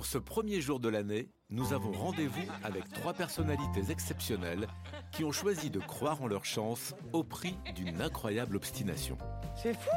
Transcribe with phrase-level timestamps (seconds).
[0.00, 4.66] Pour ce premier jour de l'année, nous avons rendez-vous avec trois personnalités exceptionnelles
[5.12, 9.18] qui ont choisi de croire en leur chance au prix d'une incroyable obstination.
[9.62, 9.90] C'est fou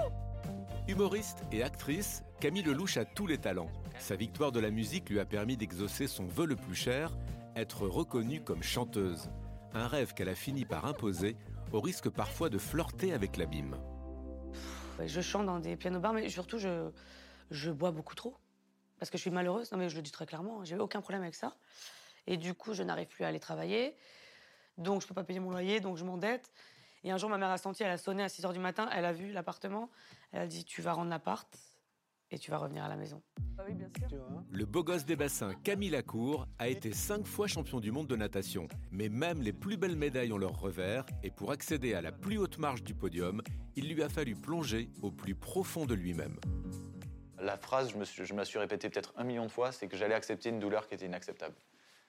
[0.89, 3.71] Humoriste et actrice, Camille Lelouch a tous les talents.
[3.97, 7.16] Sa victoire de la musique lui a permis d'exaucer son vœu le plus cher,
[7.56, 9.30] être reconnue comme chanteuse.
[9.73, 11.38] Un rêve qu'elle a fini par imposer,
[11.72, 13.78] au risque parfois de flirter avec l'abîme.
[15.00, 16.89] Ouais, Je chante dans des pianos bars, mais surtout, je,
[17.52, 18.35] je bois beaucoup trop.
[19.04, 19.70] Parce que je suis malheureuse.
[19.73, 20.64] Non, mais je le dis très clairement.
[20.64, 21.58] J'ai aucun problème avec ça.
[22.26, 23.98] Et du coup, je n'arrive plus à aller travailler.
[24.78, 26.54] Donc, je peux pas payer mon loyer, donc je m'endette.
[27.04, 28.90] Et un jour, ma mère a senti, elle a sonné à 6 h du matin,
[28.94, 29.90] elle a vu l'appartement.
[30.31, 31.54] Elle a dit Tu vas rendre l'appart
[32.31, 33.22] et tu vas revenir à la maison.
[33.58, 34.26] Ah oui, bien sûr.
[34.50, 38.16] Le beau gosse des bassins, Camille Lacour, a été cinq fois champion du monde de
[38.16, 38.70] natation.
[38.90, 42.38] Mais même les plus belles médailles ont leur revers, et pour accéder à la plus
[42.38, 43.42] haute marche du podium,
[43.76, 46.40] il lui a fallu plonger au plus profond de lui-même.
[47.44, 49.73] La phrase, je me, suis, je me la suis répétée peut-être un million de fois,
[49.73, 51.55] c'est que j'allais accepter une douleur qui était inacceptable.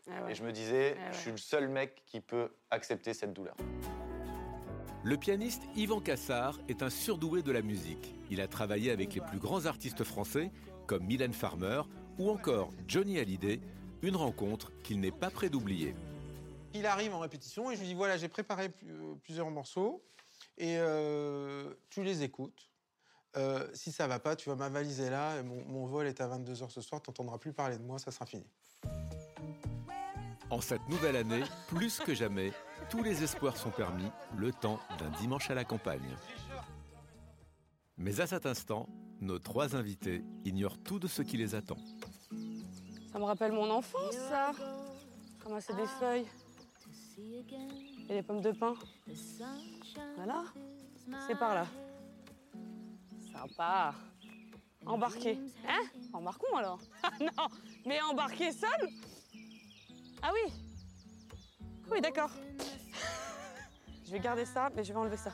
[0.08, 0.30] Ah ouais.
[0.30, 1.12] Et je me disais, Ah ouais.
[1.12, 3.56] je suis le seul mec qui peut accepter cette douleur.
[5.02, 8.14] Le pianiste Yvan Cassard est un surdoué de la musique.
[8.30, 10.52] Il a travaillé avec les plus grands artistes français,
[10.86, 11.82] comme Mylène Farmer
[12.18, 13.60] ou encore Johnny Hallyday,
[14.02, 15.96] une rencontre qu'il n'est pas prêt d'oublier.
[16.74, 20.04] Il arrive en répétition et je lui dis voilà, j'ai préparé euh, plusieurs morceaux
[20.58, 22.70] et euh, tu les écoutes.
[23.36, 25.38] Euh, si ça va pas, tu vas m'avaliser là.
[25.38, 27.98] et Mon, mon vol est à 22h ce soir, tu n'entendras plus parler de moi,
[27.98, 28.46] ça sera fini.
[30.50, 32.52] En cette nouvelle année, plus que jamais,
[32.90, 36.16] tous les espoirs sont permis, le temps d'un dimanche à la campagne.
[37.96, 38.88] Mais à cet instant,
[39.20, 41.78] nos trois invités ignorent tout de ce qui les attend.
[43.12, 44.52] Ça me rappelle mon enfance, ça.
[45.44, 46.26] Ramasser des feuilles
[48.08, 48.74] et des pommes de pin.
[50.16, 50.44] Voilà.
[51.26, 51.66] C'est par là.
[53.34, 53.94] Sympa.
[54.86, 55.38] Embarqué.
[55.66, 56.78] Hein Embarquons alors.
[57.02, 57.48] Ah non,
[57.84, 58.88] mais embarqué seul
[60.22, 60.52] Ah oui.
[61.90, 62.30] Oui, d'accord.
[64.06, 65.32] Je vais garder ça, mais je vais enlever ça.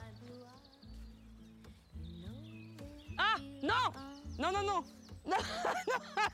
[3.19, 3.93] Ah Non
[4.38, 4.82] Non, non, non
[5.27, 5.37] Non,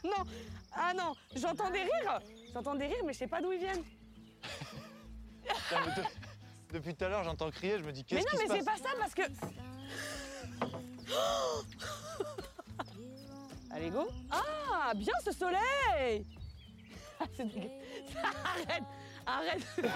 [0.04, 0.24] non, non
[0.72, 2.20] Ah non J'entends des rires
[2.52, 3.82] J'entends des rires, mais je sais pas d'où ils viennent.
[6.72, 8.58] Depuis tout à l'heure, j'entends crier, je me dis Mais qu'est-ce non, qui mais se
[8.60, 9.22] c'est passe pas ça parce que.
[13.70, 16.26] Allez, go Ah, bien ce soleil
[17.20, 17.68] Ah, c'est dégueu.
[18.44, 18.84] Arrête
[19.26, 19.66] Arrête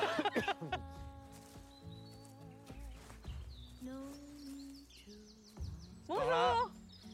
[6.06, 6.70] Bonjour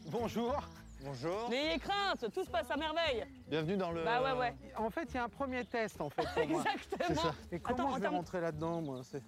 [0.09, 0.55] Bonjour.
[1.03, 4.03] Bonjour, N'ayez crainte, tout se passe à merveille bienvenue dans le...
[4.03, 6.63] Bah ouais, ouais, En fait, il y a un premier test en fait pour moi.
[6.73, 9.21] exactement Et comment Attends, je vais rentrer là-dedans moi c'est...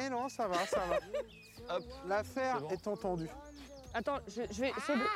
[0.00, 0.96] Eh non, ça va, ça va.
[1.76, 1.84] Hop.
[2.06, 2.68] L'affaire bon.
[2.70, 3.28] est entendue.
[3.94, 5.04] Attends, je, je vais essayer de...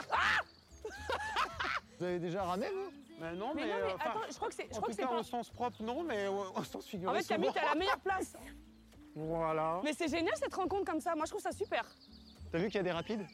[1.98, 2.90] Vous avez déjà ramé, vous?
[3.20, 4.82] Mais non, Mais mais, non, mais euh, attends, je crois que c'est je en crois
[4.82, 5.20] tout que c'est cas, pas...
[5.20, 7.16] au sens propre, non, mais au, au sens figuré.
[7.16, 8.34] En fait, Camille, à la meilleure place
[9.14, 9.80] Voilà.
[9.84, 11.84] Mais c'est génial cette rencontre comme ça, moi je trouve ça super
[12.50, 13.24] T'as vu qu'il y a des rapides?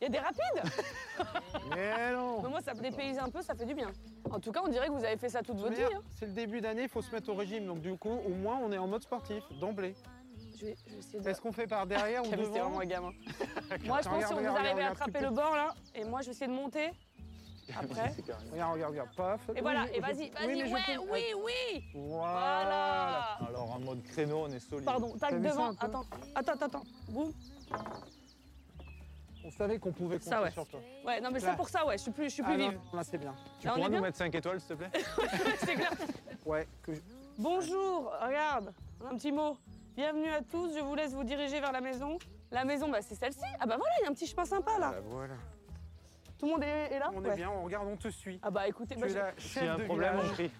[0.00, 0.72] Il y a des rapides?
[1.74, 2.40] Mais non.
[2.42, 3.90] Mais moi, ça me dépayse un peu, ça fait du bien.
[4.30, 5.82] En tout cas, on dirait que vous avez fait ça toute votre vie.
[5.82, 6.00] Hein.
[6.14, 7.66] C'est le début d'année, il faut se mettre au régime.
[7.66, 9.96] Donc du coup, au moins, on est en mode sportif, d'emblée.
[10.58, 11.28] Je vais, je vais essayer de...
[11.28, 13.12] Est-ce qu'on fait par derrière ou devant vraiment un gamin.
[13.84, 16.04] moi, je pense que si on vous regarde, arrivez à attraper le bord là, et
[16.04, 16.90] moi, je vais essayer de monter.
[17.78, 18.14] Après.
[18.18, 18.42] Regarde,
[18.72, 19.40] regarde, regarde, paf.
[19.54, 23.36] Et voilà, Oui, et vas-y, oui, vas-y, je ouais, peux- oui, oui Voilà.
[23.40, 24.86] Voilà Alors, en mode créneau, on est solide.
[24.86, 26.82] Pardon, tac devant, attends, attends, attends, attends.
[27.10, 27.32] Boum.
[29.44, 30.50] On savait qu'on pouvait compter Ça, ouais.
[30.50, 30.80] sur toi.
[31.06, 32.70] Ouais, non, mais c'est pour ça, ouais, je suis plus, je suis Ah plus non,
[32.70, 32.80] vive.
[32.92, 33.34] là, c'est bien.
[33.60, 34.90] Tu Là, pourras nous mettre 5 étoiles, s'il te plaît
[35.58, 35.90] c'est clair.
[36.44, 36.66] Ouais.
[36.82, 37.00] Que je-
[37.38, 38.72] Bonjour, regarde,
[39.10, 39.56] un petit mot.
[39.98, 42.18] Bienvenue à tous, je vous laisse vous diriger vers la maison.
[42.52, 43.40] La maison, bah, c'est celle-ci.
[43.58, 44.92] Ah bah voilà, il y a un petit chemin sympa là.
[44.96, 45.34] Ah, voilà.
[46.38, 47.32] Tout le monde est, est là On Ouais.
[47.32, 48.38] est bien, on regarde, on te suit.
[48.44, 50.14] Ah bah écoutez, Tu bah, es je- la S'il y a chef un de problème,
[50.14, 50.32] on village.
[50.34, 50.50] crie.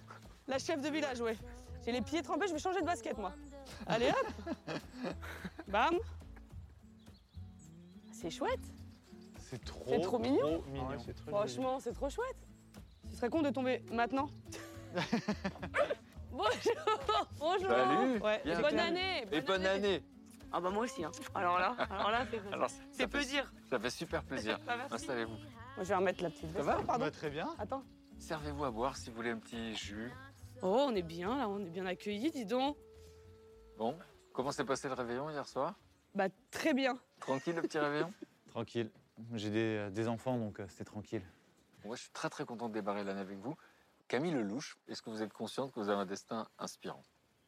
[0.48, 1.36] la chef de village, ouais.
[1.84, 3.32] J'ai les pieds trempés, je vais changer de basket moi.
[3.86, 4.26] Allez hop
[5.68, 5.94] Bam
[8.10, 8.58] C'est chouette
[9.38, 10.62] C'est trop, C'est trop mignon.
[10.66, 10.88] mignon.
[10.88, 11.36] Ouais, c'est très joli.
[11.36, 12.36] Franchement, c'est trop chouette.
[13.08, 14.30] Ce serait con de tomber maintenant.
[16.38, 18.18] Bonjour Bonjour Salut.
[18.20, 18.84] Ouais, Bien, Bonne bien.
[18.84, 20.04] année Et bonne année
[20.52, 21.10] Ah bah moi aussi, hein.
[21.34, 23.52] Alors là, alors là, c'est Alors, c'est dire.
[23.68, 24.56] Ça fait super plaisir.
[24.66, 24.76] Bah.
[24.92, 25.32] Installez-vous.
[25.34, 26.64] Moi, je vais remettre la petite veste.
[26.86, 27.04] Pardon.
[27.06, 27.48] Bah, Très bien.
[27.58, 27.82] Attends.
[28.20, 30.12] Servez-vous à boire si vous voulez un petit jus.
[30.62, 32.76] Oh, on est bien là, on est bien accueillis, dis donc.
[33.76, 33.98] Bon,
[34.32, 35.74] comment s'est passé le réveillon hier soir?
[36.14, 36.96] Bah très bien.
[37.18, 38.12] Tranquille le petit réveillon?
[38.50, 38.90] Tranquille.
[39.34, 41.22] J'ai des, des enfants, donc euh, c'était tranquille.
[41.84, 43.56] Moi, je suis très très content de débarrer l'année avec vous.
[44.08, 47.02] Camille Lelouch, est-ce que vous êtes consciente que vous avez un destin inspirant?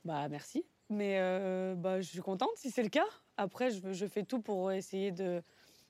[0.04, 0.64] Bah merci.
[0.90, 3.06] Mais euh, bah, je suis contente si c'est le cas.
[3.36, 5.42] Après, je, je fais tout pour essayer de,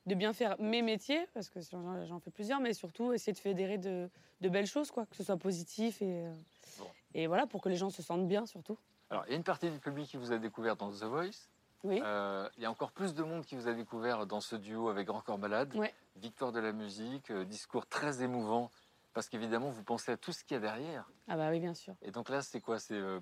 [0.06, 3.78] de bien faire mes métiers, parce que j'en fais plusieurs, mais surtout essayer de fédérer
[3.78, 4.08] de,
[4.40, 6.32] de belles choses, quoi, que ce soit positif et, euh,
[6.78, 6.86] Bon.
[7.14, 8.78] et voilà, pour que les gens se sentent bien surtout.
[9.10, 11.48] Alors, il y a une partie du public qui vous a découvert dans The Voice.
[11.82, 12.00] Oui.
[12.04, 14.88] Euh, il y a encore plus de monde qui vous a découvert dans ce duo
[14.90, 15.74] avec Grand Corps Malade.
[15.74, 15.94] Ouais.
[16.16, 18.70] Victoire de la musique, discours très émouvant,
[19.12, 21.10] parce qu'évidemment, vous pensez à tout ce qu'il y a derrière.
[21.28, 21.94] Ah bah oui, bien sûr.
[22.02, 22.78] Et donc là, c'est quoi?
[22.78, 23.20] C'est euh,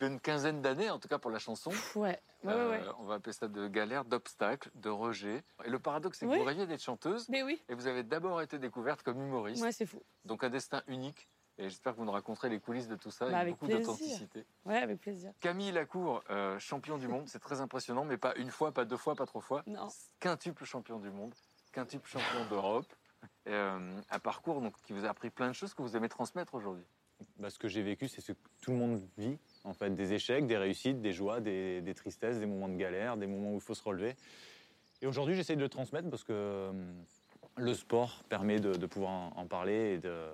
[0.00, 1.70] une quinzaine d'années, en tout cas pour la chanson.
[1.96, 2.80] Ouais, ouais, ouais, Euh, ouais.
[2.98, 5.42] On va appeler ça de galère, d'obstacles, de rejet.
[5.64, 6.38] Et le paradoxe, c'est que Oui.
[6.38, 9.62] vous rêviez d'être chanteuse, Mais oui, et vous avez d'abord été découverte comme humoriste.
[9.62, 10.02] ouais, c'est fou.
[10.24, 11.28] Donc un destin unique.
[11.58, 13.72] Et j'espère que vous nous raconterez les coulisses de tout ça Bah, avec avec beaucoup
[13.72, 14.44] d'authenticité.
[14.66, 15.32] Ouais, avec plaisir.
[15.40, 18.98] Camille Lacour, euh, champion du monde, c'est très impressionnant, mais pas une fois, pas deux
[18.98, 19.62] fois, pas trois fois.
[19.66, 19.88] Non.
[20.20, 21.34] Quintuple champion du monde,
[21.72, 22.86] quintuple champion d'Europe.
[23.48, 26.54] Euh, un parcours donc, qui vous a appris plein de choses que vous aimez transmettre
[26.54, 26.84] aujourd'hui.
[27.38, 30.12] Bah, ce que j'ai vécu, c'est ce que tout le monde vit, en fait, des
[30.12, 33.56] échecs, des réussites, des joies, des, des tristesses, des moments de galère, des moments où
[33.56, 34.16] il faut se relever.
[35.00, 36.94] Et aujourd'hui, j'essaie de le transmettre parce que hum,
[37.56, 40.26] le sport permet de, de pouvoir en, en parler et de,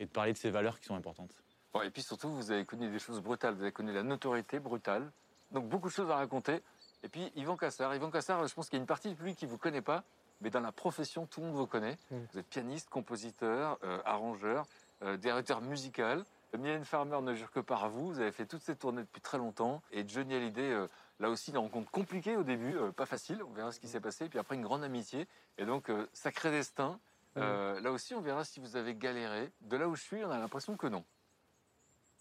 [0.00, 1.34] et de parler de ces valeurs qui sont importantes.
[1.72, 3.54] Bon, et puis surtout, vous avez connu des choses brutales.
[3.54, 5.12] Vous avez connu la notoriété brutale.
[5.52, 6.60] Donc beaucoup de choses à raconter.
[7.02, 7.94] Et puis Yvan Cassard.
[7.94, 9.82] Yvan Cassard, je pense qu'il y a une partie de lui qui ne vous connaît
[9.82, 10.02] pas,
[10.40, 11.96] mais dans la profession, tout le monde vous connaît.
[12.10, 14.66] Vous êtes pianiste, compositeur, euh, arrangeur,
[15.02, 16.24] euh, directeur musical.
[16.56, 18.08] Mylène Farmer ne jure que par vous.
[18.08, 19.82] Vous avez fait toutes ces tournées depuis très longtemps.
[19.90, 20.86] Et Johnny Hallyday, euh,
[21.20, 23.42] là aussi, une rencontre compliquée au début, euh, pas facile.
[23.42, 24.28] On verra ce qui s'est passé.
[24.28, 25.26] Puis après, une grande amitié.
[25.58, 26.98] Et donc, euh, sacré destin.
[27.36, 29.52] Euh, Là aussi, on verra si vous avez galéré.
[29.60, 31.04] De là où je suis, on a l'impression que non.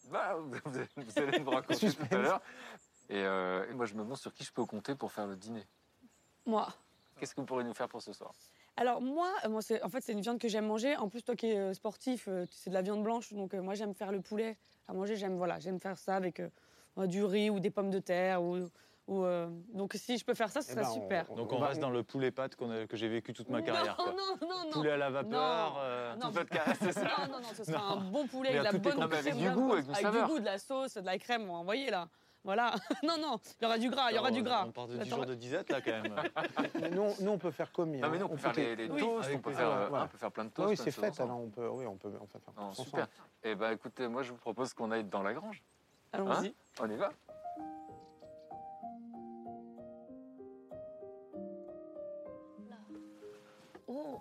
[0.09, 2.41] Bah, vous allez, vous allez me raconter tout à l'heure.
[3.09, 5.37] Et, euh, et moi, je me demande sur qui je peux compter pour faire le
[5.37, 5.65] dîner.
[6.45, 6.67] Moi.
[7.19, 8.33] Qu'est-ce que vous pourrez nous faire pour ce soir?
[8.77, 10.97] Alors moi, euh, moi c'est- en fait c'est une viande que j'aime manger.
[10.97, 13.61] En plus toi qui es euh, sportif, euh, c'est de la viande blanche, donc euh,
[13.61, 14.57] moi j'aime faire le poulet
[14.87, 15.15] à manger.
[15.15, 16.49] J'aime voilà, j'aime faire ça avec euh,
[16.97, 18.57] euh, du riz ou des pommes de terre ou,
[19.07, 21.25] ou, euh, donc si je peux faire ça, ce Eh serait ben, on- super.
[21.35, 23.95] Donc on va- reste dans le poulet pâte a- que j'ai vécu toute ma carrière.
[23.97, 24.13] Non quoi.
[24.13, 24.71] non non non.
[24.73, 25.73] Poulet à la vapeur.
[25.73, 25.79] Non.
[25.79, 26.49] euh, Non, Tout votre
[26.81, 27.01] c'est ça?
[27.01, 29.49] non, non, non, ce sera un bon poulet avec la bonne con- mais avec du
[29.51, 30.27] goût, avec saveur.
[30.27, 32.09] du goût, de la sauce, de la crème, vous voyez là.
[32.45, 32.75] Voilà.
[33.03, 34.65] non, non, il y aura du gras, il y aura du gras.
[34.67, 35.03] On part de Attends.
[35.03, 36.15] 10 jours de disette là quand même.
[36.79, 37.97] Mais nous, nous, on peut faire commis.
[37.99, 40.05] Non, mais non, on peut faire les, toasts, on peut, faire, euh, voilà.
[40.05, 40.69] on peut faire plein de Ah toasts.
[40.69, 41.19] oui, c'est fait.
[41.19, 42.53] Alors on peut, oui, on peut, on peut faire.
[42.55, 43.07] Non, super.
[43.43, 45.63] Eh ben, écoutez, moi, je vous propose qu'on aille dans la grange.
[46.13, 46.53] Allons-y.
[46.79, 47.11] On y va
[53.87, 54.19] oh,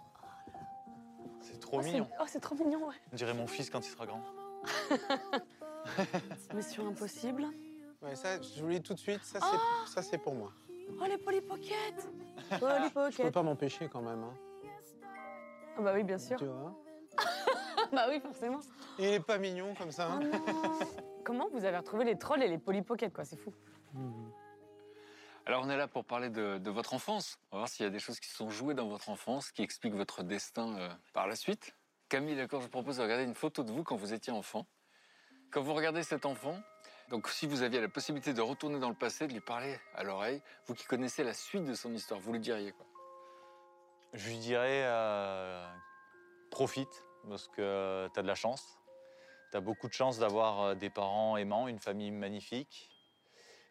[1.42, 2.08] C'est trop oh, c'est- mignon.
[2.18, 2.94] oh, c'est trop mignon, ouais.
[3.12, 4.22] On dirait mon fils quand il sera grand.
[6.54, 7.48] Mission impossible.
[8.04, 9.22] Ouais, ça, je vous le dis tout de suite.
[9.24, 10.52] Ça, c'est, ça, c'est pour moi.
[11.00, 11.94] Oh, les Polly Pocket
[12.60, 14.22] Polly Je peux Pocket pas m'empêcher quand même.
[14.22, 14.34] hein.
[15.76, 16.38] Ah bah oui, bien sûr.
[16.38, 16.74] Tu vois.
[17.92, 18.60] bah oui, forcément.
[18.98, 20.08] Et il est pas mignon comme ça.
[20.10, 20.30] Oh hein.
[20.32, 20.78] non
[21.24, 23.24] Comment vous avez retrouvé les trolls et les Polly Pocket, quoi?
[23.24, 23.52] C'est fou.
[25.46, 27.38] Alors, on est là pour parler de, de votre enfance.
[27.50, 29.62] On va voir s'il y a des choses qui sont jouées dans votre enfance, qui
[29.62, 31.74] expliquent votre destin euh, par la suite.
[32.10, 34.66] Camille, d'accord, je vous propose de regarder une photo de vous quand vous étiez enfant.
[35.50, 36.58] Quand vous regardez cet enfant,
[37.08, 40.02] donc si vous aviez la possibilité de retourner dans le passé, de lui parler à
[40.02, 42.86] l'oreille, vous qui connaissez la suite de son histoire, vous lui diriez quoi?
[44.12, 45.66] Je lui dirais euh,
[46.50, 48.78] profite parce que tu as de la chance.
[49.50, 52.90] Tu as beaucoup de chance d'avoir euh, des parents aimants, une famille magnifique.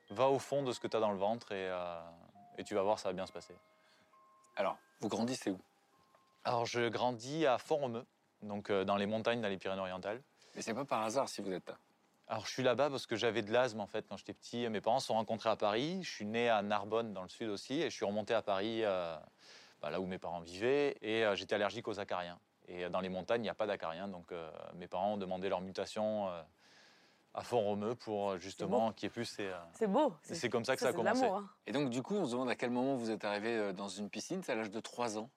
[0.09, 2.01] Va au fond de ce que tu as dans le ventre et, euh,
[2.57, 3.55] et tu vas voir, ça va bien se passer.
[4.55, 5.59] Alors, vous grandissez où?
[6.43, 8.05] Alors, je grandis à Font-Romeu,
[8.41, 10.21] donc euh, dans les montagnes, dans les Pyrénées-Orientales.
[10.55, 11.77] Mais c'est pas par hasard si vous êtes là.
[12.33, 14.67] Alors, je suis là-bas parce que j'avais de l'asthme en fait quand j'étais petit.
[14.67, 16.01] Mes parents se sont rencontrés à Paris.
[16.01, 18.83] Je suis né à Narbonne, dans le sud aussi, et je suis remonté à Paris,
[18.83, 19.15] euh,
[19.83, 22.39] bah, là où mes parents vivaient, et euh, j'étais allergique aux acariens.
[22.67, 25.17] Et euh, dans les montagnes, il n'y a pas d'acariens, donc euh, mes parents ont
[25.17, 26.41] demandé leur mutation euh,
[27.35, 29.45] à Font-Romeu pour justement qu'il y ait plus ces.
[29.49, 30.15] euh, C'est beau.
[30.27, 31.25] Et c'est comme ça que ça a c'est de commencé.
[31.27, 31.47] hein.
[31.67, 34.09] Et donc, du coup, on se demande à quel moment vous êtes arrivé dans une
[34.09, 35.29] piscine, c'est à l'âge de 3 ans.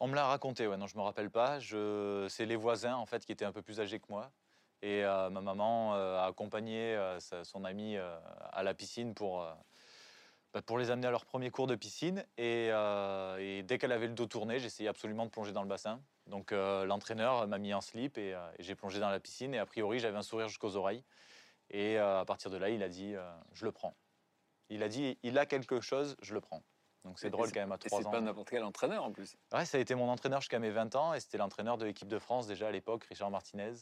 [0.00, 1.60] On me l'a raconté, ouais, non, je me rappelle pas.
[1.60, 2.26] Je...
[2.28, 4.30] C'est les voisins en fait qui étaient un peu plus âgés que moi.
[4.82, 9.46] Et euh, ma maman euh, a accompagné euh, son ami à la piscine pour,
[10.52, 12.24] bah, pour les amener à leur premier cours de piscine.
[12.36, 12.66] Et,
[13.38, 16.00] et dès qu'elle avait le dos tourné, j'essayais absolument de plonger dans le bassin.
[16.26, 19.54] Donc l'entraîneur m'a mis en slip et, et j'ai plongé dans la piscine.
[19.54, 21.04] Et a priori, j'avais un sourire jusqu'aux oreilles.
[21.70, 23.14] Et à partir de là, il a dit
[23.52, 23.94] Je le prends.
[24.68, 26.62] Il a dit Il a quelque chose, je le prends.
[27.04, 28.10] Donc c'est drôle c'est- quand même à Et 3 c'est ans.
[28.12, 29.36] pas n'importe quel entraîneur en plus.
[29.52, 32.06] Ouais, ça a été mon entraîneur jusqu'à mes 20 ans et c'était l'entraîneur de l'équipe
[32.06, 33.72] de France déjà à l'époque, Richard Martinez.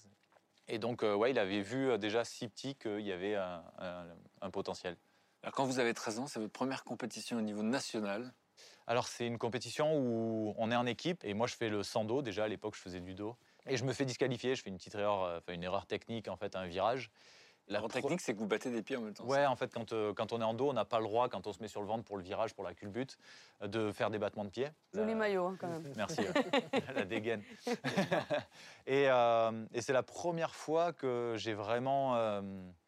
[0.71, 3.65] Et donc, euh, ouais, il avait vu euh, déjà si petit qu'il y avait un,
[3.79, 4.07] un-
[4.41, 4.97] un potentiel.
[5.43, 8.33] Alors quand vous avez 13 ans, c'est votre première compétition au niveau national.
[8.87, 12.05] Alors, c'est une compétition où on est en équipe et moi, je fais le 100
[12.05, 12.23] dos.
[12.23, 13.37] Déjà, à l'époque, je faisais du dos.
[13.67, 14.55] Et je me fais disqualifier.
[14.55, 17.11] Je fais une petite erreur, euh, enfin, une erreur technique, en fait, à un virage.
[17.71, 19.25] La technique, c'est que vous battez des pieds en même temps.
[19.25, 21.29] Ouais, en fait, quand, euh, quand on est en dos, on n'a pas le droit,
[21.29, 23.17] quand on se met sur le ventre pour le virage, pour la culbute,
[23.63, 24.69] euh, de faire des battements de pied.
[24.93, 25.93] Joli Euh, maillot, hein, quand même.
[25.97, 26.21] Merci,
[26.95, 27.43] la dégaine.
[28.87, 32.43] et euh, et c'est la première fois que j'ai vraiment euh,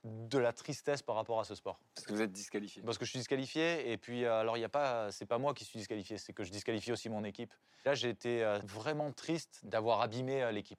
[0.04, 1.78] de la tristesse par rapport à ce sport.
[1.94, 2.82] Parce que vous êtes disqualifié.
[2.82, 5.38] Parce que je suis disqualifié, et puis euh, alors il y a pas, c'est pas
[5.38, 7.52] moi qui suis disqualifié, c'est que je disqualifie aussi mon équipe.
[7.84, 10.78] Là, j'ai été euh, vraiment triste d'avoir abîmé euh, l'équipe.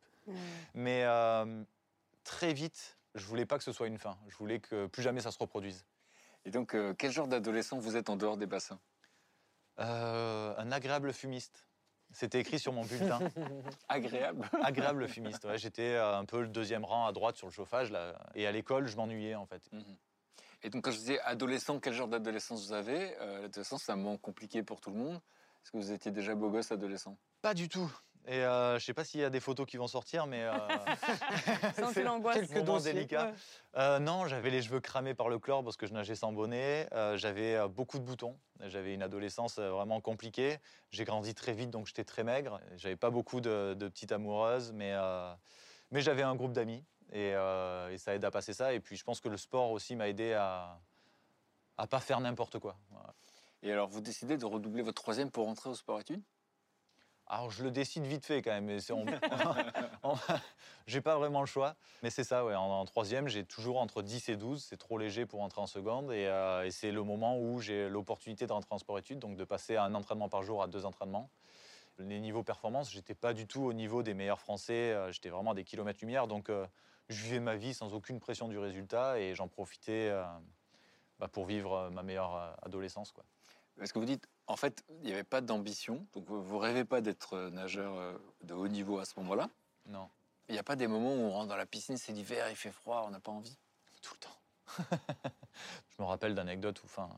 [0.73, 1.63] Mais euh,
[2.23, 4.17] très vite, je voulais pas que ce soit une fin.
[4.27, 5.85] Je voulais que plus jamais ça se reproduise.
[6.45, 8.79] Et donc, euh, quel genre d'adolescent vous êtes en dehors des bassins?
[9.79, 11.67] Euh, un agréable fumiste.
[12.11, 13.19] C'était écrit sur mon bulletin.
[13.89, 14.47] Agréable.
[14.63, 15.45] agréable fumiste.
[15.45, 17.91] Ouais, J'étais euh, un peu le deuxième rang à droite sur le chauffage.
[17.91, 19.71] Là, et à l'école, je m'ennuyais en fait.
[19.71, 19.97] Mhm.
[20.61, 23.17] Et donc, quand je disais adolescent, quel genre d'adolescence vous avez?
[23.19, 25.15] Euh, L'adolescence, c'est un moment compliqué pour tout le monde.
[25.15, 27.17] Est-ce que vous étiez déjà beau gosse adolescent?
[27.41, 27.91] Pas du tout.
[28.25, 30.53] Et euh, je sais pas s'il y a des photos qui vont sortir, mais euh,
[31.93, 32.35] c'est l'angoisse.
[32.39, 32.93] quelques moment dossiers.
[32.93, 33.25] délicat.
[33.25, 33.33] Ouais.
[33.75, 36.87] Euh, non, j'avais les cheveux cramés par le chlore parce que je nageais sans bonnet.
[36.93, 38.37] Euh, j'avais euh, beaucoup de boutons.
[38.61, 40.59] J'avais une adolescence euh, vraiment compliquée.
[40.91, 42.61] J'ai grandi très vite, donc j'étais très maigre.
[42.77, 45.33] J'avais pas beaucoup de, de petites amoureuses, mais, euh,
[45.91, 48.73] mais j'avais un groupe d'amis et, euh, et ça aide à passer ça.
[48.73, 50.79] Et puis je pense que le sport aussi m'a aidé à
[51.77, 52.77] à pas faire n'importe quoi.
[52.91, 53.13] Voilà.
[53.63, 56.21] Et alors, vous décidez de redoubler votre troisième pour rentrer au sport-études
[57.33, 58.65] Alors je le décide vite fait quand même.
[58.65, 59.05] mais on-
[60.03, 60.15] on-
[60.85, 61.75] j'ai pas vraiment le choix.
[62.03, 62.53] Mais c'est ça, ouais.
[62.53, 64.63] En, en troisième, j'ai toujours entre 10 et 12.
[64.63, 66.11] C'est trop léger pour entrer en seconde.
[66.11, 69.43] Et, euh, et c'est le moment où j'ai l'opportunité de rentrer en sport-études, donc de
[69.45, 71.29] passer à un entraînement par jour à deux entraînements.
[71.97, 74.91] Les niveaux performance, j'étais pas du tout au niveau des meilleurs Français.
[74.93, 76.27] euh, J'étais vraiment à des kilomètres-lumière.
[76.27, 76.67] Donc euh,
[77.09, 80.23] je vivais ma vie sans aucune pression du résultat et j'en profitais euh,
[81.19, 83.11] bah, pour vivre ma meilleure adolescence.
[83.11, 83.23] Quoi.
[83.81, 87.01] Est-ce que vous dites, en fait, il n'y avait pas d'ambition, donc vous rêvez pas
[87.01, 89.49] d'être euh, nageur euh, de haut niveau à ce moment-là
[89.87, 90.09] Non.
[90.49, 92.55] Il n'y a pas des moments où on rentre dans la piscine, c'est l'hiver, il
[92.55, 93.57] fait froid, on n'a pas envie
[94.01, 94.37] Tout le temps.
[95.89, 97.09] je me rappelle d'anecdotes où enfin,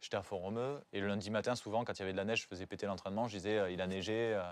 [0.00, 2.42] j'étais à Fort-Romeu et le lundi matin, souvent, quand il y avait de la neige,
[2.42, 3.28] je faisais péter l'entraînement.
[3.28, 4.42] Je disais, euh, il a neigé, euh,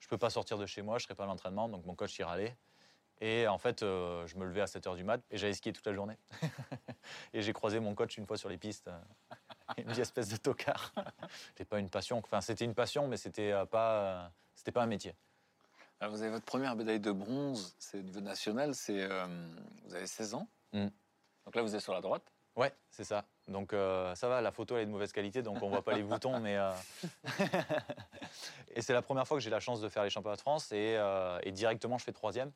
[0.00, 1.68] je peux pas sortir de chez moi, je serai pas à l'entraînement.
[1.68, 2.56] Donc mon coach y râlait.
[3.20, 5.72] Et en fait, euh, je me levais à 7 h du mat et j'allais skier
[5.72, 6.16] toute la journée.
[7.32, 8.90] et j'ai croisé mon coach une fois sur les pistes.
[9.86, 10.92] me dit espèce de tocard.
[11.48, 12.18] C'était pas une passion.
[12.18, 15.14] Enfin, c'était une passion, mais c'était euh, pas, euh, c'était pas un métier.
[16.00, 19.26] Alors, vous avez votre première médaille de bronze, c'est au niveau national, c'est euh,
[19.84, 20.48] vous avez 16 ans.
[20.72, 20.88] Mm.
[21.44, 22.24] Donc là, vous êtes sur la droite.
[22.54, 23.24] Ouais, c'est ça.
[23.48, 25.94] Donc euh, ça va, la photo elle est de mauvaise qualité, donc on voit pas
[25.94, 26.70] les boutons, mais euh,
[28.74, 30.70] et c'est la première fois que j'ai la chance de faire les championnats de France
[30.70, 32.52] et, euh, et directement je fais troisième.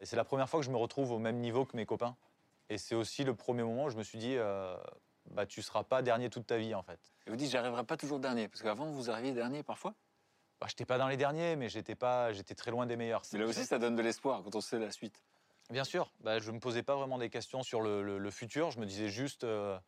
[0.00, 2.16] Et c'est la première fois que je me retrouve au même niveau que mes copains.
[2.68, 4.36] Et c'est aussi le premier moment où je me suis dit,
[5.32, 7.00] bah tu seras pas dernier toute ta vie en fait.
[7.26, 9.94] Et vous dites, j'arriverai pas toujours dernier, parce qu'avant, vous arriviez dernier parfois?
[10.60, 13.22] Bah, j'étais pas dans les derniers, mais j'étais pas, j'étais très loin des meilleurs.
[13.32, 15.22] Mais là aussi, ça donne de l'espoir quand on sait la suite.
[15.70, 18.30] Bien sûr, bah, je ne me posais pas vraiment des questions sur le, le- le
[18.30, 18.70] futur.
[18.70, 19.78] Je me disais juste euh,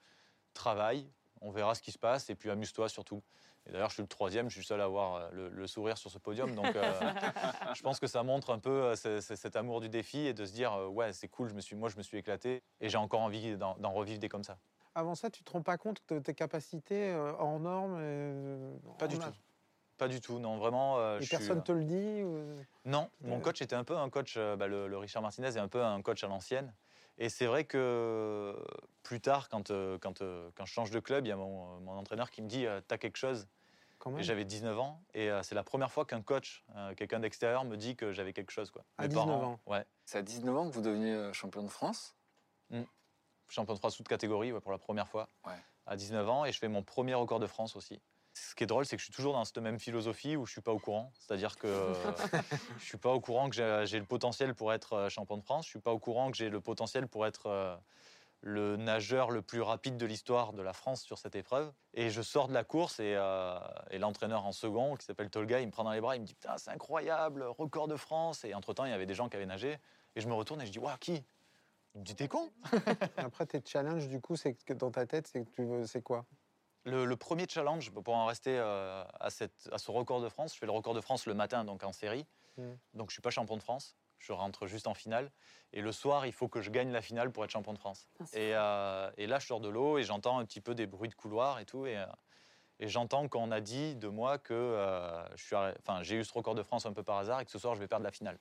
[0.54, 1.10] travaille,
[1.40, 3.22] on verra ce qui se passe et puis amuse-toi surtout.
[3.66, 5.96] Et d'ailleurs, je suis le troisième, je suis seul à avoir euh, le, le sourire
[5.98, 6.54] sur ce podium.
[6.54, 7.00] Donc, euh,
[7.74, 10.34] je pense que ça montre un peu euh, ce- ce- cet amour du défi et
[10.34, 12.62] de se dire euh, ouais, c'est cool, je me suis, moi je me suis éclaté
[12.80, 14.58] et j'ai encore envie d'en d'en revivre des comme ça.
[14.94, 19.06] Avant ça, tu te rends pas compte de tes capacités euh, hors normes euh, Pas
[19.06, 19.30] en du tout.
[19.96, 20.98] Pas du tout, non, vraiment.
[20.98, 23.84] euh, Et je suis, personne euh, te le dit ou- Non, mon coach était un
[23.84, 26.28] peu un coach, euh, bah, le, le Richard Martinez est un peu un coach à
[26.28, 26.72] l'ancienne.
[27.16, 28.56] Et c'est vrai que
[29.04, 29.68] plus tard, quand,
[30.00, 30.18] quand,
[30.54, 32.98] quand je change de club, il y a mon, mon entraîneur qui me dit T'as
[32.98, 33.46] quelque chose
[34.18, 35.00] Et j'avais 19 ans.
[35.14, 38.32] Et euh, c'est la première fois qu'un coach, euh, quelqu'un d'extérieur, me dit que j'avais
[38.32, 38.72] quelque chose.
[38.72, 38.84] Quoi.
[38.98, 39.60] À Mes 19 parents- ans.
[39.66, 39.84] Ouais.
[40.04, 42.16] C'est à 19 ans que vous deveniez euh, champion de France?
[43.48, 45.28] Champion de France toute catégorie ouais, pour la première fois.
[45.46, 45.52] Ouais.
[45.86, 46.44] À 19 ans.
[46.44, 48.00] Et je fais mon premier record de France aussi.
[48.34, 50.52] Ce qui est drôle, c'est que je suis toujours dans cette même philosophie où je
[50.52, 51.12] suis pas au courant.
[51.18, 51.68] C'est-à-dire que
[52.78, 55.42] je suis pas au courant que j'ai j'ai le potentiel pour être euh, champion de
[55.42, 55.66] France.
[55.66, 57.76] Je suis pas au courant que j'ai le potentiel pour être euh,
[58.40, 61.72] le nageur le plus rapide de l'histoire de la France sur cette épreuve.
[61.94, 63.58] Et je sors de la course et, euh,
[63.90, 66.26] et l'entraîneur en second, qui s'appelle Tolga, il me prend dans les bras, il me
[66.26, 68.44] dit Putain, c'est incroyable, record de France.
[68.44, 69.78] Et entre-temps, il y avait des gens qui avaient nagé.
[70.16, 71.24] Et je me retourne et je dis Waouh, qui?
[71.94, 72.50] Dit T'es con
[73.16, 76.02] Après, tes challenges, du coup, c'est que dans ta tête, c'est que tu veux, c'est
[76.02, 76.26] quoi?
[76.84, 80.54] Le, le premier challenge, pour en rester euh, à, cette- à ce record de France,
[80.54, 82.26] je fais le record de France le matin, donc en série.
[82.58, 82.72] Mm.
[82.94, 83.96] Donc je suis pas champion de France.
[84.18, 85.30] Je rentre juste en finale.
[85.72, 88.08] Et le soir, il faut que je gagne la finale pour être champion de France.
[88.20, 90.86] Ah, Et, euh, et là, je sors de l'eau et j'entends un petit peu des
[90.86, 91.86] bruits de couloir et tout.
[91.86, 92.06] Et, euh,
[92.80, 96.24] et j'entends qu'on a dit de moi que euh, je suis arrêt- enfin, j'ai eu
[96.24, 98.04] ce record de France un peu par hasard et que ce soir, je vais perdre
[98.04, 98.38] la finale.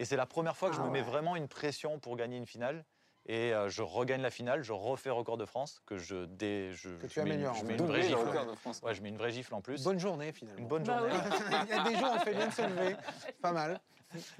[0.00, 1.04] Et c'est la première fois que je Ah me mets ouais.
[1.06, 2.84] vraiment une pression pour gagner une finale.
[3.26, 6.88] Et euh, je regagne la finale, je refais record de France, que je dé, je,
[6.96, 8.14] Que tu je mets une- améliores, Je en mets une vraie gifle.
[8.14, 8.80] record de France.
[8.82, 9.84] Ouais, je mets une vraie gifle en plus.
[9.84, 10.58] Bonne journée finalement.
[10.58, 11.12] Une bonne Bah journée.
[11.12, 11.56] oui.
[11.64, 12.96] Il y a des jours, on fait bien de se lever.
[13.42, 13.78] Pas mal.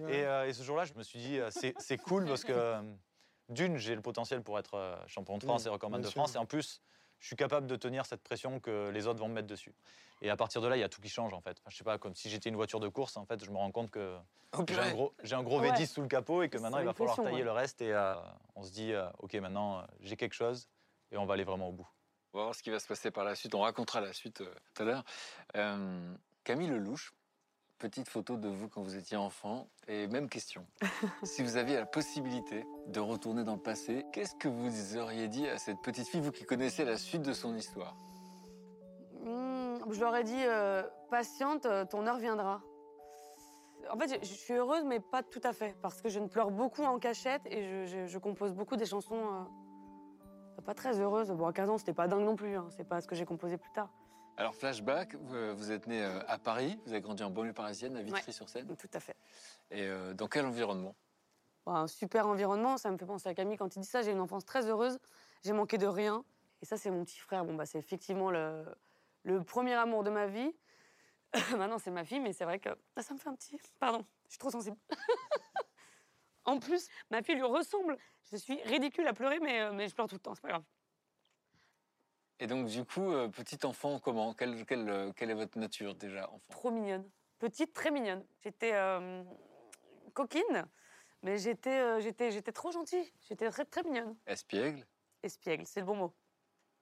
[0.08, 2.80] Et, euh, et ce jour-là, je me suis dit, euh, c'est cool parce que,
[3.50, 6.22] d'une, j'ai le potentiel pour être champion de France Mm, et recordman de sûr.
[6.22, 6.34] France.
[6.34, 6.80] Et en plus,
[7.20, 9.74] je suis capable de tenir cette pression que les autres vont me mettre dessus.
[10.22, 11.58] Et à partir de là, il y a tout qui change en fait.
[11.60, 13.56] Enfin, je sais pas, comme si j'étais une voiture de course, en fait, je me
[13.56, 14.16] rends compte que
[14.68, 15.70] j'ai un gros, j'ai un gros Ouais.
[15.70, 17.42] V10 sous le capot et que maintenant, il va falloir tailler ouais.
[17.42, 17.80] le reste.
[17.82, 18.14] Et euh,
[18.56, 20.68] on se dit, euh, OK, maintenant, euh, j'ai quelque chose
[21.12, 21.88] et on va aller vraiment au bout.
[22.32, 23.54] On va voir ce qui va se passer par la suite.
[23.54, 25.04] On racontera la suite euh, tout à l'heure.
[25.56, 27.12] Euh, Camille Lelouch,
[27.80, 29.66] petite photo de vous quand vous étiez enfant.
[29.88, 30.64] Et même question.
[31.24, 35.48] si vous aviez la possibilité de retourner dans le passé, qu'est-ce que vous auriez dit
[35.48, 37.96] à cette petite fille, vous qui connaissez la suite de son histoire?
[39.24, 42.60] Hmm, je leur ai dit, euh, patiente, euh, ton heure viendra.
[43.90, 46.28] En fait, je, je suis heureuse, mais pas tout à fait, parce que je ne
[46.28, 51.00] pleure beaucoup en cachette et je, je- je compose beaucoup des chansons euh, pas très
[51.00, 51.30] heureuses.
[51.30, 53.24] Bon, à 15 ans, c'était pas dingue non plus, hein, c'est pas ce que j'ai
[53.24, 53.88] composé plus tard.
[54.36, 57.96] Alors, flashback, vous, euh, êtes né euh, à Paris, vous avez grandi en banlieue parisienne,
[57.96, 58.74] à Vitry-sur-Seine.
[58.76, 59.16] Tout à fait.
[59.70, 60.94] Et euh, dans quel environnement?
[61.66, 64.02] Bon, un super environnement, ça me fait penser à Camille quand il dit ça.
[64.02, 64.98] J'ai une enfance très heureuse,
[65.44, 66.24] j'ai manqué de rien.
[66.62, 67.44] Et ça, c'est mon petit frère.
[67.44, 68.64] Bon, bah, c'est effectivement le,
[69.24, 70.54] le premier amour de ma vie.
[71.56, 73.58] Maintenant, c'est ma fille, mais c'est vrai que ah, ça me fait un petit.
[73.78, 74.76] Pardon, je suis trop sensible.
[76.44, 77.98] en plus, ma fille lui ressemble.
[78.32, 80.64] Je suis ridicule à pleurer, mais, mais je pleure tout le temps, c'est pas grave.
[82.40, 84.32] Et donc, du coup, euh, petit enfant, comment?
[84.32, 86.40] Quelle, quelle, euh, quelle est votre nature déjà, enfant?
[86.48, 87.08] Trop mignonne.
[87.38, 88.24] Petite, très mignonne.
[88.42, 89.22] J'étais euh,
[90.14, 90.66] coquine,
[91.22, 93.12] mais j'étais euh, j'étais j'étais trop gentille.
[93.28, 94.16] J'étais très, très mignonne.
[94.26, 94.86] Espiègle?
[95.22, 96.14] Espiègle, c'est le bon mot.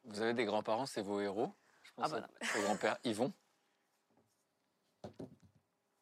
[0.05, 1.53] Vous avez des grands-parents, c'est vos héros?
[1.83, 3.33] Je pense Ah bah à- au grand-père Yvon.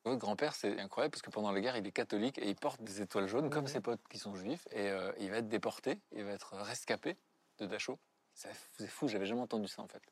[0.05, 2.83] Votre grand-père, c'est incroyable parce que pendant la guerre, il est catholique et il porte
[2.83, 4.69] des étoiles jaunes comme ses potes qui sont juifs.
[4.71, 4.89] Et
[5.19, 7.17] il va être déporté, il va être rescapé
[7.59, 7.99] de Dachau.
[8.37, 10.03] C'est fou, j'avais jamais entendu ça en fait.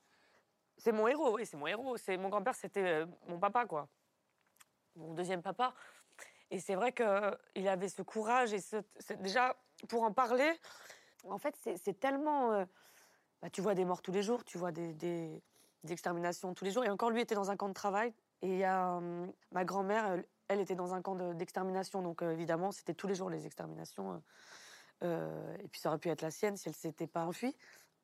[0.78, 1.96] C'est mon héros, oui, c'est mon héros.
[1.98, 3.86] C'est mon grand-père, c'était euh, mon papa, quoi.
[4.96, 5.74] Mon deuxième papa.
[6.50, 8.60] Et c'est vrai qu'il avait ce courage et
[9.20, 9.56] déjà
[9.88, 10.50] pour en parler.
[11.24, 12.52] En fait, c'est tellement.
[12.52, 12.64] euh,
[13.42, 15.42] bah, tu vois des morts tous les jours, tu vois des,
[15.88, 16.84] exterminations tous les jours.
[16.84, 18.14] Et encore, lui était dans un camp de travail.
[18.40, 22.00] Et euh, ma grand-mère, elle, était dans un camp de- d'extermination.
[22.00, 24.14] donc euh, évidemment, c'était tous les jours les exterminations.
[24.14, 24.18] euh,
[25.02, 27.54] euh, et puis ça aurait pu être la sienne si elle s'était pas enfuie.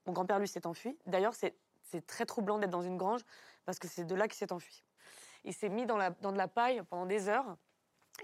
[0.07, 0.99] Mon grand-père, lui, s'est enfui.
[1.07, 3.23] D'ailleurs, c'est très troublant d'être dans une grange
[3.65, 4.85] parce que c'est de là qu'il s'est enfui.
[5.45, 7.57] Il s'est mis dans, la, de la paille pendant des heures.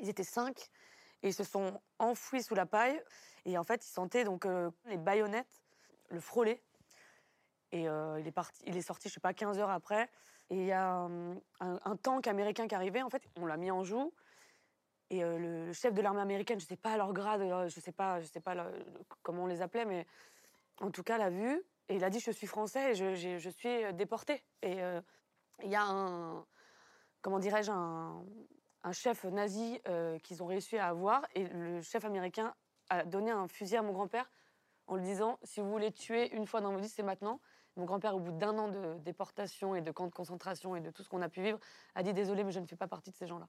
[0.00, 0.70] Ils étaient cinq
[1.22, 3.02] et ils se sont enfouis sous la paille.
[3.44, 5.62] Et en fait, ils sentaient donc euh, les baïonnettes,
[6.10, 6.62] le frôler.
[7.72, 10.08] Et euh, il, est parti, il est sorti, je sais pas, 15 heures après.
[10.50, 11.08] Et il y a
[11.60, 13.02] un, tank américain qui arrivait.
[13.02, 14.12] En fait, on l'a mis en joue.
[15.10, 18.20] Et euh, le, chef de l'armée américaine, je sais pas leur grade, je sais pas,
[18.20, 18.54] je sais pas
[19.22, 20.06] comment on les appelait, mais
[20.80, 21.62] en tout cas l'a vu.
[21.88, 24.42] Et il a dit je suis français et je, suis euh, déporté.
[24.62, 25.00] Et euh,
[25.62, 26.44] il y a un,
[27.22, 28.24] comment dirais-je, un,
[28.82, 31.24] un chef nazi euh, qu'ils ont réussi à avoir.
[31.34, 32.54] Et le chef américain
[32.90, 34.30] a donné un fusil à mon grand-père
[34.86, 37.40] en lui disant si vous voulez tuer une fois dans vos vies, c'est maintenant.
[37.76, 40.90] Mon grand-père, au bout d'un an de déportation et de camps de concentration et de
[40.90, 41.58] tout ce qu'on a pu vivre,
[41.94, 43.48] a dit désolé, mais je ne fais pas partie de ces gens-là.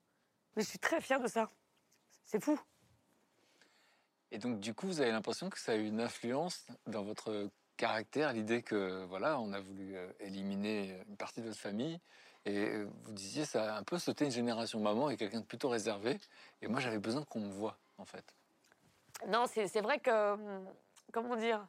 [0.56, 1.50] Mais je suis très fière de ça.
[2.26, 2.60] C'est fou.
[4.32, 7.50] Et donc, du coup, vous avez l'impression que ça a eu une influence dans votre
[7.78, 12.00] caractère, l'idée que, voilà, on a voulu euh, éliminer une partie de votre famille.
[12.46, 14.80] Et euh, vous disiez, ça a un peu sauté une génération.
[14.80, 16.20] Maman est quelqu'un de plutôt réservé.
[16.62, 18.34] Et moi, j'avais besoin qu'on me voie, en fait.
[19.28, 20.34] Non, c'est vrai que.
[20.34, 20.68] hum,
[21.12, 21.66] Comment dire?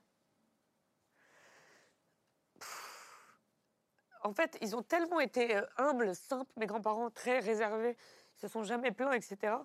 [4.25, 7.97] En fait, ils ont tellement été euh, humbles, simples, mes grands-parents, très réservés.
[8.37, 9.57] Ils se sont jamais plaints, etc.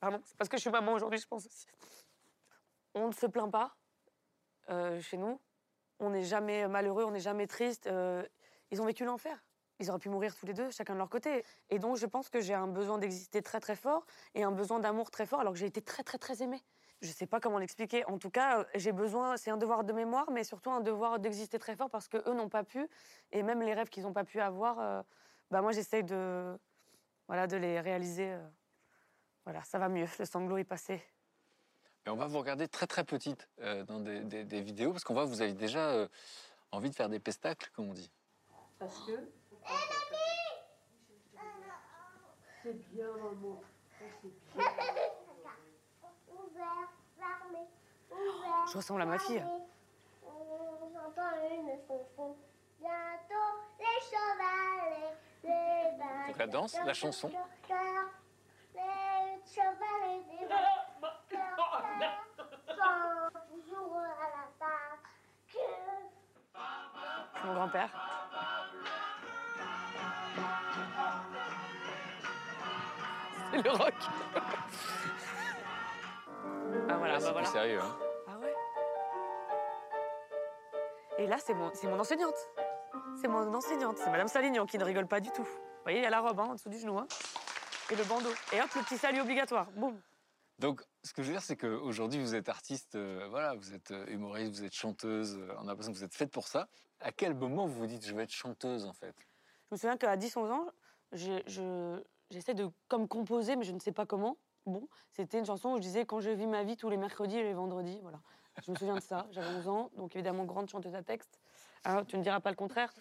[0.00, 1.66] Pardon, c'est parce que je suis maman aujourd'hui, je pense aussi.
[2.94, 3.76] On ne se plaint pas
[4.68, 5.40] euh, chez nous.
[5.98, 7.86] On n'est jamais malheureux, on n'est jamais triste.
[7.86, 8.24] euh,
[8.70, 9.44] ils ont vécu l'enfer.
[9.78, 11.44] Ils auraient pu mourir tous les deux, chacun de leur côté.
[11.70, 14.78] Et donc, je pense que j'ai un besoin d'exister très, très fort et un besoin
[14.78, 16.62] d'amour très fort, alors que j'ai été très, très, très aimée.
[17.00, 18.04] Je sais pas comment l'expliquer.
[18.04, 21.58] En tout cas, j'ai besoin, c'est un devoir de mémoire, mais surtout un devoir d'exister
[21.58, 22.86] très fort parce que eux n'ont pas pu,
[23.32, 25.02] et même les rêves qu'ils n'ont pas pu avoir, euh,
[25.50, 26.58] bah moi j'essaye de,
[27.26, 28.36] voilà, de les réaliser.
[29.44, 30.06] Voilà, ça va mieux.
[30.18, 31.02] Le sanglot est passé.
[32.10, 35.04] Mais on va vous regarder très, très petite euh, dans des, des- des vidéos, parce
[35.04, 36.08] qu'on voit que vous avez déjà euh,
[36.72, 38.10] envie de faire des pestacles, comme on dit.
[38.80, 39.12] Parce que.
[42.64, 43.62] C'est bien, maman.
[44.00, 44.64] C'est bien.
[46.32, 47.60] Ouvert, fermé,
[48.72, 49.44] Je ressemble à ma fille.
[50.24, 52.36] J'entends une chanson.
[52.80, 56.26] Bientôt, les chevalets, les.
[56.26, 57.30] Donc la danse, la chanson.
[67.60, 67.90] Grand-père.
[73.52, 73.94] C'est le rock.
[76.88, 77.46] ah voilà, Là, bah c'est voilà.
[77.48, 77.80] sérieux.
[77.80, 77.96] hein.
[78.28, 78.54] Ah ouais.
[81.18, 82.34] Et là, c'est mon, mon enseignante.
[83.20, 83.98] C'est mon enseignante.
[83.98, 85.42] C'est Madame Salignan qui ne rigole pas du tout.
[85.42, 86.98] Vous voyez, il y a la robe hein, en dessous du genou.
[86.98, 87.06] hein.
[87.90, 88.30] Et le bandeau.
[88.52, 89.66] Et hop, le petit salut obligatoire.
[89.72, 90.00] Boum.
[90.60, 93.92] Donc, ce que je veux dire, c'est qu'aujourd'hui, vous êtes artiste, euh, voilà, vous êtes
[93.92, 96.68] euh, humoriste, vous êtes chanteuse, euh, on a l'impression que vous êtes faite pour ça.
[97.00, 99.14] À quel moment vous vous dites, je vais être chanteuse, en fait?
[99.70, 100.66] Je me souviens qu'à 10-11 ans,
[101.12, 104.36] je- j'essaie de comme composer, mais je ne sais pas comment.
[104.66, 107.38] Bon, c'était une chanson où je disais quand je vis ma vie tous les mercredis
[107.38, 107.98] et les vendredis.
[108.02, 108.20] Voilà.
[108.62, 109.28] Je me souviens de ça.
[109.32, 111.40] J'avais 11 ans, donc évidemment grande chanteuse à texte.
[111.86, 112.92] Hein, tu ne diras pas le contraire.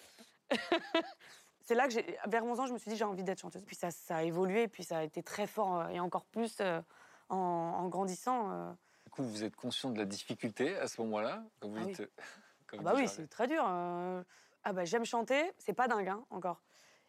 [1.62, 3.66] C'est là que vers 11 ans, je me suis dit j'ai envie d'être chanteuse.
[3.66, 6.82] Puis ça, ça a évolué, puis ça a été très fort et encore plus euh,
[7.30, 8.52] en, en grandissant.
[8.52, 8.72] euh.
[9.06, 12.04] Du coup, vous êtes conscient de la difficulté à ce moment-là quand vous Ah dites,
[12.68, 13.64] quand Ah vous bah oui, c'est très dur.
[13.68, 14.24] euh.
[14.64, 16.62] Ah bah j'aime chanter, c'est pas dingue hein, encore.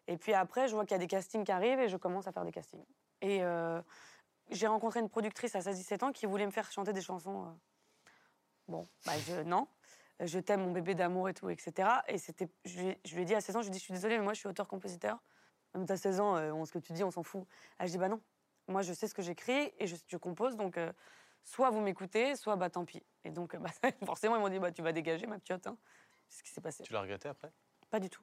[0.06, 2.26] Et puis après, je vois qu'il y a des castings qui arrivent et je commence
[2.26, 2.84] à faire des castings.
[3.20, 3.80] Et euh,
[4.50, 7.54] j'ai rencontré une productrice à 16-17 ans qui voulait me faire chanter des chansons.
[8.68, 9.66] Bon, bah je, non.
[10.20, 11.88] Je t'aime, mon bébé d'amour et tout, etc.
[12.08, 13.72] Et c'était, je, lui ai- je lui ai dit à 16 ans, je lui ai
[13.72, 15.18] dit, je suis désolée, mais moi je suis auteur-compositeur.
[15.74, 17.46] Même t'as 16 ans, on- ce que tu dis, on s'en fout.
[17.78, 18.20] Elle je dis, bah non.
[18.70, 20.92] Moi, je sais ce que j'écris et je, je compose, donc euh,
[21.42, 23.02] soit vous m'écoutez, soit bah tant pis.
[23.24, 25.66] Et donc, euh, bah, forcément, ils m'ont dit, bah tu vas dégager, ma piotte.
[25.66, 25.76] Hein.
[26.28, 26.84] C'est ce qui s'est passé.
[26.84, 27.52] Tu l'as regretté après?
[27.90, 28.22] Pas du tout.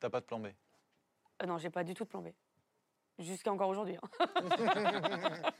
[0.00, 0.46] T'as pas de plan B?
[1.42, 2.28] Euh, non, j'ai pas du tout de plan B.
[3.18, 3.96] Jusqu'à encore aujourd'hui.
[3.96, 4.08] hein.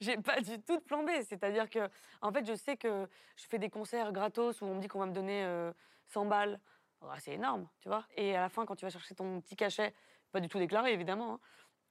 [0.00, 1.10] j'ai pas du tout de plan B.
[1.26, 4.80] C'est-à-dire que, en fait, je sais que je fais des concerts gratos où on me
[4.80, 5.72] dit qu'on va me donner euh,
[6.06, 6.60] 100 balles.
[7.00, 8.06] Ah, c'est énorme, tu vois.
[8.14, 9.92] Et à la fin, quand tu vas chercher ton petit cachet,
[10.30, 11.40] pas du tout déclaré, évidemment, hein,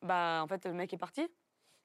[0.01, 1.29] bah, en fait, le mec est parti.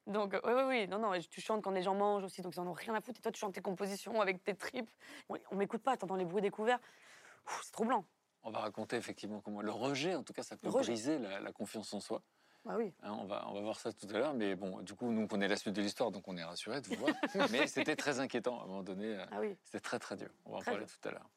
[0.07, 0.88] Donc, oui, oui, oui.
[0.88, 3.01] Non, non, tu chantes quand les gens mangent aussi, donc ils en ont rien à
[3.01, 3.19] foutre.
[3.19, 4.90] Et toi, tu chantes tes compositions avec tes tripes.
[5.29, 6.79] On, m'écoute pas, t'entends les bruits des couverts.
[7.47, 8.05] Ouh, C'est troublant.
[8.45, 11.53] On va raconter effectivement comment le rejet, en tout cas, ça peut briser la, la
[11.53, 12.23] confiance en soi.
[12.64, 12.92] Bah oui.
[13.03, 14.35] Hein, on, va, on va voir ça tout à l'heure.
[14.35, 16.81] Mais bon, du coup, nous, on connaît la suite de l'histoire, donc on est rassurés
[16.81, 17.14] de vous voir.
[17.51, 19.16] mais c'était très inquiétant à un moment donné.
[19.16, 19.57] euh, Ah oui.
[19.64, 20.31] C'était très, très dur.
[20.45, 20.95] On va en Très parler dur.
[21.01, 21.29] tout à l'heure.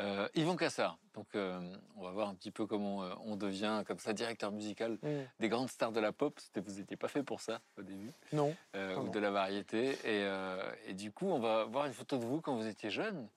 [0.00, 1.60] Euh, Yvan Cassard, donc euh,
[1.96, 5.08] on va voir un petit peu comment euh, on devient comme ça directeur musical Mm.
[5.40, 6.38] des grandes stars de la pop.
[6.40, 8.54] C'était- Vous n'étiez pas fait pour ça au début, Non.
[8.76, 9.90] euh, ou de la variété.
[9.90, 12.88] Et, euh, et du coup, on va voir une photo de vous quand vous étiez
[12.90, 13.28] jeune.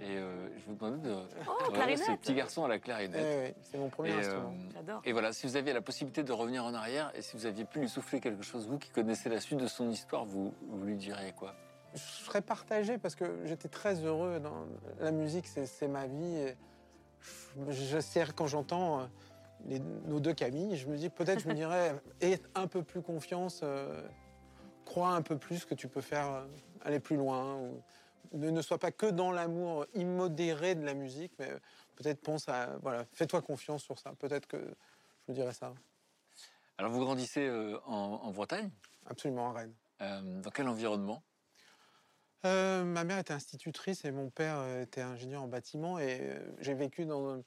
[0.00, 1.12] Et euh, je vous demandais de
[1.46, 3.54] Oh, de- ce petit garçon à la Eh clarinette.
[3.56, 4.52] oui, c'est mon premier Et, instrument.
[4.54, 5.02] euh, J'adore.
[5.04, 7.64] et voilà, si vous aviez la possibilité de revenir en arrière et si vous aviez
[7.64, 10.84] pu lui souffler quelque chose, vous qui connaissez la suite de son histoire, vous, vous
[10.84, 11.54] lui diriez quoi?
[11.94, 14.66] Je serais partagé parce que j'étais très heureux dans
[15.00, 16.36] la musique, c'est ma vie.
[16.36, 16.56] et
[17.68, 19.06] je, je sais quand j'entends euh,
[19.66, 23.02] les- nos deux Camille, je me dis peut-être je me dirais aie un peu plus
[23.02, 24.06] confiance, euh,
[24.84, 26.46] crois un peu plus que tu peux faire euh,
[26.82, 27.56] aller plus loin.
[27.56, 27.82] ou
[28.32, 31.50] ne, ne sois pas que dans l'amour immodéré de la musique, mais
[31.96, 34.12] peut-être pense à voilà, fais-toi confiance sur ça.
[34.18, 35.72] Peut-être que je vous dirais ça.
[36.76, 38.70] Alors vous grandissez euh, en, en Bretagne,
[39.06, 39.74] Absolument, à Rennes.
[40.02, 41.22] Euh, dans quel environnement?
[42.44, 46.38] Euh, ma mère était institutrice et mon père euh, était ingénieur en bâtiment et euh,
[46.60, 47.42] j'ai vécu dans,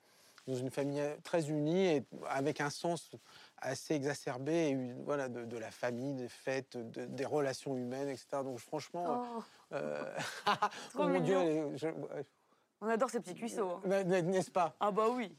[0.47, 3.09] dans une famille très unie et avec un sens
[3.57, 8.43] assez exacerbé et voilà, de, de la famille, des fêtes, de- des relations humaines, etc.
[8.43, 10.03] Donc franchement, Oh, euh,
[10.95, 11.87] oh mon Dieu, je-.
[12.81, 13.79] On adore ces petits cuisseaux.
[13.85, 14.03] hein.
[14.03, 14.75] N'est-ce pas?
[14.79, 15.33] Ah bah oui.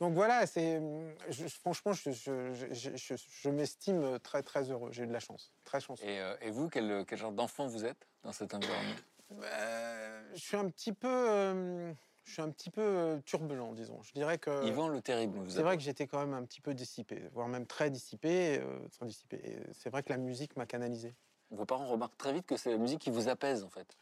[0.00, 0.80] Donc voilà, c'est
[1.28, 4.90] je- je- franchement, je, m'estime très très heureux.
[4.92, 6.04] J'ai eu de la chance, très chanceux.
[6.04, 8.94] et, euh, et vous, quel, quel genre d'enfant vous êtes dans cet environnement?
[9.42, 11.92] Euh, je suis un petit peu, euh,
[12.24, 14.00] je suis un petit peu turbulent, disons.
[14.02, 16.74] Je dirais que Yvan le Terrible, c'est vrai que j'étais quand même un petit peu
[16.74, 18.60] dissipé, voire même très dissipé,
[18.92, 19.58] très dissipé.
[19.72, 21.14] C'est vrai que la musique m'a canalisé.
[21.50, 23.96] Vos parents remarquent très vite que c'est la musique qui vous apaise, en fait.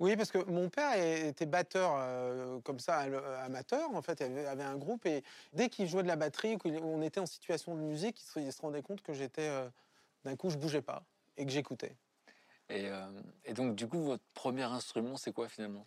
[0.00, 4.38] Oui, parce que mon père était batteur euh, comme ça, à- amateur, en fait, il
[4.46, 7.76] avait, un groupe, et dès qu'il jouait de la batterie, qu'on on était en situation
[7.76, 9.68] de musique, il se, il se rendait compte que j'étais, euh,
[10.24, 11.04] d'un coup, je bougeais pas,
[11.36, 11.96] et que j'écoutais.
[12.68, 13.06] Et, euh,
[13.44, 15.86] et donc, du coup, votre premier instrument, c'est quoi finalement?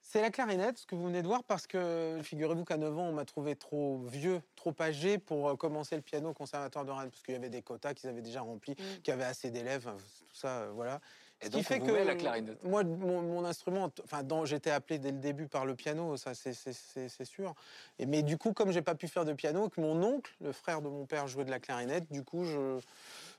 [0.00, 3.04] C'est la clarinette, ce que vous venez de voir, parce que figurez-vous qu'à 9 ans,
[3.04, 6.90] on m'a trouvé trop vieux, trop âgé pour euh, commencer le piano au conservatoire de
[6.90, 9.02] Rennes, parce qu'il y avait des quotas qu'ils avaient déjà remplis, Mm.
[9.02, 9.88] qu'il y avait assez d'élèves,
[10.28, 11.00] tout ça, euh, voilà.
[11.42, 12.62] Et donc, qui fait vous que la clarinette.
[12.64, 17.24] moi, mon, mon instrument, enfin, j'étais appelé dès le début par le piano, ça c'est-
[17.24, 17.54] sûr.
[17.98, 20.52] Et, mais du coup, comme j'ai pas pu faire de piano, que mon oncle, le
[20.52, 22.78] frère de mon père, jouait de la clarinette, du coup, je,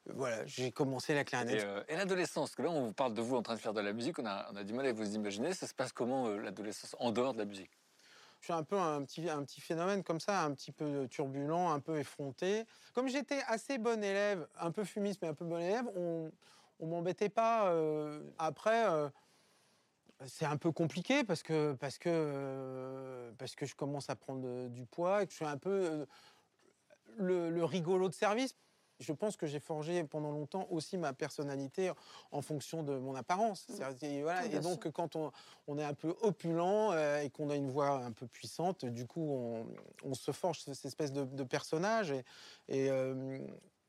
[0.07, 1.63] voilà, j'ai commencé la Et, clarinette.
[1.63, 3.73] euh, et l'adolescence, parce que là, on vous parle de vous en train de faire
[3.73, 5.53] de la musique, on a, on a du mal à vous imaginer.
[5.53, 7.71] Ça se passe comment, euh, l'adolescence, en dehors de la musique?
[8.41, 11.69] Je suis un peu un petit, un petit phénomène comme ça, un petit peu turbulent,
[11.71, 12.65] un peu effronté.
[12.93, 16.29] Comme j'étais assez bon élève, un peu fumiste, mais un peu bon élève, on
[16.79, 17.71] on m'embêtait pas.
[17.71, 19.09] euh, après, euh,
[20.25, 24.67] c'est un peu compliqué parce que, parce, que, euh, parce que je commence à prendre
[24.69, 26.05] du poids et que je suis un peu
[27.17, 28.55] le, le rigolo de service.
[28.99, 31.91] Je pense que j'ai forgé pendant longtemps aussi ma personnalité
[32.31, 33.65] en fonction de mon apparence.
[33.67, 35.31] C'est-à-dire, et voilà, et donc, quand on,
[35.67, 39.27] on est un peu opulent et qu'on a une voix un peu puissante, du coup,
[39.27, 39.65] on,
[40.03, 42.11] on se forge cette espèce de, de personnage.
[42.11, 42.23] Et,
[42.69, 42.91] et,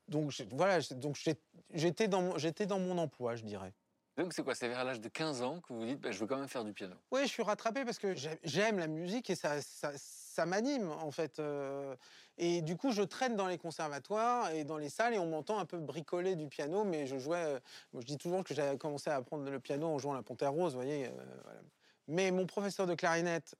[0.09, 1.17] donc, voilà, donc
[1.73, 3.73] j'étais dans, mon- j'étais dans mon emploi, je dirais.
[4.17, 4.55] Donc, c'est quoi?
[4.55, 6.47] C'est vers l'âge de 15 ans que vous vous dites, bah, je veux quand même
[6.49, 6.95] faire du piano.
[7.11, 10.89] Oui, je suis rattrapé parce que j'ai- j'aime la musique et ça, ça, ça m'anime
[10.89, 11.41] en fait.
[11.41, 11.97] euh,
[12.39, 15.59] et du coup, je traîne dans les conservatoires et dans les salles et on m'entend
[15.59, 17.45] un peu bricoler du piano, mais je jouais.
[17.57, 17.61] euh,
[17.93, 20.53] moi, je dis toujours que j'avais commencé à apprendre le piano en jouant la Panthère
[20.53, 21.07] Rose, vous voyez.
[21.09, 21.11] euh,
[21.43, 21.61] voilà.
[22.07, 23.57] Mais mon professeur de clarinette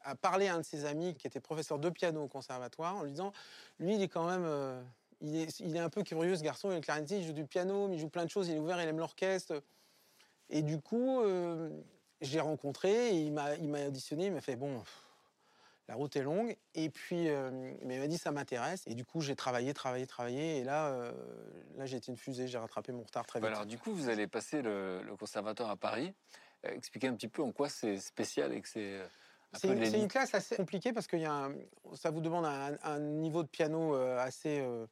[0.00, 3.04] a parlé à un de ses amis qui était professeur de piano au conservatoire en
[3.04, 3.32] lui disant,
[3.78, 4.44] lui, il est quand même.
[4.44, 4.82] euh,
[5.24, 7.46] il est, il est un peu curieux ce garçon, il est clarinettiste, il joue du
[7.46, 9.62] piano, mais il joue plein de choses, il est ouvert, il aime l'orchestre.
[10.50, 11.70] Et du coup, euh,
[12.20, 14.82] j'ai rencontré, et il m'a il m'a auditionné, il m'a fait bon,
[15.88, 16.56] la route est longue.
[16.74, 17.50] Et puis, euh,
[17.82, 18.84] mais il m'a dit ça m'intéresse.
[18.86, 20.58] Et du coup, j'ai travaillé, travaillé, travaillé.
[20.58, 21.12] Et là, euh,
[21.76, 23.48] là j'ai été une fusée, j'ai rattrapé mon retard très vite.
[23.48, 26.12] alors, du coup, vous allez passer le, le conservatoire à Paris.
[26.62, 28.98] Expliquez un petit peu en quoi c'est spécial et que c'est
[29.52, 30.10] un C'est une, c'est une l'élite.
[30.12, 31.54] classe assez compliquée parce que y a un-
[31.94, 34.86] ça vous demande un, un niveau de piano assez euh,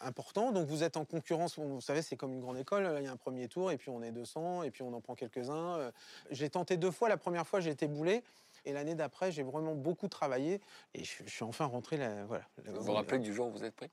[0.00, 0.52] important.
[0.52, 2.96] Donc vous êtes en concurrence, vous savez, c'est comme une grande école.
[2.98, 5.00] Il y a un premier tour et puis on est 200 et puis on en
[5.00, 5.76] prend quelques-uns.
[5.78, 5.90] Euh,
[6.30, 7.08] J'ai tenté deux fois.
[7.08, 8.22] La première fois, j'ai été boulé.
[8.64, 10.60] Et l'année d'après, j'ai vraiment beaucoup travaillé
[10.94, 11.96] et je, je suis enfin rentré.
[11.96, 13.90] Là, voilà, Vous vous rappelez du jour où vous êtes pris?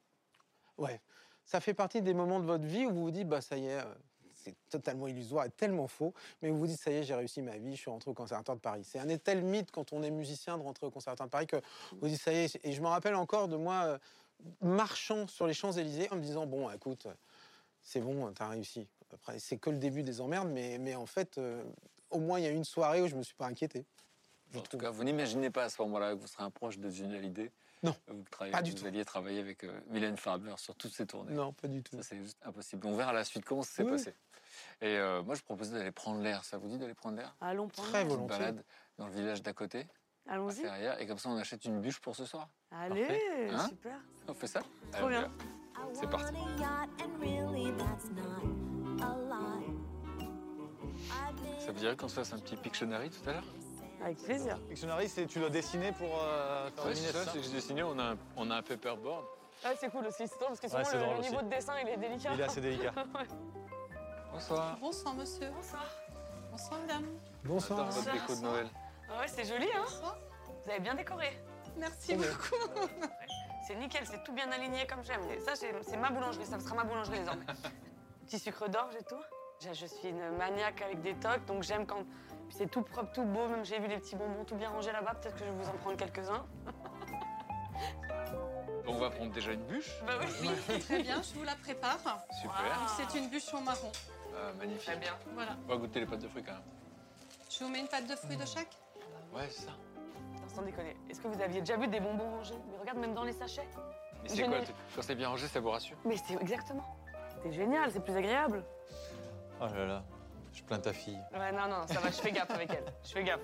[0.77, 0.99] Ouais.
[1.45, 3.67] Ça fait partie des moments de votre vie où vous vous dites, bah ça y
[3.67, 3.85] est, euh,
[4.33, 7.41] c'est totalement illusoire et tellement faux, mais vous vous dites, ça y est, j'ai réussi
[7.41, 8.83] ma vie, je suis rentré au Conservatoire de Paris.
[8.83, 11.55] C'est un tel mythe quand on est musicien de rentrer au Conservatoire de Paris que
[11.91, 12.59] vous vous dites, ça y est.
[12.65, 13.97] Et je me rappelle encore de moi euh,
[14.61, 17.07] marchant sur les Champs-Élysées en me disant, bon, écoute,
[17.81, 18.87] c'est bon, t'as réussi.
[19.13, 21.63] Après, c'est que le début des emmerdes, mais, mais en fait, euh,
[22.09, 23.85] au moins, il y a une soirée où je me suis pas inquiété.
[24.55, 26.89] En tout cas, vous n'imaginez pas à ce moment-là que vous serez un proche de
[26.89, 27.51] Johnny Hallyday
[27.83, 28.85] Non, Vous, travaillez- pas du vous tout.
[28.85, 31.33] alliez travailler avec euh, Mylène Farmer sur toutes ces tournées.
[31.33, 31.95] Non, pas du tout.
[31.97, 32.85] Ça, c'est juste impossible.
[32.87, 33.91] On verra la suite, comment ça s'est Oui.
[33.91, 34.13] passé.
[34.81, 36.43] Et euh, moi, je proposais d'aller prendre l'air.
[36.45, 37.35] Ça vous dit d'aller prendre l'air?
[37.41, 38.37] Allons prendre Très volontiers.
[38.39, 38.63] balade
[38.97, 39.85] dans le village d'à côté,
[40.29, 40.63] Allons-y.
[40.99, 42.47] Et comme ça, on achète une bûche pour ce soir.
[42.71, 43.97] Allez, Hein super.
[44.27, 44.59] On fait ça
[44.91, 45.31] Trop Allez, bien.
[45.93, 46.33] C'est parti.
[51.59, 53.43] Ça vous dirait qu'on se fasse un petit Pictionary tout à l'heure
[54.03, 54.59] Avec plaisir.
[54.69, 57.51] Pictionary, c'est tu dois dessiner pour euh, faire Ouais, c'est ça, ça c'est que j'ai
[57.51, 59.25] dessiné, on a un, on a un paperboard.
[59.63, 61.29] Ah, c'est cool aussi, c'est drôle parce que Ouais, souvent c'est le, le aussi.
[61.31, 62.29] niveau de dessin il est délicat.
[62.33, 62.93] Il est assez délicat.
[64.31, 64.77] Bonsoir.
[64.79, 65.49] Bonsoir monsieur.
[65.49, 65.85] Bonsoir.
[66.51, 67.05] Bonsoir madame.
[67.43, 67.79] Bonsoir.
[67.91, 68.67] J'adore votre déco de Noël.
[69.09, 69.85] Ah ouais, c'est joli, hein.
[70.65, 71.41] Vous avez bien décoré.
[71.77, 72.55] Merci beaucoup.
[73.67, 75.21] C'est nickel, c'est tout bien aligné comme j'aime.
[75.29, 77.45] Et ça, c'est ma boulangerie, ça sera ma boulangerie désormais.
[78.25, 79.21] Petit sucre d'orge et tout.
[79.61, 82.05] Je je suis une maniaque avec des tocs, donc j'aime quand
[82.49, 83.47] c'est tout propre, tout beau.
[83.47, 85.15] Même j'ai vu les petits bonbons tout bien rangés là-bas.
[85.15, 86.45] Peut-être que je vais vous en prendre quelques-uns.
[88.85, 89.91] On va prendre déjà une bûche.
[90.05, 90.49] Bah oui.
[90.69, 91.99] Oui, très bien, je vous la prépare.
[92.41, 92.51] Super.
[92.51, 92.87] Wow.
[92.95, 93.91] C'est une bûche au marron.
[94.33, 94.85] Ah, magnifique.
[94.85, 95.13] Très bien.
[95.33, 95.57] Voilà.
[95.65, 96.61] On va goûter les pâtes de fruits quand même.
[97.49, 98.75] Je vous mets une pâte de fruits de chaque?
[99.33, 99.71] Ouais, c'est ça.
[100.33, 100.95] Non, sans déconner.
[101.09, 102.55] Est-ce que vous aviez déjà vu des bonbons rangés?
[102.71, 103.67] Mais regarde, même dans les sachets.
[104.23, 104.57] Mais c'est quoi
[104.95, 105.97] Quand c'est bien rangé, ça vous rassure?
[106.05, 106.83] Mais c'est exactement.
[107.43, 108.63] C'est génial, c'est plus agréable.
[109.61, 110.03] Oh là là,
[110.53, 111.19] je plains ta fille.
[111.33, 112.85] Ouais, non, non, ça va, je fais gaffe avec elle.
[113.03, 113.41] Je fais gaffe.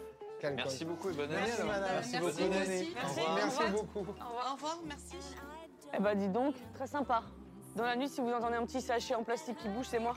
[0.55, 1.41] Merci beaucoup et bonne année.
[1.47, 1.89] Merci, madame.
[1.93, 2.81] Merci, Merci beaucoup, vous Nanny.
[2.81, 2.93] aussi.
[2.95, 3.19] Merci.
[3.21, 3.71] Au Merci revoir.
[3.71, 3.99] beaucoup.
[3.99, 4.47] Au revoir.
[4.51, 5.15] Au revoir, merci.
[5.93, 7.23] Eh bah dis donc, très sympa.
[7.77, 10.15] Dans la nuit, si vous entendez un petit sachet en plastique qui bouge, c'est moi.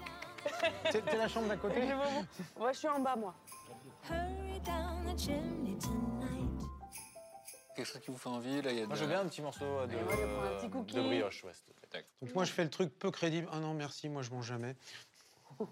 [0.90, 1.80] C'est c'est la chambre d'à côté?
[2.60, 3.34] Ouais, je suis en bas, moi.
[7.74, 9.20] Quelque chose qui vous fait envie là il y a Moi, de- je veux bien
[9.20, 10.12] un petit morceau de, moi,
[10.50, 10.94] un petit cookie.
[10.94, 12.06] de brioche, ouais, s'il te plaît.
[12.22, 13.48] Donc moi, je fais le truc peu crédible.
[13.52, 14.76] Ah non, merci, moi, je mange jamais.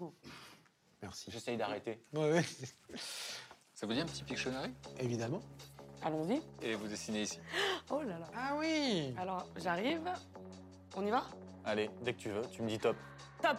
[1.01, 1.29] Merci.
[1.29, 1.99] J'essaye d'arrêter.
[2.13, 2.43] Ouais, ouais,
[3.75, 4.73] Ça vous dit un petit Pictionary?
[4.97, 5.41] Évidemment.
[6.01, 6.41] Allons-y.
[6.63, 7.39] Et vous dessinez ici.
[7.91, 8.27] Oh là là.
[8.35, 10.11] Ah oui Alors, j'arrive.
[10.95, 11.23] On y va?
[11.63, 12.95] Allez, dès que tu veux, tu me dis top.
[13.41, 13.57] Top.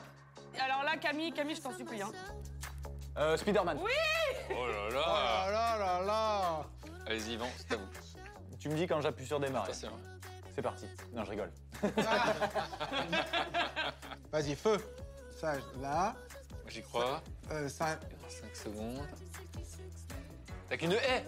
[0.58, 2.02] Alors là, Camille, Camille, je t'en supplie.
[2.02, 2.10] Hein.
[3.18, 3.78] Euh, Spider-Man.
[3.80, 3.94] Oh là
[4.50, 6.66] Oh là là là là là
[7.06, 7.86] Allez-y, Yvan, c'est à vous.
[8.58, 9.70] Tu me dis quand j'appuie sur démarrer.
[9.70, 9.92] Attention.
[10.54, 10.86] C'est parti.
[11.12, 11.50] Non, je rigole.
[14.32, 14.76] Vas-y, feu
[15.38, 16.14] Ça, là.
[16.68, 17.22] J'y crois.
[17.52, 17.98] Euh, ça,
[18.28, 19.06] 5 secondes.
[20.68, 21.24] T'as qu'une haie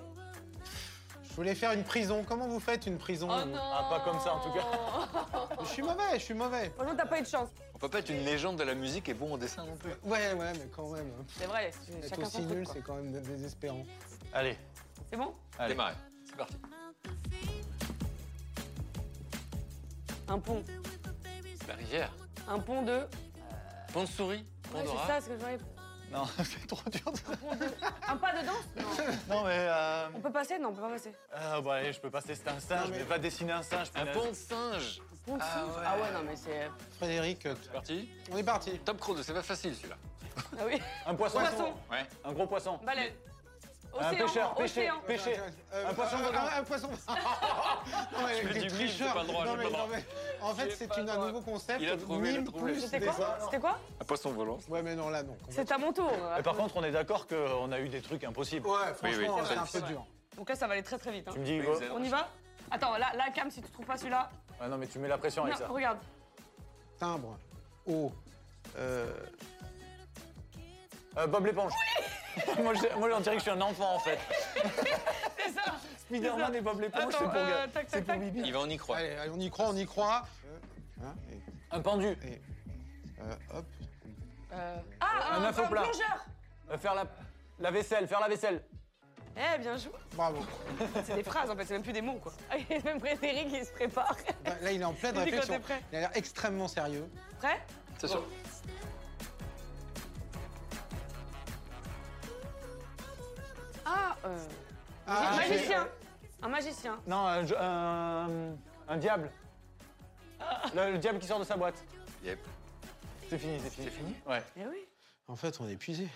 [1.38, 2.24] je voulais faire une prison.
[2.26, 4.64] Comment vous faites une prison Oh vous non Ah, pas comme ça, en tout cas.
[5.62, 6.70] Je suis mauvais, je suis mauvais.
[6.70, 7.48] Franchement, t'as pas eu de chance.
[7.78, 9.92] On peut pas être une légende de la musique et bon au dessin non plus.
[10.02, 11.12] Ouais, ouais, mais quand même.
[11.28, 13.84] C'est vrai, Être chacun aussi nul, c'est quand même désespérant.
[14.32, 14.58] Allez,
[15.08, 15.32] C'est bon?
[15.60, 15.74] Allez.
[15.74, 15.94] Démarrez.
[16.24, 16.56] C'est parti.
[20.26, 20.64] Un pont.
[21.68, 22.10] La rivière.
[22.48, 23.06] Un pont de.
[23.92, 24.44] Pont de souris.
[24.72, 25.62] Pont Ouais, de c'est ça ce que j'arrive.
[26.10, 27.12] Non, c'est trop dur.
[28.08, 28.64] Un pas de danse?
[28.76, 29.04] Non.
[29.36, 29.56] Non, mais.
[29.56, 30.08] Euh...
[30.16, 30.58] On peut passer?
[30.58, 31.12] Non, on peut pas passer.
[31.32, 33.62] Ah, bon, allez, je peux passer, c'est un singe, Non, mais- mais va dessiner un
[33.62, 33.88] singe.
[33.94, 35.00] Un pont de singe.
[35.36, 35.72] De Ah ouais.
[35.86, 36.70] Ah ouais, non, mais c'est.
[36.98, 38.08] Frédéric, euh, C'est parti.
[38.32, 38.78] on est parti.
[38.80, 39.96] Top chrono, c'est pas facile celui-là.
[40.58, 40.80] Ah oui.
[41.06, 41.38] Un poisson.
[41.40, 41.72] Poisson.
[41.90, 42.06] Ouais.
[42.24, 42.78] Un gros poisson.
[42.84, 43.12] Baleine.
[43.98, 44.26] Un Océan.
[44.26, 45.00] pêcheur, pêcher, Océan.
[45.06, 45.40] pêcher.
[45.72, 46.40] Euh, Un poisson euh, volant.
[46.40, 46.88] Un, un poisson.
[47.08, 49.86] non, mais Je pas le droit, Non, j'ai mais- pas le droit.
[49.86, 50.04] non, mais
[50.42, 51.80] En fait, c'est un nouveau concept.
[51.80, 52.72] Il a trouvé, il a mime trouvé.
[52.72, 54.58] plus C'était quoi C'était quoi Un poisson volant.
[54.68, 55.36] Ouais, mais non, là, non.
[55.48, 56.12] C'est à mon tour.
[56.36, 58.66] Mais par contre, on est d'accord qu'on a eu des trucs impossibles.
[58.68, 60.04] Ouais, Oui, oui, franchement, c'est un peu dur.
[60.36, 61.26] Donc là, ça va aller très très vite.
[61.26, 61.32] hein.
[61.32, 61.60] Tu me dis,
[61.92, 62.28] On y va
[62.70, 64.28] Attends, là, là, Cam, si tu trouves pas celui-là.
[64.60, 65.68] Ah non, mais tu mets la pression avec Non, ça.
[65.72, 65.98] regarde.
[66.98, 67.38] Timbre.
[67.86, 68.12] Eau.
[68.76, 69.12] Euh,
[71.16, 71.72] Euh, Bob l'éponge.
[72.62, 74.18] moi, je- moi, on dirait que je suis un enfant, en fait.
[75.36, 77.68] C'est ça Spider-Man et Bob l'éponge, c'est Attends, pour, euh, gars.
[77.72, 78.20] tac, c'est tac, pour tac.
[78.20, 78.40] Bibi.
[78.46, 78.78] Il va en y.
[78.94, 80.22] Allez, allez, on y croit, on y croit.
[80.46, 82.06] Euh, hein, et, Un pendu.
[82.06, 82.40] et,
[83.20, 83.64] euh, hop.
[84.52, 85.82] Euh, Ah, Un un, œuf au un plat.
[85.82, 86.24] plongeur
[86.70, 87.04] Euh, faire la,
[87.58, 88.62] la vaisselle, faire la vaisselle.
[89.40, 89.92] Eh, bien joué.
[90.14, 90.38] Bravo.
[91.04, 92.32] C'est des phrases en fait, c'est même plus des mots quoi.
[92.70, 94.16] Et même Frédéric il se prépare.
[94.44, 95.60] Bah, Là, il est en pleine Il réflexion.
[95.60, 95.80] prêt.
[95.92, 97.08] Il a l'air extrêmement sérieux.
[97.38, 97.60] Prêt?
[97.98, 98.24] C'est sûr.
[103.84, 104.36] Ah, euh.
[105.06, 105.88] Ah, un magicien.
[106.42, 106.98] Un magicien.
[107.06, 108.56] Non, un, un,
[108.88, 109.30] un diable.
[110.74, 111.82] Le, le diable qui sort de sa boîte.
[112.24, 112.38] Yep.
[113.28, 113.86] C'est fini, c'est fini.
[113.86, 114.14] C'est fini?
[114.26, 114.42] Ouais.
[114.56, 114.86] Eh oui.
[115.26, 116.08] En fait, on est épuisé.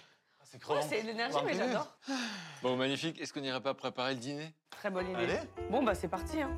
[0.53, 0.83] C'est Ouais, crevant.
[0.87, 1.97] c'est de l'énergie, mais j'adore.
[2.63, 3.19] Bon, magnifique.
[3.23, 4.53] Est-ce qu'on n'irait pas préparer le dîner?
[4.69, 5.17] Très bonne idée.
[5.25, 5.39] Allez.
[5.71, 6.43] Bon, bah c'est parti.
[6.43, 6.51] Hein.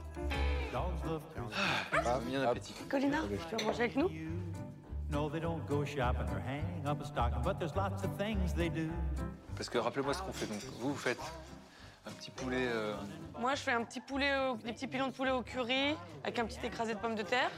[0.75, 2.75] Ah, Bien appétit.
[2.91, 4.11] Colina, tu vas manger avec nous?
[5.11, 8.53] No, they don't go shopping or hang up a stocking, but there's lots of things
[8.55, 8.89] they do.
[9.55, 10.47] Parce que rappelez-moi ce qu'on fait.
[10.47, 11.21] Donc, vous, vous faites
[12.05, 12.67] un petit poulet.
[12.67, 12.97] euh,
[13.39, 16.37] Moi, je fais un petit poulet, au- des petits pilons de poulet au curry avec
[16.41, 17.51] un petit écrasé de pommes de terre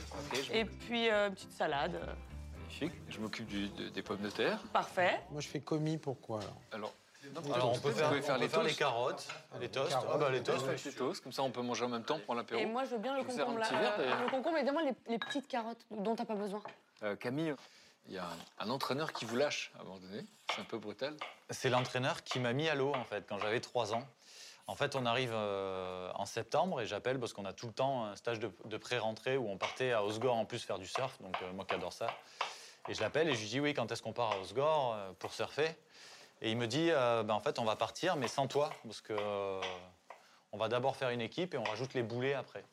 [0.52, 1.98] et puis euh, une petite salade.
[2.66, 2.92] Magnifique.
[3.08, 4.58] Je m'occupe du- de- des pommes de terre.
[4.72, 5.20] Parfait.
[5.30, 6.40] Moi, je fais commis pourquoi
[6.72, 6.92] alors
[7.34, 8.68] Alors, Alors, on peut faire, on les peut faire toasts.
[8.68, 9.28] les carottes,
[9.60, 9.90] les toasts.
[9.90, 10.66] carottes, Ah bah, les toasts.
[10.66, 11.22] faites les toasts.
[11.22, 12.60] Comme ça, on peut manger en même temps, prendre l'apéro.
[12.60, 13.66] Et moi, je veux bien le Je vous sers un concombre là.
[13.68, 14.22] petit verre, Euh, d'ailleurs.
[14.22, 16.62] le concombre, et donne-moi les, les petites carottes dont t'as pas besoin.
[17.02, 17.54] Euh, Camille,
[18.08, 20.24] il y a un, un entraîneur qui vous lâche à un moment donné.
[20.54, 21.16] C'est un peu brutal.
[21.50, 24.06] C'est l'entraîneur qui m'a mis à l'eau, en fait, quand j'avais 3 ans.
[24.68, 28.04] En fait, on arrive euh, en septembre et j'appelle parce qu'on a tout le temps
[28.06, 31.20] un stage de, de pré-rentrée où on partait à Osgore en plus faire du surf,
[31.22, 32.08] donc euh, moi qui adore ça.
[32.88, 35.12] Et je l'appelle et je lui dis oui, quand est-ce qu'on part à Osgore euh,
[35.18, 35.68] pour surfer?
[36.40, 39.00] Et il me dit euh, ben, en fait, on va partir, mais sans toi, parce
[39.00, 39.60] que euh,
[40.52, 42.64] on va d'abord faire une équipe et on rajoute les boulets après.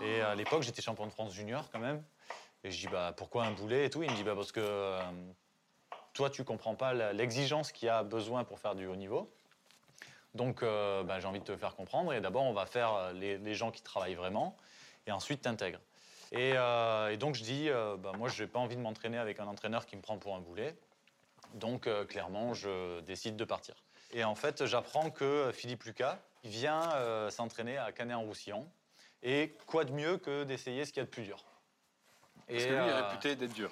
[0.00, 2.02] Et à l'époque, j'étais champion de France junior quand même.
[2.64, 4.02] Et je dis bah pourquoi un boulet et tout?
[4.02, 4.98] Il me dit bah parce que
[6.14, 9.30] toi, tu comprends pas l'exigence qu'il y a besoin pour faire du haut niveau.
[10.34, 12.12] Donc, bah, j'ai envie de te faire comprendre.
[12.14, 14.56] Et d'abord, on va faire les, les gens qui travaillent vraiment.
[15.06, 15.80] Et ensuite, t'intègres.
[16.32, 19.18] Et, euh, et donc, je dis, euh, bah, moi, je n'ai pas envie de m'entraîner
[19.18, 20.74] avec un entraîneur qui me prend pour un boulet.
[21.54, 23.74] Donc, euh, clairement, je décide de partir.
[24.12, 28.66] Et en fait, j'apprends que Philippe Lucas vient euh, s'entraîner à Canet-en-Roussillon.
[29.22, 31.44] Et quoi de mieux que d'essayer ce qu'il y a de plus dur
[32.48, 33.70] Parce que lui, il est euh, réputé d'être dur.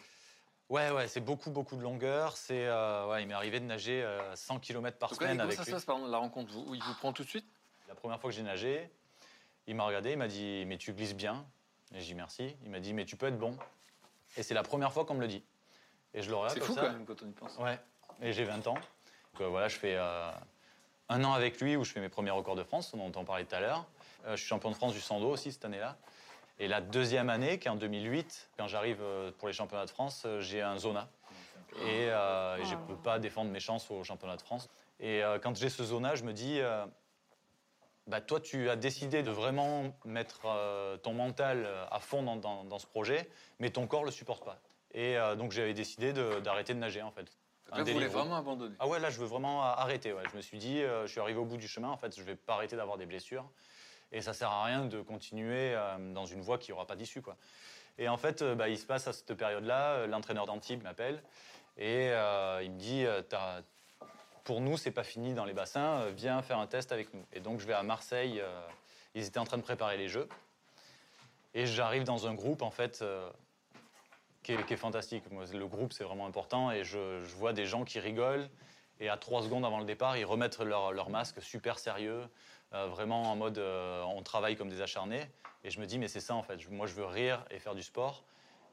[0.69, 2.37] Ouais, ouais, c'est beaucoup, beaucoup de longueur.
[2.37, 5.45] C'est, euh, ouais, il m'est arrivé de nager euh, 100 km par Donc semaine comment
[5.45, 5.75] avec ça se lui.
[5.75, 7.47] passe, pardon, la rencontre vous, Il vous prend tout de suite?
[7.89, 8.89] La première fois que j'ai nagé,
[9.67, 11.45] il m'a regardé, il m'a dit Mais tu glisses bien.
[11.95, 12.57] Et j'ai dit merci.
[12.65, 13.57] Il m'a dit Mais tu peux être bon.
[14.37, 15.43] Et c'est la première fois qu'on me le dit.
[16.15, 16.81] Et je le regarde C'est comme fou ça.
[16.83, 17.57] quand même quand on y pense.
[17.59, 17.79] Ouais.
[18.23, 18.75] Et j'ai 20 ans.
[18.75, 20.31] Donc, euh, voilà, je fais euh,
[21.09, 23.45] un an avec lui où je fais mes premiers records de France, dont on parlait
[23.45, 23.87] tout à l'heure.
[24.27, 25.97] Euh, je suis champion de France du sando aussi cette année-là.
[26.59, 29.03] Et la deuxième année, qui est en 2008, quand j'arrive
[29.39, 31.09] pour les championnats de France, j'ai un zona.
[31.77, 34.69] Et, euh, et je ne peux pas défendre mes chances au championnat de France.
[34.99, 36.85] Et euh, quand j'ai ce zona, je me dis, euh,
[38.11, 42.37] bah, toi, tu as décidé de vraiment mettre euh, ton mental euh, à fond dans,
[42.37, 43.29] dans- dans ce projet,
[43.61, 44.59] mais ton corps ne le supporte pas.
[44.93, 47.27] Et euh, donc, j'avais décidé d'arrêter de, nager, en fait.
[47.71, 50.13] Un là, vous voulez vraiment abandonner Ah ouais, là, je veux vraiment arrêter.
[50.13, 50.25] ouais.
[50.33, 52.23] Je me suis dit, euh, je suis arrivé au bout du chemin, en fait, je
[52.25, 53.49] vais pas arrêter d'avoir des blessures.
[54.11, 55.77] Et ça sert à rien de continuer
[56.13, 57.37] dans une voie qui n'aura pas d'issue, quoi.
[57.97, 61.23] Et en fait, bah, il se passe à cette période-là, l'entraîneur d'Antibes m'appelle
[61.77, 63.63] et il me dit, T'as-
[64.45, 67.25] pour nous, c'est pas fini dans les bassins, euh, viens faire un test avec nous.
[67.33, 68.61] Et donc, je vais à Marseille, euh,
[69.15, 70.29] ils étaient en train de préparer les Jeux.
[71.55, 73.29] Et j'arrive dans un groupe, en fait, euh,
[74.43, 75.25] qui est, fantastique.
[75.31, 78.49] Le groupe, c'est vraiment important et je, vois des gens qui rigolent
[78.99, 82.29] et à trois secondes avant le départ, ils remettent leur, masque super sérieux,
[82.73, 85.27] vraiment en mode on travaille comme des acharnés.
[85.63, 86.69] Et je me dis, mais c'est ça en fait.
[86.71, 88.25] Moi, je veux rire et faire du sport.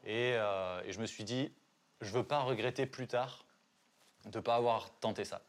[0.04, 1.52] Et, et je me suis dit,
[2.00, 3.44] je veux pas regretter plus tard
[4.26, 5.42] de ne pas avoir tenté ça.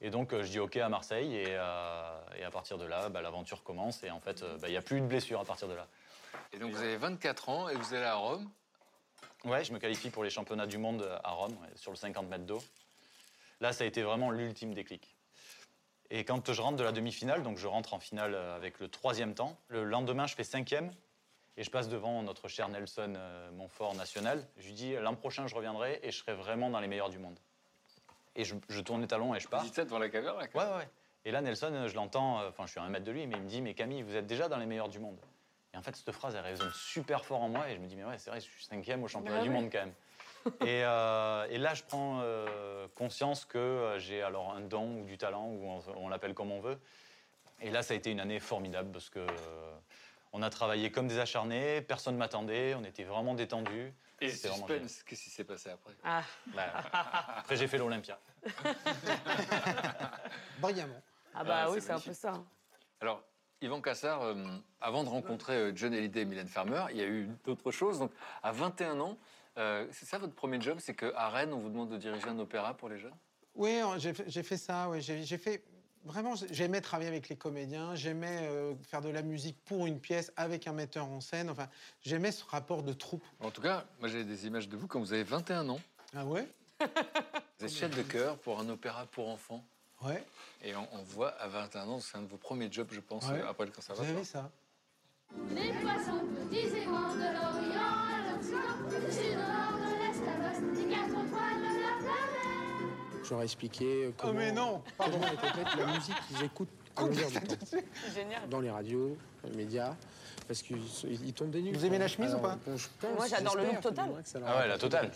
[0.00, 3.08] Et donc, euh, je dis OK à Marseille et, euh, et à partir de là,
[3.08, 4.02] bah, l'aventure commence.
[4.02, 5.86] Et en fait, euh, bah, il n'y a plus de blessure à partir de là.
[6.52, 8.48] Et donc vous avez 24 ans et vous allez à Rome.
[9.44, 12.44] Ouais, je me qualifie pour les championnats du monde à Rome, sur le 50 mètres
[12.44, 12.62] d'eau.
[13.60, 15.16] Là, ça a été vraiment l'ultime déclic.
[16.10, 19.34] Et quand je rentre de la demi-finale, donc je rentre en finale avec le troisième
[19.34, 20.92] temps, le lendemain, je fais cinquième
[21.56, 23.14] et je passe devant notre cher Nelson
[23.52, 24.46] Montfort national.
[24.56, 27.18] Je lui dis l'an prochain, je reviendrai et je serai vraiment dans les meilleurs du
[27.18, 27.38] monde.
[28.36, 29.62] Et je, je tourne les talons et je Vous pars.
[29.62, 30.88] dites ça devant la caméra là, Ouais, ouais.
[31.24, 33.26] Et là, Nelson, euh, je l'entends, euh, enfin, je suis à un mètre de lui,
[33.26, 35.18] mais il me dit Mais Camille, vous êtes déjà dans les meilleurs du monde.
[35.72, 37.96] Et en fait, cette phrase, elle résonne super fort en moi, et je me dis
[37.96, 39.54] Mais ouais, c'est vrai, je suis cinquième au championnat du ouais.
[39.54, 39.94] monde quand même.
[40.68, 45.16] et, euh, et là, je prends euh, conscience que j'ai alors un don ou du
[45.16, 46.78] talent, ou on, on l'appelle comme on veut.
[47.62, 49.20] Et là, ça a été une année formidable parce que.
[49.20, 49.74] euh,
[50.36, 53.92] on a travaillé comme des acharnés, personne ne m'attendait, on était vraiment détendus.
[54.26, 55.92] Et suspense, qu'est-ce qui s'est passé après?
[56.02, 56.22] Ah,
[56.54, 56.72] Bah,
[57.38, 58.18] après, j'ai fait l'Olympia.
[60.58, 61.02] Brillamment.
[61.34, 62.32] ah bah Ah, oui, c'est un peu ça.
[62.32, 62.46] hein.
[63.00, 63.22] Alors,
[63.60, 64.34] Yvan Cassard, euh,
[64.80, 67.98] avant de rencontrer euh, John Hallyday et Mylène Farmer, il y a eu d'autres choses.
[67.98, 68.12] Donc,
[68.42, 69.18] à 21 ans,
[69.56, 72.38] euh, c'est ça votre premier job C'est qu'à Rennes, on vous demande de diriger un
[72.38, 73.14] opéra pour les jeunes?
[73.54, 73.80] Oui,
[74.26, 74.88] j'ai fait, ça.
[74.88, 75.00] Ouais.
[75.00, 75.62] J'ai j'ai fait
[76.04, 76.34] vraiment.
[76.50, 77.94] J'aimais travailler avec les comédiens.
[77.94, 81.50] J'aimais euh, faire de la musique pour une pièce avec un metteur en scène.
[81.50, 81.68] Enfin,
[82.02, 83.24] j'aimais ce rapport de troupe.
[83.40, 85.80] En tout cas, moi j'ai des images de vous quand vous avez 21 ans.
[86.16, 86.46] Ah ouais?
[87.58, 89.64] Vous êtes chef de chœur pour un opéra pour enfants.
[90.02, 90.22] Ouais.
[90.62, 93.26] Et on, on voit à 21 ans, c'est un de vos premiers jobs, je pense,
[93.28, 93.40] Ouais.
[93.48, 94.14] après le Vous conservatoire.
[94.16, 94.50] avez ça
[95.50, 98.38] Les poissons petits aimants de l'Orient à
[103.24, 103.28] planète.
[103.28, 107.30] Je leur expliquais comment, Oh mais non comment interprète la musique qu'ils écoutent à longueur
[107.30, 107.56] de temps.
[107.64, 108.48] C'est génial.
[108.48, 109.94] Dans les radios, dans les médias,
[110.46, 111.72] parce qu'ils tombent des nues.
[111.72, 114.22] Vous aimez la chemise Alors, ou pas bon, je pense, Moi, j'adore le look total.
[114.46, 115.10] Ah ouais, la totale.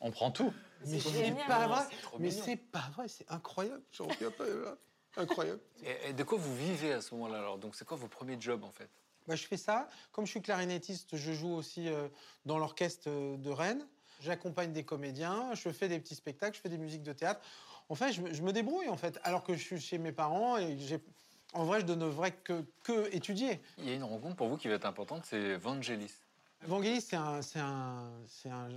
[0.00, 0.52] On prend tout.
[0.86, 1.82] Mais C'est pas vrai.
[2.18, 3.08] Mais c'est pas vrai.
[3.08, 3.82] C'est incroyable.
[3.92, 4.44] J'en reviens pas.
[4.44, 4.76] là.
[5.16, 5.60] Incroyable.
[5.82, 8.38] Et, et de quoi vous vivez à ce moment-là alors Donc, c'est quoi vos premiers
[8.38, 8.90] jobs en fait?
[9.26, 9.88] Bah, je fais ça.
[10.12, 12.08] Comme je suis clarinettiste, je joue aussi euh,
[12.44, 13.86] dans l'orchestre euh, de Rennes.
[14.30, 17.40] J'accompagne des comédiens, je fais des petits spectacles, je fais des musiques de théâtre.
[17.88, 19.20] Je, me- je me débrouille en fait.
[19.22, 20.98] Alors que je suis chez mes parents et j'ai.
[21.52, 23.60] En vrai, je ne devrais que, que étudier.
[23.78, 26.10] Il y a une rencontre pour vous qui va être importante, c'est Vangelis.
[26.64, 27.40] Vangelis, c'est un,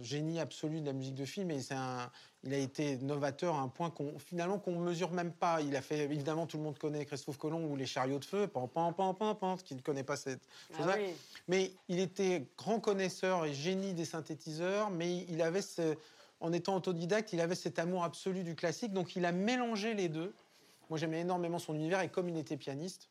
[0.03, 2.11] génie absolu de la musique de film et un,
[2.43, 5.61] il a été novateur à un point qu'on finalement qu'on mesure même pas.
[5.61, 8.47] Il a fait évidemment tout le monde connaît Christophe Colomb ou les chariots de feu,
[8.47, 10.41] pan pan pan pan pan, qui ne connaît pas cette
[10.73, 10.95] Ah chose-là.
[10.99, 11.13] oui.
[11.47, 15.95] Mais il était grand connaisseur et génie des synthétiseurs, mais il avait ce-
[16.41, 20.09] en étant autodidacte, il avait cet amour absolu du classique, donc il a mélangé les
[20.09, 20.33] deux.
[20.89, 23.09] Moi, j'aimais énormément son univers et comme il était pianiste,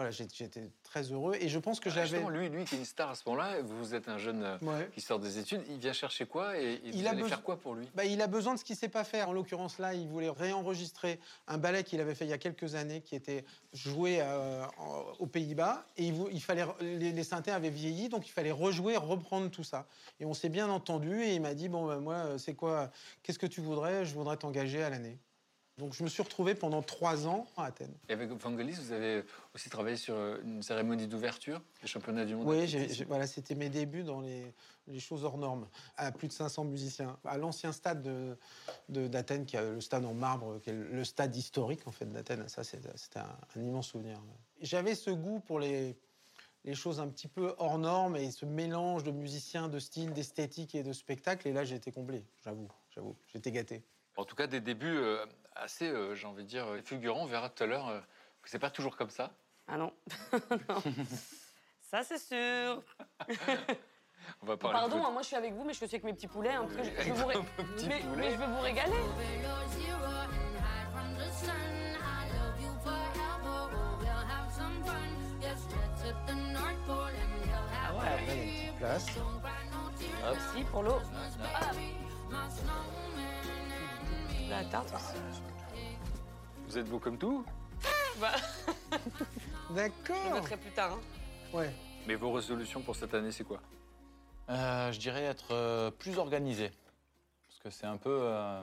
[0.00, 2.24] voilà, j'étais très heureux et je pense que Ah, j'avais.
[2.30, 4.88] Lui, lui qui est une star à ce moment-là, vous êtes un jeune euh, Ouais.
[4.94, 7.74] qui sort des études, il vient chercher quoi et, Il a besoin- faire quoi pour
[7.74, 7.86] lui?
[7.94, 9.28] Bah, il a besoin de ce qu'il sait pas faire.
[9.28, 12.76] En l'occurrence, là, il voulait réenregistrer un ballet qu'il avait fait il y a quelques
[12.76, 13.44] années, qui était
[13.74, 14.64] joué euh,
[15.18, 15.84] aux Pays-Bas.
[15.98, 19.86] Et il, fallait, les, les synthés avaient vieilli, donc il fallait rejouer, reprendre tout ça.
[20.18, 21.20] Et on s'est bien entendu.
[21.22, 22.90] Et il m'a dit bon, bah, moi, euh, c'est quoi
[23.22, 24.06] Qu'est-ce que tu voudrais?
[24.06, 25.18] Je voudrais t'engager à l'année.
[25.80, 27.94] Donc je me suis retrouvé pendant trois ans à Athènes.
[28.10, 29.24] Et avec Vangelis, vous avez
[29.54, 32.66] aussi travaillé sur euh, une cérémonie d'ouverture des championnats du monde Oui,
[33.08, 34.44] voilà, c'était mes débuts dans les,
[34.88, 35.66] les choses hors normes,
[35.96, 37.18] à plus de 500 musiciens.
[37.24, 38.36] À l'ancien stade de-
[38.90, 42.04] de- d'Athènes, qui est le stade en marbre, qui est le stade historique en fait
[42.04, 42.46] d'Athènes.
[42.48, 44.20] Ça, c'est- c'était un, un immense souvenir.
[44.60, 45.96] J'avais ce goût pour les,
[46.66, 50.74] les choses un petit peu hors normes et ce mélange de musiciens, de styles, d'esthétique
[50.74, 51.48] et de spectacle.
[51.48, 53.82] Et là, j'ai été comblé, j'avoue, j'avoue, j'étais gâté.
[54.16, 55.24] En tout cas, des débuts euh,
[55.56, 57.22] assez, euh, j'ai envie de dire, euh, fulgurants.
[57.22, 58.00] On verra tout à l'heure euh,
[58.42, 59.32] que c'est pas toujours comme ça.
[59.68, 59.92] Ah non.
[60.68, 60.82] Non.
[61.90, 62.82] Ça, c'est sûr.
[64.42, 65.96] On va parler Pardon, de hein, moi je suis avec vous, mais je suis aussi
[65.96, 66.52] avec mes petits poulets.
[66.52, 67.36] hein, parce que je, vous ré-
[67.88, 68.90] mais, je vais vous régaler.
[68.92, 71.96] Below zero and hide from the sun.
[71.96, 73.70] I love you forever.
[73.98, 75.40] We'll have some fun.
[75.40, 78.04] Yes, let's hit the North Pole and we'll have Ah ouais.
[78.04, 79.06] Là, il y a une petite place.
[79.16, 80.36] Hop.
[80.36, 81.00] Merci pour l'eau.
[81.42, 81.70] Ah,
[84.50, 85.18] la tarte aussi.
[86.66, 87.44] Vous êtes beau comme tout,
[88.20, 88.32] Bah,
[88.92, 88.96] je
[89.70, 90.32] le D'accord.
[90.34, 90.92] mettrai plus tard.
[90.92, 91.00] hein.
[91.56, 91.70] Ouais.
[92.06, 93.60] mais vos résolutions pour cette année, c'est quoi?
[94.48, 96.70] Euh, je dirais être euh, plus organisé.
[97.46, 98.18] Parce que c'est un peu.
[98.22, 98.62] euh,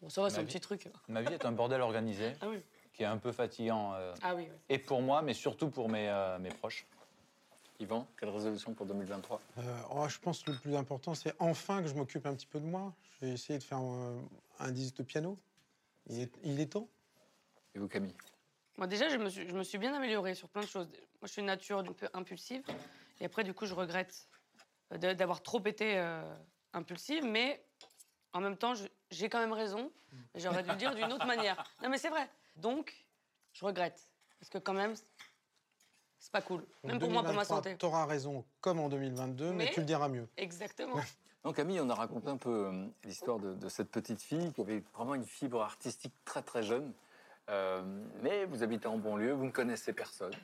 [0.00, 0.46] Bon, ça va, c'est un vie.
[0.46, 0.88] petit truc.
[1.08, 2.60] ma vie est un bordel organisé Ah oui.
[2.92, 3.94] qui est un peu fatigant.
[3.94, 4.56] euh, Ah oui, oui.
[4.68, 6.86] et pour moi, mais surtout pour mes, euh, mes proches.
[7.80, 9.62] Yvan, quelle résolution pour 2023 Euh,
[9.92, 12.58] oh, je pense que le plus important, c'est enfin que je m'occupe un petit peu
[12.58, 12.92] de moi.
[13.20, 14.20] Je vais essayer de faire euh,
[14.58, 15.38] un disque de piano.
[16.08, 16.88] Il est, il est temps.
[17.74, 18.14] Et vous, Camille?
[18.76, 20.88] Moi, déjà, je me, suis, je me suis bien améliorée sur plein de choses.
[20.88, 22.62] Moi, je suis une nature un peu impulsive.
[23.20, 24.28] Et après, du coup, je regrette
[24.92, 26.22] euh, d'avoir trop été euh,
[26.72, 27.24] impulsive.
[27.24, 27.64] Mais
[28.32, 28.74] en même temps,
[29.10, 29.92] j'ai quand même raison.
[30.34, 31.62] J'aurais dû le dire d'une autre manière.
[31.82, 32.28] Non, mais c'est vrai.
[32.56, 33.06] Donc,
[33.52, 34.08] je regrette.
[34.40, 34.94] Parce que quand même,
[36.18, 36.64] c'est pas cool.
[36.84, 37.76] Même pour moi, pour ma santé.
[37.78, 40.26] Tu auras raison, comme en 2022, mais, Mais- tu le diras mieux.
[40.36, 40.96] Exactement.
[41.44, 44.60] Donc Camille, on a raconté un peu euh, l'histoire de, de cette petite fille qui
[44.60, 46.92] avait vraiment une fibre artistique très très jeune.
[47.48, 47.82] Euh,
[48.22, 50.34] mais vous habitez en banlieue, vous ne connaissez personne.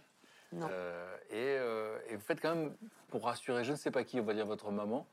[0.52, 0.68] Non.
[0.70, 2.74] Euh, et, euh, et vous faites quand même,
[3.08, 5.04] pour rassurer je ne sais pas qui, on va dire votre maman,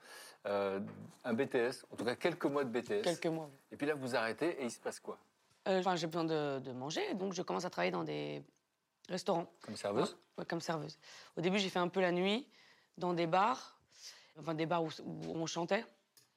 [0.46, 0.80] euh,
[1.26, 3.02] un BTS, en tout cas quelques mois de BTS.
[3.02, 3.50] Quelques mois.
[3.72, 5.18] Et puis là, vous arrêtez et il se passe quoi?
[5.68, 8.44] Euh, Enfin, j'ai besoin de, de manger, donc je commence à travailler dans des
[9.10, 9.52] restaurants.
[9.62, 10.98] Comme serveuse Ouais, comme serveuse.
[11.38, 12.48] Au début, j'ai fait un peu la nuit
[12.98, 13.80] dans des bars,
[14.40, 15.86] enfin des bars où, où on chantait,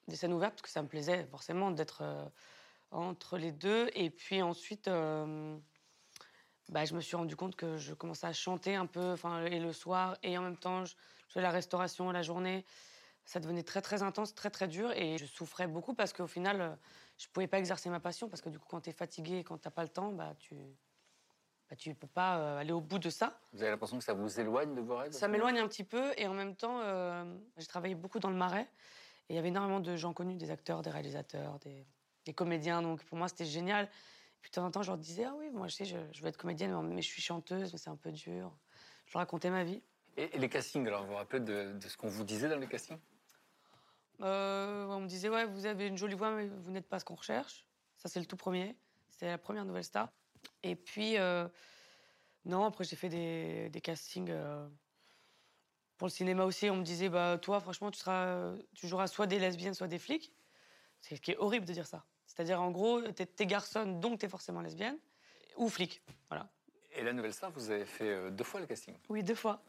[0.08, 2.24] des scènes ouvertes, parce que ça me plaisait forcément d'être euh,
[2.90, 3.90] entre les deux.
[3.94, 5.56] Et puis ensuite, euh,
[6.68, 9.60] bah, je me suis rendu compte que je commençais à chanter un peu, enfin, et
[9.60, 10.94] le soir, et en même temps, je,
[11.28, 12.64] je faisais la restauration la journée.
[13.26, 16.60] Ça devenait très très intense, très très dur, et je souffrais beaucoup parce qu'au final,
[16.60, 16.74] euh,
[17.16, 19.44] je pouvais pas exercer ma passion parce que du coup, quand tu es fatigué, et
[19.44, 20.54] quand t'as pas le temps, bah tu
[21.74, 23.36] bah, tu peux pas euh, aller au bout de ça.
[23.52, 26.12] Vous avez l'impression que ça vous éloigne de vos rêves Ça m'éloigne un petit peu
[26.16, 27.24] et en même temps, euh,
[27.56, 28.68] j'ai travaillé beaucoup dans le marais
[29.28, 31.84] et il y avait énormément de gens connus, des acteurs, des réalisateurs, des,
[32.26, 32.80] des comédiens.
[32.80, 33.86] Donc pour moi, c'était génial.
[33.86, 33.88] Et
[34.40, 36.22] puis de temps en temps, je leur disais Ah oui, moi je sais, je, je
[36.22, 38.52] veux être comédienne, mais je suis chanteuse, mais c'est un peu dur.
[39.06, 39.82] Je leur racontais ma vie.
[40.16, 42.58] Et, et les castings, alors vous vous rappelez de, de ce qu'on vous disait dans
[42.58, 43.00] les castings?
[44.20, 47.04] Euh, on me disait Ouais, vous avez une jolie voix, mais vous n'êtes pas ce
[47.04, 47.66] qu'on recherche.
[47.96, 48.76] Ça, c'est le tout premier.
[49.08, 50.12] C'était la première nouvelle star.
[50.62, 51.48] Et puis, euh,
[52.44, 54.30] non, après, j'ai fait des, des castings.
[54.30, 54.68] euh,
[55.96, 59.26] pour le cinéma aussi, on me disait, bah, toi, franchement, tu, seras, tu joueras soit
[59.26, 60.32] des lesbiennes, soit des flics.
[61.00, 62.04] C'est ce qui est horrible de dire ça.
[62.26, 64.98] C'est-à-dire, en gros, t'es, t'es garçonne, donc t'es forcément lesbienne,
[65.56, 66.02] ou flic.
[66.28, 66.48] Voilà.
[66.96, 68.96] Et la nouvelle star, vous avez fait euh, deux fois le casting.
[69.08, 69.62] Oui, deux fois.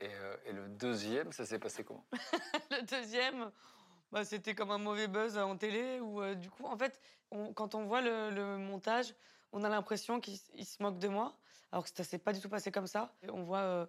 [0.00, 2.04] Et, euh, et le deuxième, ça s'est passé comment?
[2.70, 3.52] Le deuxième,
[4.10, 6.00] bah, c'était comme un mauvais buzz en télé.
[6.00, 7.00] Où, euh, du coup, en fait,
[7.30, 9.14] on- quand on voit le, le montage,
[9.52, 11.36] on a l'impression qu'il se moque de moi,
[11.70, 13.14] alors que ça s'est pas du tout passé comme ça.
[13.22, 13.86] Et on voit euh,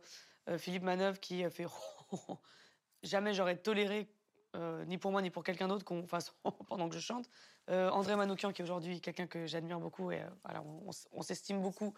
[0.49, 1.66] euh, Philippe Manœuvre qui fait
[3.03, 4.07] Jamais j'aurais toléré,
[4.55, 6.34] euh, ni pour moi ni pour quelqu'un d'autre, qu'on fasse
[6.68, 7.30] pendant que je chante.
[7.70, 10.64] Euh, André Manoukian, qui est aujourd'hui quelqu'un que j'admire beaucoup, et voilà,
[11.11, 11.93] on, s'estime beaucoup,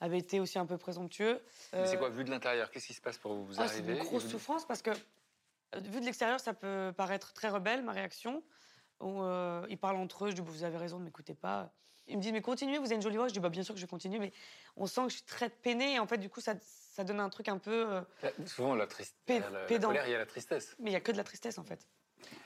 [0.00, 1.40] avait été aussi un peu présomptueux.
[1.72, 3.98] Mais C'est quoi, vu de l'intérieur, qu'est-ce qui se passe pour vous ah, c'est une
[3.98, 4.90] grosse vous souffrance parce que,
[5.76, 8.42] vu de l'extérieur, ça peut paraître très rebelle, ma réaction.
[9.00, 11.72] Où, euh, ils parlent entre eux, je dis, Bah, vous avez raison, ne m'écoutez pas.
[12.06, 13.28] Ils me disent, mais continuez, vous avez une jolie voix.
[13.28, 14.32] Je dis, bah, bien sûr que je vais continuer, mais
[14.76, 15.94] on sent que je suis très peinée.
[15.94, 17.94] Et en fait, du coup, ça, ça donne un truc un peu.
[17.94, 19.16] euh, Là, Souvent, la, triste...
[19.24, 19.88] Pé- la, la pédant.
[19.88, 20.76] colère, il y a la tristesse.
[20.78, 21.86] mais il n'y a que de la tristesse, en fait.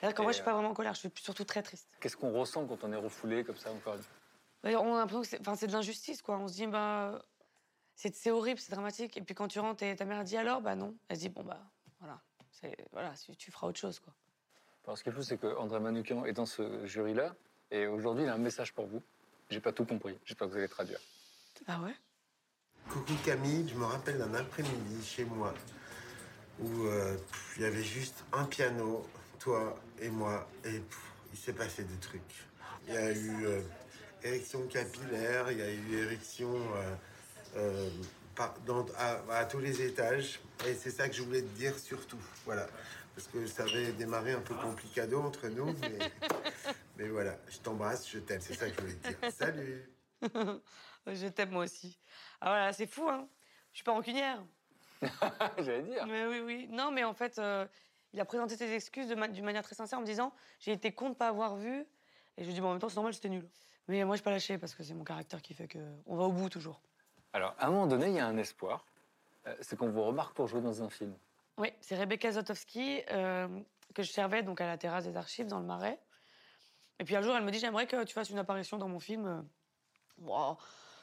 [0.00, 1.88] C'est-à-dire qu'en vrai, je suis pas euh, vraiment en colère, je suis surtout très triste.
[2.00, 4.16] Qu'est-ce qu'on ressent quand on est refoulé comme ça encore une fois?
[4.62, 6.36] D'ailleurs, On a l'impression que c'est enfin, de l'injustice, quoi.
[6.38, 7.22] On se dit, bah,
[7.94, 9.16] c'est c'est horrible, c'est dramatique.
[9.16, 10.96] Et puis quand tu rentres et ta mère dit alors, bah non.
[11.08, 11.60] Elle se dit, bon, bah,
[12.00, 12.20] voilà,
[12.92, 14.12] voilà tu, tu feras autre chose, quoi.
[14.84, 17.34] Alors, ce qui est fou, c'est que André Manoukian est dans ce jury-là,
[17.70, 19.02] et aujourd'hui, il a un message pour vous.
[19.50, 20.16] J'ai pas tout compris.
[20.24, 21.00] J'espère que vous allez traduire.
[21.66, 21.94] Ah ouais?
[22.90, 25.54] Coucou Camille, je me rappelle d'un après-midi chez moi
[26.60, 27.16] où euh,
[27.56, 29.06] il y avait juste un piano,
[29.38, 30.98] toi et moi, et pff,
[31.32, 32.46] il s'est passé des trucs.
[32.86, 33.60] Il y a eu euh,
[34.24, 36.94] érection capillaire, il y a eu érection euh,
[37.56, 37.90] euh,
[38.34, 41.78] par- dans- à, à tous les étages, et c'est ça que je voulais te dire
[41.78, 42.66] surtout, voilà.
[43.14, 46.10] Parce que ça avait démarré un peu complicado entre nous, mais,
[46.98, 49.18] mais voilà, je t'embrasse, je t'aime, c'est ça que je voulais te dire.
[49.32, 49.88] Salut
[51.06, 51.98] je t'aime moi aussi.
[52.40, 53.28] Ah voilà, c'est fou, hein.
[53.72, 54.44] Je suis pas rancunière.
[55.58, 56.06] J'allais dire.
[56.06, 56.68] Mais oui, oui.
[56.70, 57.66] Non, mais en fait, euh,
[58.12, 60.92] il a présenté ses excuses ma- d'une manière très sincère en me disant j'ai été
[60.92, 61.86] con de pas avoir vu.
[62.36, 63.48] Et je lui dis bon, en même temps, c'est normal, c'était nul.
[63.86, 66.24] Mais moi, je pas lâché parce que c'est mon caractère qui fait que on va
[66.24, 66.82] au bout toujours.
[67.32, 68.84] Alors, à un moment donné, il y a un espoir.
[69.46, 71.16] Euh, c'est qu'on vous remarque pour jouer dans un film.
[71.58, 73.48] Oui, c'est Rebecca Zotowski euh,
[73.94, 75.98] que je servais donc à la terrasse des archives dans le Marais.
[76.98, 79.00] Et puis un jour, elle me dit j'aimerais que tu fasses une apparition dans mon
[79.00, 79.44] film.
[80.18, 80.56] Wow,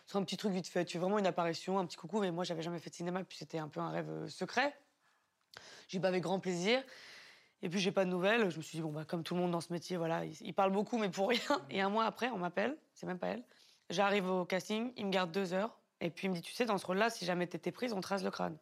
[0.06, 0.86] c'est un petit truc vite fait.
[0.86, 2.20] Tu fais vraiment une apparition, un petit coucou.
[2.20, 4.78] Mais moi, j'avais jamais fait de cinéma, puis c'était un peu un rêve euh, secret.
[5.88, 6.84] J'ai pas avec grand plaisir.
[7.62, 8.50] Et puis j'ai pas de nouvelles.
[8.50, 10.36] Je me suis dit bon bah comme tout le monde dans ce métier, voilà, il,
[10.42, 11.40] il parle beaucoup mais pour rien.
[11.70, 12.78] Et un mois après, on m'appelle.
[12.94, 13.44] C'est même pas elle.
[13.90, 15.80] J'arrive au casting, il me garde deux heures.
[16.02, 18.02] Et puis il me dit tu sais dans ce rôle-là, si jamais t'étais prise, on
[18.02, 18.58] te rase le crâne.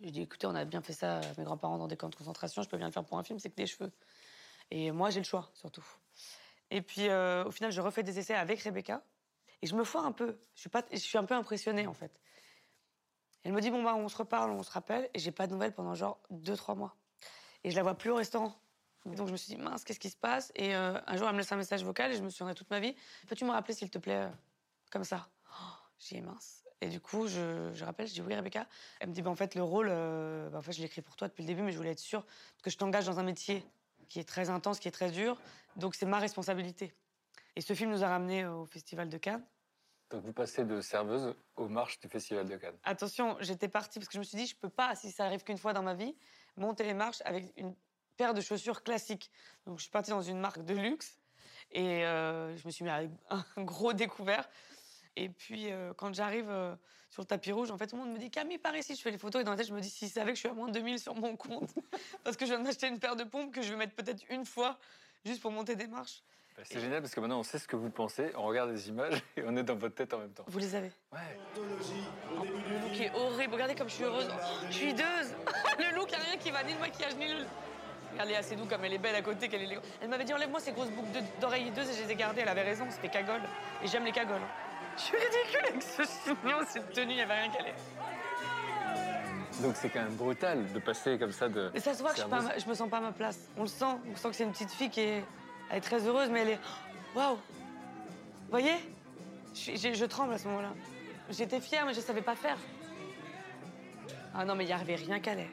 [0.00, 2.62] Je dis écoutez, on a bien fait ça, mes grands-parents dans des camps de concentration.
[2.62, 3.92] Je peux bien le faire pour un film, c'est que des cheveux.
[4.70, 5.84] Et moi j'ai le choix surtout.
[6.70, 9.02] Et puis euh, au final, je refais des essais avec Rebecca.
[9.62, 10.38] Et je me foire un peu.
[10.54, 12.20] Je suis, un peu impressionnée, en fait.
[13.42, 15.52] Elle me dit bon bah on se reparle, on se rappelle, et j'ai pas de
[15.52, 16.94] nouvelles pendant genre 2-3 mois.
[17.64, 18.54] Et je la vois plus au restaurant.
[19.06, 20.52] Donc je me suis dit mince, qu'est-ce qui se passe?
[20.54, 22.68] Et euh, un jour elle me laisse un message vocal et je me souviendrai toute
[22.70, 22.94] ma vie.
[23.28, 24.28] Peux-tu me rappeler s'il te plaît euh,
[24.90, 25.30] comme ça?
[25.50, 26.64] Oh, J'ai dit mince.
[26.82, 28.66] Et du coup je, rappelle, je dis oui Rebecca.
[29.00, 31.00] Elle me dit bah, en fait le rôle, euh, bah, en fait je l'ai écrit
[31.00, 32.26] pour toi depuis le début, mais je voulais être sûre
[32.62, 33.64] que je t'engage dans un métier
[34.10, 35.40] qui est très intense, qui est très dur,
[35.76, 36.92] donc c'est ma responsabilité.
[37.56, 39.44] Et ce film nous a ramenés au Festival de Cannes.
[40.10, 42.76] Donc vous passez de serveuse aux marches du Festival de Cannes.
[42.82, 45.44] Attention, j'étais partie parce que je me suis dit, je peux pas, si ça arrive
[45.44, 46.16] qu'une fois dans ma vie,
[46.56, 47.74] monter les marches avec une
[48.16, 49.30] paire de chaussures classiques.
[49.64, 51.16] Donc je suis partie dans une marque de luxe
[51.70, 54.48] et euh, je me suis mis avec un gros découvert.
[55.16, 56.74] Et puis euh, quand j'arrive euh,
[57.10, 58.94] sur le tapis rouge, en fait, tout le monde me dit Camille, par ici.
[58.94, 60.40] Je fais les photos et dans la tête, je me dis, s'ils savaient que je
[60.40, 61.70] suis à moins de 2000 sur mon compte,
[62.24, 64.44] parce que je viens d'acheter une paire de pompes que je vais mettre peut-être une
[64.44, 64.78] fois
[65.24, 66.22] juste pour monter des marches.
[66.56, 68.88] Bah, c'est génial parce que maintenant on sait ce que vous pensez, on regarde les
[68.88, 70.44] images et on est dans votre tête en même temps.
[70.46, 71.38] Vous les avez Ouais.
[71.56, 73.54] Le look est horrible.
[73.54, 74.28] Regardez comme je suis heureuse.
[74.68, 75.34] Je suis hideuse.
[75.78, 77.46] Le look, il a rien qui va, ni le maquillage, ni le.
[78.12, 79.78] Regardez, assez doux comme elle est belle à côté, qu'elle est.
[80.02, 81.08] Elle m'avait dit enlève-moi ces grosses boucles
[81.40, 82.42] d'oreilles hideuses et je les ai gardées.
[82.42, 83.40] Elle avait raison, c'était cagole.
[83.82, 84.42] Et j'aime les cagoles.
[85.00, 87.74] Je suis ridicule avec ce chignon, cette tenue, il n'y avait rien qu'elle
[89.62, 91.70] Donc c'est quand même brutal de passer comme ça de.
[91.74, 93.38] Et ça se voit que je, suis pas je me sens pas à ma place.
[93.56, 93.84] On le sent.
[94.12, 95.24] On sent que c'est une petite fille qui est,
[95.70, 96.58] elle est très heureuse, mais elle est.
[97.14, 97.40] Waouh Vous
[98.50, 98.74] voyez?
[99.54, 100.70] Je, suis- j'ai- je tremble à ce moment-là.
[101.30, 102.56] J'étais fière, mais je savais pas faire.
[104.34, 105.50] Ah non, mais il n'y avait rien est.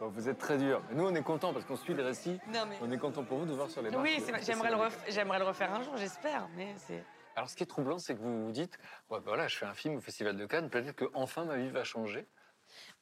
[0.00, 0.80] Bon, vous êtes très dur.
[0.92, 2.38] Nous on est contents parce qu'on suit les récits.
[2.52, 4.02] Non, mais- On est content pour vous de voir sur les marches.
[4.02, 5.04] Oui, j'aimerais le, ref-
[5.40, 6.46] le refaire un jour, j'espère.
[6.56, 7.02] Mais c'est.
[7.38, 9.72] Alors, ce qui est troublant, c'est que vous vous dites, bah voilà, je fais un
[9.72, 12.26] film au Festival de Cannes, peut-être que enfin ma vie va changer.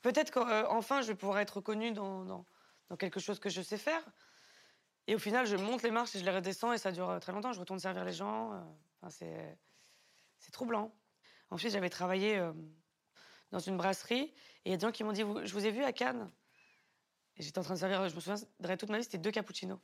[0.03, 2.22] Peut-être qu'enfin, je vais pouvoir être reconnue dans,
[2.91, 4.05] dans, quelque chose que je sais faire.
[5.07, 7.18] Et au final, je monte les marches et je les redescends et ça dure euh,
[7.18, 7.55] très longtemps.
[7.55, 8.53] Je retourne servir les gens.
[8.53, 8.61] euh,
[9.01, 9.59] Enfin, c'est,
[10.39, 10.95] c'est troublant.
[11.49, 12.53] Ensuite, j'avais travaillé euh,
[13.53, 14.34] dans une brasserie
[14.66, 16.30] et il y a des gens qui m'ont dit Je vous ai vu à Cannes.
[17.39, 19.78] Et j'étais en train de servir, je me souviens, toute ma vie, c'était deux cappuccinos.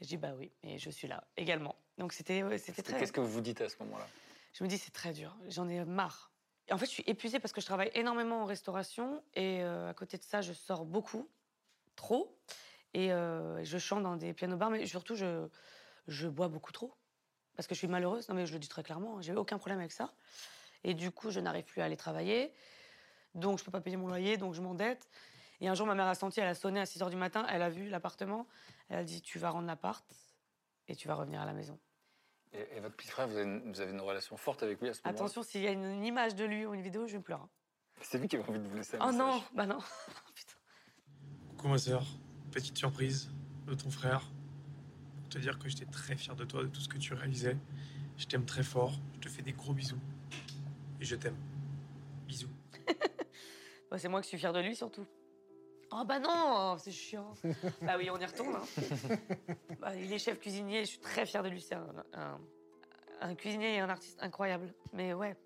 [0.00, 1.74] Je dis Bah oui, et je suis là également.
[1.98, 2.98] Donc c'était, c'était très.
[2.98, 4.06] Qu'est-ce que vous vous dites à ce moment-là?
[4.54, 5.36] Je me dis, c'est très dur.
[5.48, 6.32] J'en ai marre.
[6.68, 9.22] Et en fait, je suis épuisée parce que je travaille énormément en restauration.
[9.34, 11.28] Et euh, à côté de ça, je sors beaucoup,
[11.96, 12.36] trop.
[12.94, 14.70] Et euh, je chante dans des pianos-bars.
[14.70, 15.46] Mais surtout, je,
[16.08, 16.94] je bois beaucoup trop.
[17.56, 18.28] Parce que je suis malheureuse.
[18.28, 19.18] Non, mais je le dis très clairement.
[19.18, 20.12] hein, J'ai aucun problème avec ça.
[20.84, 22.52] Et du coup, je n'arrive plus à aller travailler.
[23.34, 24.36] Donc, je peux pas payer mon loyer.
[24.38, 25.08] Donc, je m'endette.
[25.60, 27.46] Et un jour, ma mère a senti, elle a sonné à 6 h du matin.
[27.50, 28.46] Elle a vu l'appartement.
[28.88, 30.04] Elle a dit Tu vas rendre l'appart
[30.88, 31.78] et tu vas revenir à la maison.
[32.52, 34.88] et, et votre petit frère, vous avez, une, vous avez une relation forte avec lui
[34.88, 35.18] à ce moment-là?
[35.18, 37.46] Attention, s'il y a une, une image de lui ou une vidéo, je pleure.
[38.00, 39.18] C'est lui qui avait envie de vous laisser un Oh message.
[39.18, 39.78] non, bah non.
[41.50, 42.04] Coucou ma sœur,
[42.52, 43.30] petite surprise
[43.66, 44.20] de ton frère.
[45.20, 47.56] Pour te dire que j'étais très fier de toi, de tout ce que tu réalisais.
[48.16, 49.98] Je t'aime très fort, je te fais des gros bisous.
[51.00, 51.36] Et je t'aime.
[52.26, 52.48] Bisous.
[53.90, 55.06] Bah, c'est moi qui suis fière de lui surtout.
[55.90, 57.32] Oh bah non, c'est chiant.
[57.82, 58.56] bah oui, on y retourne.
[58.56, 59.16] hein.
[59.80, 61.60] Bah, il est chef cuisinier, je suis très fière de lui.
[61.62, 62.40] C'est un, un-
[63.20, 64.72] un cuisinier et un artiste incroyable.
[64.92, 65.36] Mais ouais,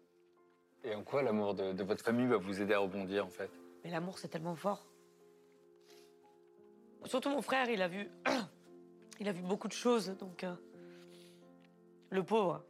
[0.85, 3.51] Et en quoi l'amour de, de votre famille va vous aider à rebondir en fait?
[3.85, 4.85] Mais l'amour c'est tellement fort.
[7.05, 8.09] Surtout mon frère, il a vu,
[9.21, 10.55] il a vu beaucoup de choses, donc euh,
[12.11, 12.65] le pauvre.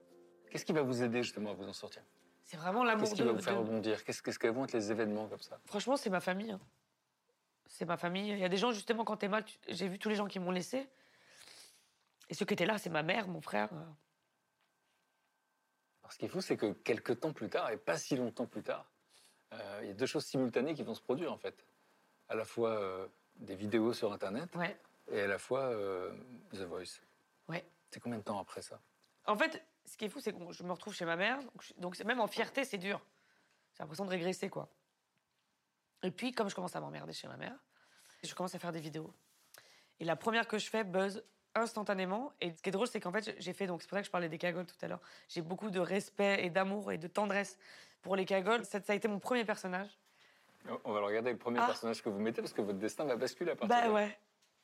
[0.50, 2.02] Qu'est-ce qui va vous aider justement à vous en sortir?
[2.44, 4.04] C'est vraiment l'amour Qu'est-ce qui de- va vous faire de- rebondir?
[4.04, 5.58] Qu'est-ce qu'est-ce que vont être les événements comme ça?
[5.64, 6.50] Franchement, c'est ma famille.
[6.50, 6.60] hein.
[7.66, 8.30] C'est ma famille.
[8.30, 10.26] Il y a des gens, justement, quand t'es mal, tu- j'ai vu tous les gens
[10.26, 10.88] qui m'ont laissé.
[12.28, 13.70] Et ceux qui étaient là, c'est ma mère, mon frère.
[16.02, 18.62] Alors, ce qu'il faut, c'est que quelques temps plus tard, et pas si longtemps plus
[18.62, 18.90] tard,
[19.54, 21.64] euh, il y a deux choses simultanées qui vont se produire en fait.
[22.28, 23.06] À la fois euh,
[23.36, 24.76] des vidéos sur Internet Ouais.
[25.10, 26.12] et à la fois euh,
[26.52, 27.00] The Voice.
[27.48, 27.64] Ouais.
[27.90, 28.80] C'est combien de temps après ça?
[29.26, 31.38] En fait, ce qui est fou, c'est que je me retrouve chez ma mère.
[31.42, 33.00] Donc, Donc, même en fierté, c'est dur.
[33.74, 34.68] J'ai l'impression de régresser, quoi.
[36.02, 37.56] Et puis, comme je commence à m'emmerder chez ma mère,
[38.22, 39.12] je commence à faire des vidéos.
[40.00, 41.22] Et la première que je fais buzz
[41.54, 42.32] instantanément.
[42.40, 44.06] Et ce qui est drôle, c'est qu'en fait, j'ai fait, donc c'est pour ça que
[44.06, 47.06] je parlais des cagoles tout à l'heure, j'ai beaucoup de respect et d'amour et de
[47.08, 47.58] tendresse
[48.00, 48.64] pour les cagoles.
[48.64, 49.90] Ça, ça a été mon premier personnage.
[50.84, 51.66] On- va le regarder le premier Ah.
[51.66, 53.92] personnage que vous mettez parce que votre destin va basculer à partir Bah de là.
[53.94, 54.18] ouais.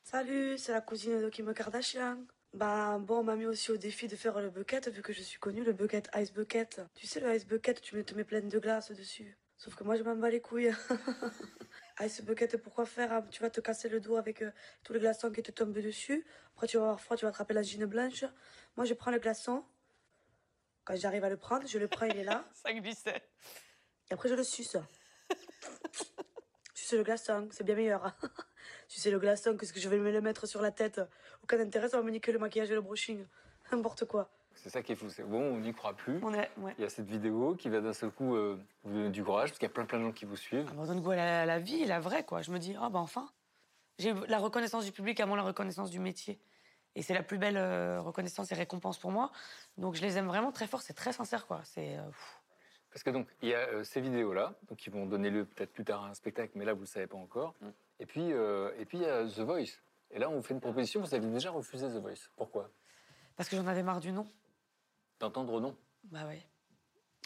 [0.04, 2.18] Salut, c'est la cousine de Kim Kardashian.
[2.54, 5.20] Bah bon, on m'a mis aussi au défi de faire le bucket vu que je
[5.22, 6.80] suis connue, le bucket ice bucket.
[6.94, 9.36] Tu sais, le ice bucket, tu mets, te mets plein de glace dessus.
[9.58, 10.72] Sauf que moi, je m'en bats les couilles.
[12.00, 13.26] ice bucket, pourquoi faire hein?
[13.28, 14.52] Tu vas te casser le dos avec euh,
[14.84, 16.24] tous les glaçons qui te tombent dessus.
[16.54, 18.24] Après, tu vas avoir froid, tu vas attraper la gine blanche.
[18.76, 19.64] Moi, je prends le glaçon.
[20.84, 22.48] Quand j'arrive à le prendre, je le prends, il est là.
[22.54, 23.20] Ça glissait.
[24.10, 24.76] Et après, je le suce.
[26.72, 28.16] suce le glaçon, c'est bien meilleur.
[28.88, 31.00] sucer le glaçon, qu'est-ce que je vais me le mettre sur la tête?
[31.42, 33.26] Aucun intérêt, ça va me niquer le maquillage et le brushing.
[33.72, 34.30] N'importe quoi.
[34.62, 35.08] C'est ça qui est fou.
[35.08, 36.18] C'est bon, on n'y croit plus.
[36.22, 36.74] On est, ouais.
[36.78, 39.50] Il y a cette vidéo qui va d'un seul coup euh, vous donner du courage
[39.50, 40.70] parce qu'il y a plein plein de gens qui vous suivent.
[40.76, 42.42] On donne goût à la, à la vie, la vraie, quoi.
[42.42, 43.30] Je me dis, ah bah enfin.
[43.98, 46.38] J'ai la reconnaissance du public avant la reconnaissance du métier.
[46.94, 49.30] Et c'est la plus belle euh, reconnaissance et récompense pour moi.
[49.76, 51.60] Donc je les aime vraiment très fort, c'est très sincère, quoi.
[51.64, 51.96] C'est.
[51.96, 52.02] euh.
[52.90, 55.44] Parce que donc il y a euh, ces vidéos là, donc qui vont donner lieu
[55.44, 57.54] peut-être plus tard à un spectacle, mais là vous le savez pas encore.
[57.60, 57.68] Mm.
[58.00, 59.78] Et puis et puis il y a The Voice.
[60.10, 61.00] Et là on vous fait une proposition.
[61.00, 62.30] Vous avez déjà refusé The Voice.
[62.36, 62.70] Pourquoi?
[63.36, 64.26] Parce que j'en avais marre du nom.
[65.20, 65.76] D'entendre non.
[66.04, 66.42] Bah ouais.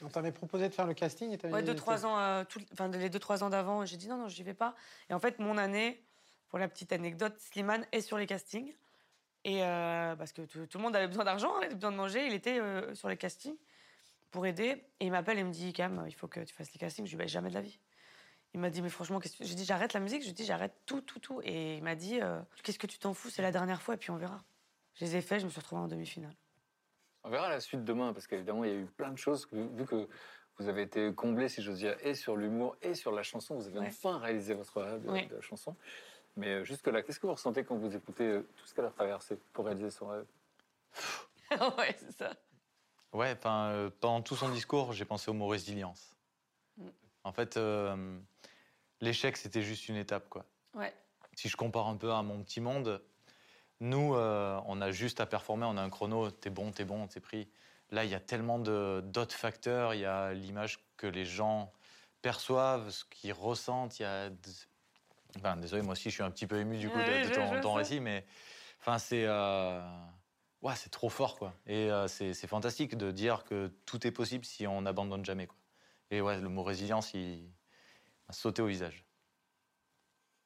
[0.03, 2.89] On t'avait proposé de faire le casting et Ouais, deux, trois ans, euh, tout- enfin,
[2.89, 4.75] les deux, trois ans d'avant, j'ai dit non, non, j'y vais pas.
[5.11, 6.03] Et en fait, mon année,
[6.49, 8.75] pour la petite anecdote, Slimane est sur les castings.
[9.45, 12.27] Et euh, parce que tout, tout le monde avait besoin d'argent, avait besoin de manger,
[12.27, 13.57] il était euh, sur les castings
[14.31, 14.83] pour aider.
[15.01, 17.05] Et il m'appelle et me dit, Cam, il faut que tu fasses les castings.
[17.07, 17.79] Je lui dis, bah, jamais de la vie.
[18.55, 19.45] Il m'a dit, mais franchement, qu'est-ce que...
[19.45, 21.41] j'ai dit, j'arrête la musique, je lui dis, j'arrête tout, tout, tout.
[21.45, 23.97] Et il m'a dit, euh, qu'est-ce que tu t'en fous, c'est la dernière fois, et
[23.99, 24.43] puis on verra.
[24.95, 26.35] Je les ai faits, je me suis retrouvée en demi-finale.
[27.25, 29.85] On verra la suite demain parce qu'évidemment il y a eu plein de choses vu,
[29.85, 30.09] que
[30.59, 33.57] vous avez été comblé, si j'ose dire, et sur l'humour et sur la chanson.
[33.57, 33.87] Vous avez Ouais.
[33.87, 35.77] enfin réalisé votre rêve de, la chanson.
[36.37, 38.85] Mais euh, jusque là, qu'est-ce que vous ressentez quand vous écoutez euh, tout ce qu'elle
[38.85, 40.27] a traversé pour réaliser son rêve?
[41.77, 42.35] Ouais, c'est ça.
[43.13, 46.17] Ouais, enfin, euh, pendant tout son discours, j'ai pensé au mot résilience.
[46.79, 46.89] Mm.
[47.25, 48.19] En fait, euh,
[49.01, 50.47] l'échec, c'était juste une étape, quoi.
[50.75, 50.95] Ouais.
[51.37, 53.03] Si je compare un peu à mon petit monde,
[53.83, 57.07] nous, euh, on a juste à performer, on a un chrono, t'es bon, t'es bon,
[57.09, 57.49] t'es pris.
[57.91, 61.73] Là, il y a tellement d'autres facteurs, il y a l'image que les gens
[62.23, 64.31] perçoivent, ce qu'ils ressentent, il y a...
[65.37, 68.01] Enfin, désolé, moi aussi, je suis un petit peu ému du coup de, ton, récit,
[68.01, 68.25] mais
[68.81, 69.25] enfin, c'est...
[69.27, 69.81] euh,
[70.63, 71.53] Ouais, c'est trop fort, quoi.
[71.67, 75.49] Et euh, c'est c'est fantastique de dire que tout est possible si on n'abandonne jamais,
[75.49, 75.59] quoi.
[76.13, 77.51] Et ouais, le mot résilience, il
[78.29, 79.05] m'a sauté au visage.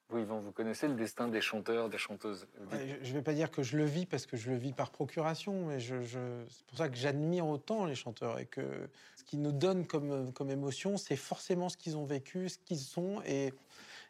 [0.08, 3.32] Vous, Yvan, vous connaissez le destin des chanteurs, des chanteuses Ouais, je ne vais pas
[3.34, 6.44] dire que je le vis parce que je le vis par procuration, mais je, je-
[6.48, 10.32] c'est pour ça que j'admire autant les chanteurs et que ce qu'ils nous donnent comme,
[10.32, 13.20] comme émotion, c'est forcément ce qu'ils ont vécu, ce qu'ils sont.
[13.26, 13.52] Et,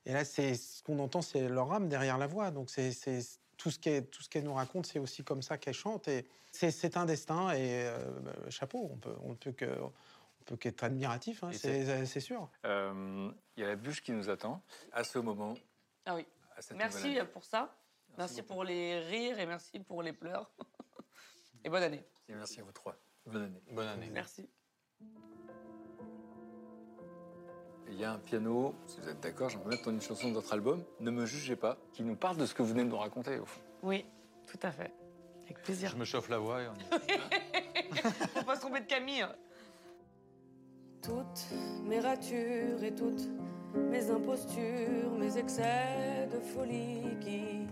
[0.04, 2.50] et là, c'est ce qu'on entend, c'est leur âme derrière la voix.
[2.50, 6.08] Donc c'est c'est- tout ce qu'elle nous raconte, c'est aussi comme ça qu'elle chante.
[6.08, 9.64] Et c'est un destin et euh, bah, chapeau, on peut, on peut que
[10.44, 12.48] peut qu'être admiratif, hein, c'est sûr.
[12.66, 15.54] Euh, Il y a la bûche qui nous attend à ce moment.
[16.06, 16.26] Ah oui.
[16.56, 17.76] à cette Merci pour ça.
[18.16, 20.50] Merci, pour les rires et merci pour les pleurs.
[21.64, 22.02] et bonne année.
[22.28, 22.96] Et merci à vous trois.
[23.26, 23.62] Bonne année.
[23.72, 24.08] Bonne année.
[24.10, 24.48] Merci.
[27.88, 30.52] Il y a un piano, si vous êtes d'accord, j'aimerais mettre une chanson de votre
[30.52, 32.96] album, Ne me jugez pas, qui nous parle de ce que vous venez de nous
[32.96, 33.60] raconter, au fond.
[33.82, 34.04] Oui,
[34.46, 34.92] tout à fait.
[35.44, 35.90] Avec plaisir.
[35.90, 38.10] Je me chauffe la voix et on y va.
[38.34, 39.26] Faut pas se tromper de Camille.
[41.02, 41.46] Toutes
[41.84, 43.28] mes ratures et toutes
[43.90, 47.66] mes impostures, mes excès de folie qui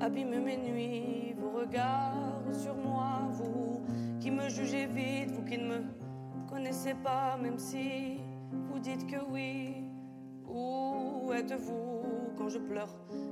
[0.00, 3.82] abîment mes nuits, vos regards sur moi, vous
[4.20, 5.84] qui me jugez vite, vous qui ne me
[6.48, 8.18] connaissez pas, même si
[8.70, 9.84] vous dites que oui.
[10.48, 12.02] Où êtes-vous
[12.36, 12.88] quand je pleure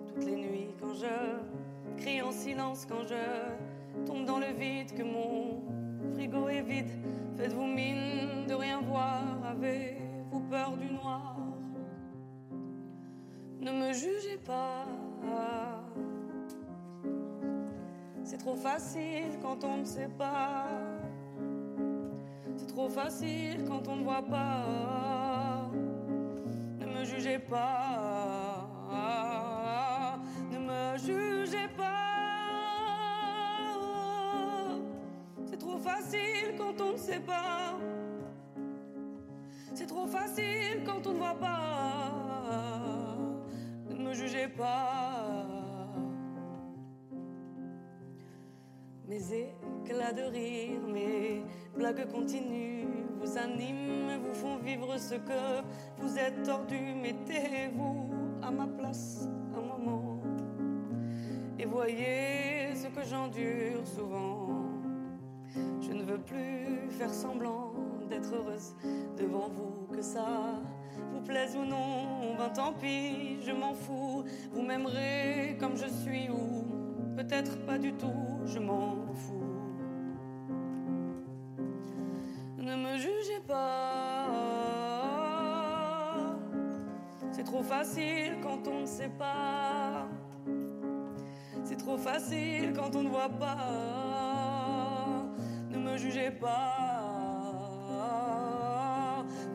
[0.07, 5.03] toutes les nuits, quand je crie en silence, quand je tombe dans le vide, que
[5.03, 5.63] mon
[6.13, 6.91] frigo est vide?
[7.37, 11.46] Faites-vous mine de rien voir, avez-vous peur du noir?
[13.67, 14.87] Ne me jugez pas.
[18.23, 20.69] C'est trop facile quand on ne sait pas.
[22.57, 25.69] C'est trop facile quand on ne voit pas.
[26.79, 28.69] Ne me jugez pas.
[30.53, 31.83] Ne me jugez pas.
[35.45, 37.75] C'est trop facile quand on ne sait pas.
[39.75, 42.96] C'est trop facile quand on ne voit pas.
[44.07, 45.45] Ne me jugez pas.
[49.09, 51.43] Mes éclats de rire, mes
[51.75, 52.87] blagues continues
[53.19, 55.63] vous animent, vous font vivre ce que
[55.99, 56.79] vous êtes tordu.
[57.03, 58.11] Mettez-vous
[58.43, 60.21] à ma place un moment
[61.59, 64.51] et voyez ce que j'endure souvent.
[65.81, 67.73] Je ne veux plus faire semblant
[68.09, 68.75] d'être heureuse
[69.17, 70.27] devant vous, que ça
[71.13, 72.37] vous plaise ou non.
[72.37, 74.25] Ben tant pis, je m'en fous.
[74.53, 76.65] Vous m'aimerez comme je suis ou
[77.17, 79.43] peut-être pas du tout, je m'en fous.
[82.59, 84.27] Ne me jugez pas.
[87.31, 90.09] C'est trop facile quand on ne sait pas.
[91.65, 93.57] C'est trop facile quand on ne voit pas.
[95.71, 96.86] Ne me jugez pas.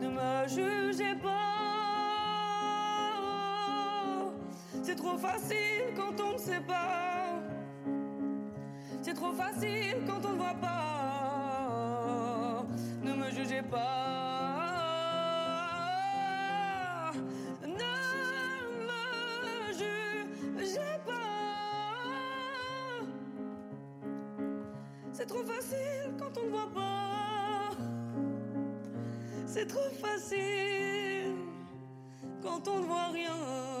[0.02, 1.30] Ne me jugez pas.
[4.82, 7.40] C'est trop facile quand on ne sait pas.
[9.00, 10.72] C'est trop facile quand on ne voit pas.
[13.34, 13.78] jugez pas.
[17.62, 17.72] Ne me
[19.72, 21.12] jugez pas.
[25.12, 26.91] C'est trop facile quand on ne voit pas.
[29.54, 31.36] C'est trop facile
[32.42, 33.71] quand on ne voit rien.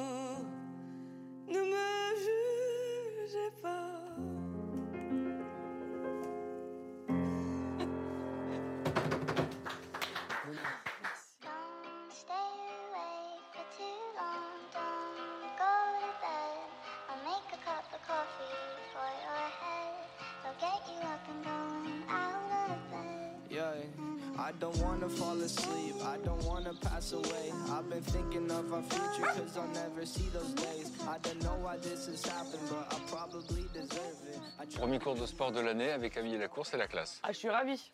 [24.52, 27.50] I don't wanna fall asleep, I don't wanna pass away.
[27.70, 30.92] I've been thinking of our future, cause I'll never see those days.
[31.08, 34.38] I don't know why this has happened, but I probably deserve it.
[34.60, 36.86] I try- Premier cours de sport de l'année avec Camille et la course et la
[36.86, 37.18] classe.
[37.22, 37.92] Ah, je suis ravie.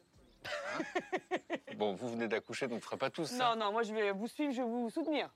[1.76, 3.54] Bon, vous venez d'accoucher, donc ne ferez pas tous ça.
[3.54, 5.30] Non, non, moi je vais vous suivre, je vais vous soutenir.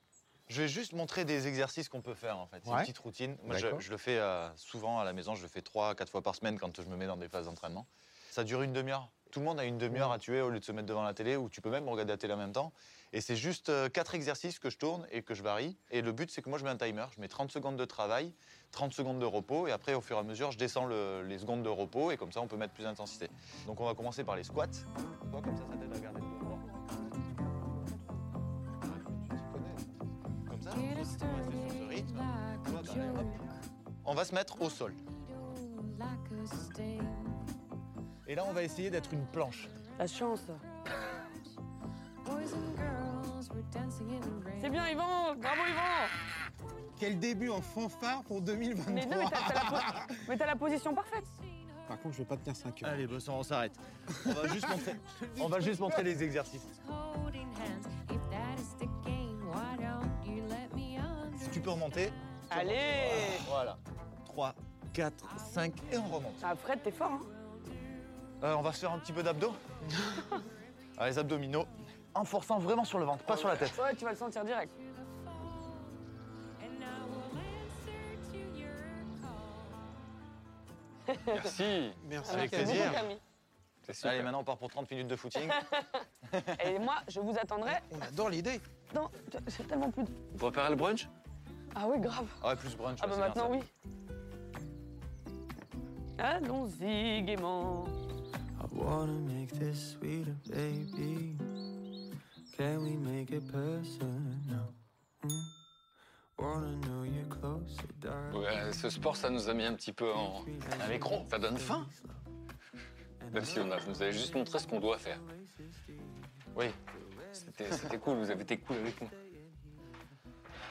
[0.48, 2.60] Je vais juste montrer des exercices qu'on peut faire en fait.
[2.64, 2.76] C'est Ouais.
[2.76, 3.36] une petite routine.
[3.44, 5.34] Moi, je, le fais euh, souvent à la maison.
[5.34, 7.46] Je le fais trois, quatre fois par semaine quand je me mets dans des phases
[7.46, 7.86] d'entraînement.
[8.30, 9.08] Ça dure une demi-heure.
[9.32, 11.14] Tout le monde a une demi-heure à tuer au lieu de se mettre devant la
[11.14, 12.70] télé ou tu peux même regarder la télé en même temps.
[13.14, 15.74] Et c'est juste euh, quatre exercices que je tourne et que je varie.
[15.90, 17.06] Et le but, c'est que moi, je mets un timer.
[17.16, 18.30] Je mets 30 secondes de travail,
[18.72, 19.66] 30 secondes de repos.
[19.66, 22.10] Et après, au fur et à mesure, je descends le- les secondes de repos.
[22.10, 23.30] Et comme ça, on peut mettre plus d'intensité.
[23.66, 24.66] Donc, on va commencer par les squats.
[25.32, 26.26] Comme ça, ça t'aide à garder le.
[30.50, 30.70] Comme ça,
[31.04, 32.20] sur ce rythme.
[34.04, 34.94] On va se mettre au sol.
[38.32, 39.68] Et là, on va essayer d'être une planche.
[39.98, 40.40] La chance.
[44.58, 46.08] C'est bien, Yvan Bravo, Yvan
[46.98, 48.90] Quel début en fanfare pour 2023.
[48.94, 49.18] Mais non,
[50.28, 51.26] mais t'as la, position parfaite.
[51.86, 52.88] Par contre, je vais pas tenir 5 heures.
[52.88, 53.74] Allez, bossons, on s'arrête.
[54.24, 54.94] On va juste montrer,
[55.38, 56.66] on va juste montrer les exercices.
[61.36, 62.10] Si tu peux remonter.
[62.50, 63.36] Allez.
[63.46, 63.76] Voilà.
[64.24, 64.54] 3,
[64.94, 66.32] 4, 5 et on remonte.
[66.42, 67.41] Ah, Fred, t'es fort, hein
[68.43, 69.55] Euh, on va se faire un petit peu d'abdos.
[70.99, 71.66] Allez, les abdominaux.
[72.14, 73.72] En forçant vraiment sur le ventre, pas sur la tête.
[73.78, 74.72] Ouais, tu vas le sentir direct.
[81.26, 81.93] Merci.
[82.09, 82.32] Merci.
[82.34, 82.84] Avec Merci plaisir.
[82.84, 84.11] super.
[84.11, 85.49] Allez, maintenant on part pour 30 minutes de footing.
[86.64, 88.61] Et moi, je vous attendrai On adore l'idée.
[88.95, 89.11] dans...
[89.47, 90.11] J'ai tellement plus de...
[90.32, 91.09] Vous préparez le brunch?
[91.74, 92.26] Ah oui, grave.
[92.43, 92.99] Ah ouais, plus brunch.
[93.03, 93.61] Ah ouais, bah bien maintenant, oui.
[96.18, 97.84] Allons-y gaiement.
[98.72, 101.36] I wanna make this sweeter, baby.
[102.56, 104.72] Can we make it personal?
[105.24, 105.42] Mm?
[106.38, 108.42] Wanna know you closer, darling.
[108.42, 110.44] Ouais, ce sport, ça nous a mis un petit peu en...
[110.80, 111.24] Un micro.
[111.30, 111.86] Ça donne faim.
[113.32, 115.20] Même si on a, vous avez juste montré ce qu'on doit faire.
[116.56, 116.66] Oui.
[117.32, 119.10] C'était c'était cool, vous avez été cool avec nous.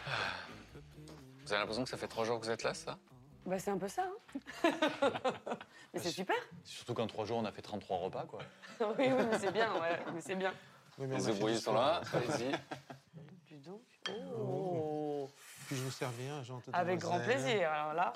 [0.05, 0.09] Ah.
[1.45, 2.97] Vous avez l'impression que ça fait trois jours que vous êtes là, ça?
[3.45, 4.03] Bah c'est un peu ça.
[4.63, 4.71] hein.
[5.93, 6.35] mais c'est super.
[6.63, 8.39] Surtout qu'en 3 jours, on a fait 33 repas, quoi.
[8.79, 10.53] oui, oui, mais c'est bien, ouais, mais c'est bien.
[10.97, 12.51] Oui, mais Les ébrouillés sont là, allez-y.
[13.47, 13.81] Dis donc.
[14.37, 15.27] Oh.
[15.67, 17.71] Puis-je vous servir un gentil Avec grand plaisir.
[17.71, 18.13] Alors là,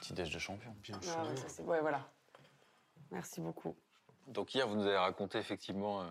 [0.00, 0.74] Petit déj de champion.
[0.82, 2.06] Bien ah ouais, ça, c'est- ouais, voilà.
[3.10, 3.74] Merci beaucoup.
[4.28, 6.06] Donc hier, vous nous avez raconté effectivement euh,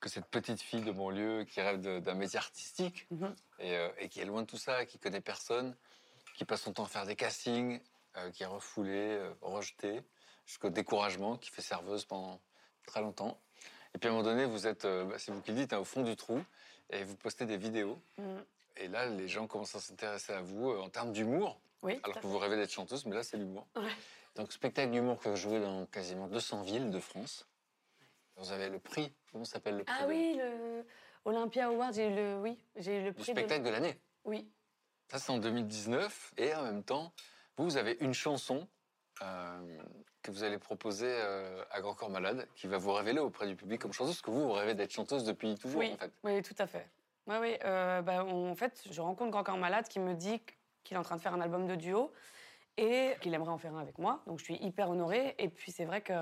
[0.00, 3.34] que cette petite fille de banlieue qui rêve d'un métier artistique Mhm.
[3.58, 5.76] et, euh, et qui est loin de tout ça, qui connaît personne,
[6.40, 7.80] qui passe son temps à faire des castings,
[8.16, 10.00] euh, qui est refoulée, euh, rejetée,
[10.46, 12.40] jusqu'au découragement, qui fait serveuse pendant
[12.86, 13.38] très longtemps.
[13.94, 15.74] Et puis à un moment donné, vous êtes, euh, bah, c'est vous qui le dites,
[15.74, 16.42] hein, au fond du trou,
[16.88, 18.00] et vous postez des vidéos.
[18.16, 18.42] Mhm.
[18.78, 22.18] Et là, les gens commencent à s'intéresser à vous euh, en termes d'humour, Oui, alors
[22.18, 23.66] que vous rêvez d'être chanteuse, mais là, c'est l'humour.
[23.76, 23.92] Ouais.
[24.36, 27.46] Donc, spectacle d'humour que vous jouez dans quasiment 200 villes de France.
[28.36, 30.86] Vous avez le prix, comment s'appelle le prix Ah de- oui, le
[31.26, 34.50] Olympia Award, j'ai eu le, oui, j'ai eu le du prix spectacle de l'année Oui.
[35.10, 36.32] Ça, c'est en 2019.
[36.38, 37.12] Et en même temps,
[37.56, 38.68] vous, vous avez une chanson
[39.22, 39.78] euh,
[40.22, 43.56] que vous allez proposer euh, à Grand Corps Malade, qui va vous révéler auprès du
[43.56, 46.12] public comme chanteuse, parce que vous, vous rêvez d'être chanteuse depuis toujours, oui, en fait.
[46.22, 46.88] oui, tout à fait.
[47.26, 47.56] Oui, oui.
[47.64, 50.40] euh, bah, on- en fait, je rencontre Grand Corps Malade qui me dit
[50.84, 52.12] qu'il est en train de faire un album de duo
[52.76, 54.22] et qu'il aimerait en faire un avec moi.
[54.26, 55.34] Donc, je suis hyper honorée.
[55.38, 56.12] Et puis, c'est vrai que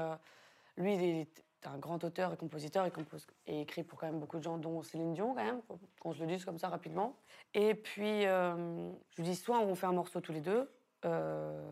[0.76, 2.86] lui, il est un grand auteur et compositeur.
[2.86, 5.60] Il compose et écrit pour quand même beaucoup de gens, dont Céline Dion, quand même,
[6.00, 7.16] qu'on se le dise comme ça rapidement.
[7.54, 10.70] Et puis, euh, je lui dis soit on fait un morceau tous les deux,
[11.04, 11.70] euh,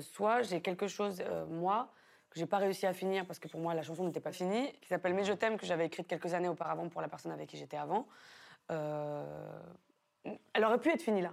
[0.00, 1.92] soit j'ai quelque chose, euh, moi,
[2.30, 4.72] que j'ai pas réussi à finir parce que pour moi la chanson n'était pas finie,
[4.80, 7.48] qui s'appelle Mais je t'aime, que j'avais écrite quelques années auparavant pour la personne avec
[7.48, 8.06] qui j'étais avant.
[8.68, 11.32] Elle aurait pu être finie là.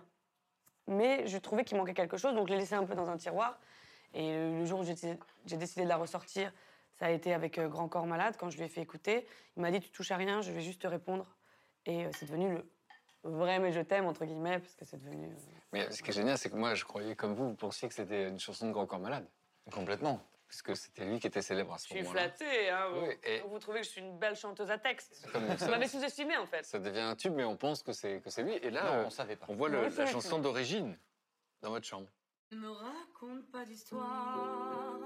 [0.87, 3.17] Mais je trouvais qu'il manquait quelque chose, donc je l'ai laissée un peu dans un
[3.17, 3.59] tiroir.
[4.13, 6.53] Et le jour où j'ai décidé de la ressortir,
[6.99, 9.27] Ça a été avec euh, Grand Corps Malade, quand je lui ai fait écouter.
[9.57, 11.35] Il m'a dit Tu touches à rien, je vais juste te répondre.
[11.85, 12.65] Et euh, c'est devenu le
[13.23, 15.27] vrai Mais je t'aime, entre guillemets, parce que c'est devenu.
[15.27, 15.35] euh,
[15.73, 17.93] Mais ce qui est génial, c'est que moi, je croyais comme vous, vous pensiez que
[17.93, 19.27] c'était une chanson de Grand Corps Malade.
[19.71, 20.21] Complètement.
[20.47, 22.29] Puisque c'était lui qui était célèbre à ce Je suis moment-là.
[22.29, 22.87] flattée, hein.
[22.93, 25.57] vous- Oui, et- Vous trouvez que je suis une belle chanteuse à texte Comme Vous
[25.57, 25.67] ça.
[25.69, 26.63] m'avez sous-estimé, en fait.
[26.63, 28.53] Ça devient un tube, mais on pense que c'est que c'est lui.
[28.57, 29.47] Et là, Non, euh, on savait pas.
[29.49, 30.95] on voit le- la chanson d'origine
[31.61, 32.07] dans votre chambre.
[32.51, 34.99] Ne me raconte pas d'histoire.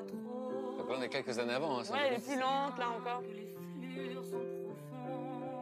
[0.00, 0.88] Pas trop.
[0.88, 1.78] Là, on est quelques années avant.
[1.78, 3.22] Hein, c'est Ouais, elle est plus lente, là, encore.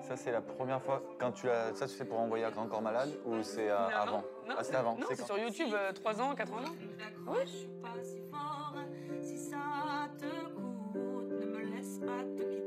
[0.03, 1.03] Ça, c'est la première fois.
[1.19, 1.75] Quand tu l'as.
[1.75, 4.65] Ça, tu fais pour envoyer à Grand Corps Malade ou c'est euh, avant Non, Ah,
[4.65, 4.95] c'était avant.
[4.97, 6.57] Non, c'est c'est sur YouTube, 3 ans, 4 ans.
[6.99, 8.75] N'accroche pas si fort.
[9.21, 9.59] Si ça
[10.19, 10.25] te
[10.55, 12.58] coûte, ne me laisse pas te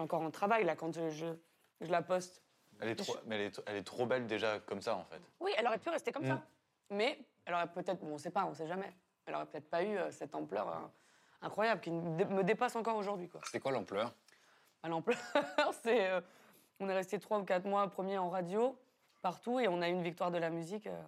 [0.00, 1.34] Encore en travail, là, quand je,
[1.80, 2.42] la poste.
[2.80, 5.20] Elle est trop, mais elle est, elle est trop belle déjà comme ça en fait.
[5.40, 6.28] Oui, elle aurait pu rester comme Mm.
[6.28, 6.42] ça.
[6.90, 8.90] Mais elle aurait peut-être, bon, on sait pas, on sait jamais.
[9.26, 10.76] Elle aurait peut-être pas eu euh, cette ampleur euh,
[11.42, 13.28] incroyable qui me dé- me dépasse encore aujourd'hui.
[13.50, 14.14] C'est quoi l'ampleur?
[14.82, 15.18] À l'ampleur,
[15.82, 16.08] c'est.
[16.10, 16.20] euh,
[16.80, 18.78] on est resté trois ou quatre mois premier en radio,
[19.22, 21.02] partout, et on a eu une victoire de la musique euh,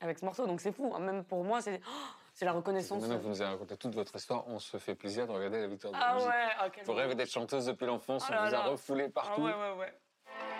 [0.00, 0.46] avec ce morceau.
[0.46, 0.92] Donc c'est fou.
[0.94, 1.00] hein.
[1.00, 1.90] Même pour moi, c'est oh,
[2.36, 3.00] c'est la reconnaissance.
[3.00, 5.58] Maintenant que vous nous avez raconté toute votre histoire, on se fait plaisir de regarder
[5.58, 6.28] la victoire de Ah la musique.
[6.28, 9.30] ouais, ah, Vous rêvez d'être chanteuse depuis l'enfance, Oh on là vous a refoulé partout.
[9.38, 9.94] Ah ouais, ouais, ouais.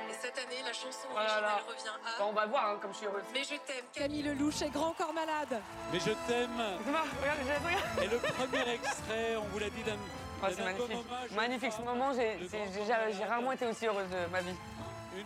[0.09, 2.18] Et cette année, la chanson Oh originale revient à.
[2.18, 3.24] Bon, on va voir hein, comme je suis heureuse.
[3.35, 3.85] Mais je t'aime.
[3.93, 5.61] Camille Lelouch et Grand Corps Malade.
[5.93, 6.59] Mais je t'aime.
[8.03, 9.97] Et le premier extrait, on vous l'a dit, d'un.
[10.43, 11.33] Oh, c'est magnifique.
[11.35, 12.12] Magnifique ce moment.
[12.14, 14.57] J'ai rarement été aussi heureuse de ma vie.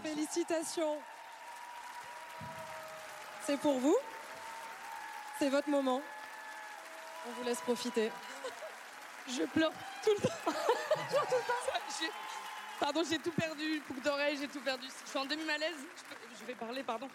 [0.02, 0.96] Félicitations.
[3.44, 3.96] C'est pour vous.
[5.38, 6.00] C'est votre moment.
[7.26, 8.10] On vous laisse profiter.
[9.28, 10.34] Je pleure tout le temps.
[10.46, 10.52] Je
[11.10, 12.12] pleure tout le temps.
[12.80, 13.82] Pardon, j'ai tout perdu.
[13.86, 14.86] Boucle d'oreille, j'ai tout perdu.
[15.04, 15.76] Je suis en demi-malaise.
[16.40, 17.08] Je, vais parler, pardon.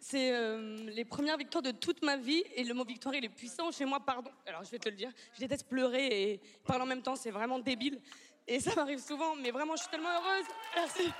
[0.00, 3.28] C'est euh, les premières victoires de toute ma vie et le mot victoire, il est
[3.28, 4.30] puissant chez moi, pardon.
[4.46, 5.10] Alors, je vais te le dire.
[5.34, 8.00] Je déteste pleurer et parler en même temps, c'est vraiment débile.
[8.48, 10.46] Et ça m'arrive souvent, mais vraiment, je suis tellement heureuse.
[10.74, 11.12] Merci.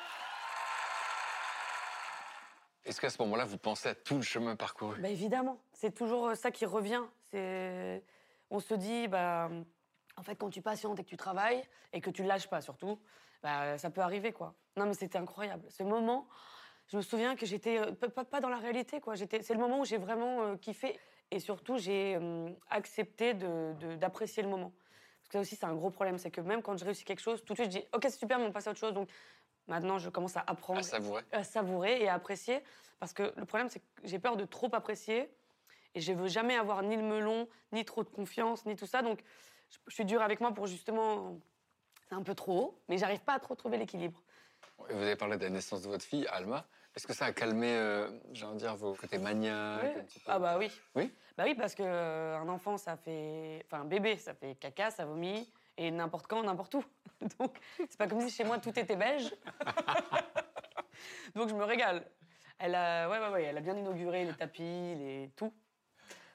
[2.85, 4.99] Est-ce qu'à ce moment-là, vous pensez à tout le chemin parcouru?
[5.01, 7.03] Bah évidemment, c'est toujours euh, ça qui revient.
[7.33, 8.05] C'est,
[8.51, 9.49] on se dit, bah,
[10.17, 11.63] en fait, quand tu patientes et que tu travailles
[11.93, 13.01] et que tu lâches pas surtout,
[13.43, 14.55] bah, ça peut arriver quoi.
[14.77, 15.65] Non mais c'était incroyable.
[15.71, 16.29] Ce moment,
[16.89, 19.15] je me souviens que j'étais euh, pas, dans la réalité quoi.
[19.15, 20.99] J'étais, c'est le moment où j'ai vraiment euh, kiffé
[21.31, 24.73] et surtout j'ai euh, accepté de- de- d'apprécier le moment.
[25.21, 27.21] Parce que ça aussi c'est un gros problème, c'est que même quand je réussis quelque
[27.23, 28.93] chose, tout de suite je dis, ok c'est super, mais on passe à autre chose.
[28.93, 29.09] Donc
[29.67, 31.23] maintenant je commence à apprendre À savourer.
[31.33, 32.63] à savourer et à apprécier.
[33.01, 35.29] Parce que le problème, c'est que j'ai peur de trop apprécier.
[35.95, 39.03] Et je veux jamais avoir ni le melon, ni trop de confiance, ni tout ça.
[39.03, 39.23] Donc,
[39.71, 41.39] je, je suis dure avec moi pour justement.
[42.09, 44.23] C'est un peu trop haut, mais j'arrive pas à trop trouver l'équilibre.
[44.91, 46.67] Et Vous avez parlé de la naissance de votre fille, Alma.
[46.95, 50.21] Est-ce que ça a calmé, euh, j'ai envie de dire, vos côtés maniaques peu?
[50.27, 50.71] Ah bah oui.
[50.95, 51.11] Oui?
[51.39, 53.65] Bah oui, parce que euh, un enfant, ça fait.
[53.67, 56.85] Enfin, un bébé, ça fait caca, ça vomit, et n'importe quand, n'importe où.
[57.39, 59.35] Donc, c'est pas comme si chez moi tout était beige.
[61.35, 62.07] Donc, je me régale.
[62.59, 65.53] Elle a, ouais, ouais, ouais, elle a bien inauguré les tapis, les tout.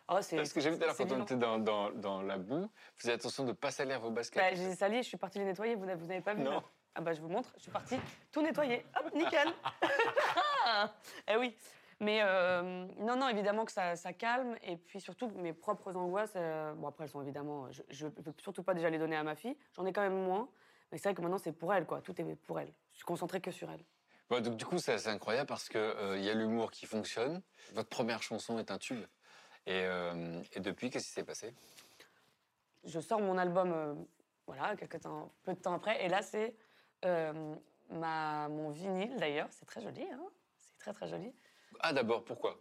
[0.09, 0.37] Oh, c'est.
[0.37, 2.61] Parce que j'ai vu tout à l'heure quand on était dans, dans, dans la boue,
[2.61, 4.41] vous faites attention de ne pas salir vos baskets.
[4.41, 6.63] Bah, j'ai sali, je suis partie les nettoyer, vous n'avez pas vu Non.
[6.95, 7.95] Ah bah je vous montre, je suis partie
[8.31, 8.83] tout nettoyer.
[8.99, 9.53] Hop, nickel
[11.27, 11.55] Eh oui
[11.99, 14.55] mais euh, non, non, évidemment que ça, ça calme.
[14.61, 18.33] Et puis surtout, mes propres angoisses, euh, bon après elles sont évidemment, je ne peux
[18.37, 19.57] surtout pas déjà les donner à ma fille.
[19.75, 20.47] J'en ai quand même moins.
[20.91, 22.01] Mais c'est vrai que maintenant c'est pour elle, quoi.
[22.01, 22.71] Tout est pour elle.
[22.91, 23.83] Je suis concentrée que sur elle.
[24.29, 27.41] Bon, donc, du coup, c'est assez incroyable parce qu'il il y a l'humour qui fonctionne.
[27.73, 29.05] Votre première chanson est un tube.
[29.67, 31.53] Et, euh, et depuis, qu'est-ce qui s'est passé?
[32.85, 33.93] Je sors mon album, euh,
[34.47, 36.05] voilà, quelques temps, peu de temps après.
[36.05, 36.55] Et là, c'est
[37.03, 37.53] euh,
[37.89, 39.49] ma, mon vinyle, d'ailleurs.
[39.51, 40.23] C'est très joli, hein
[40.57, 41.33] C'est très, très joli.
[41.81, 42.57] Ah, d'abord, pourquoi?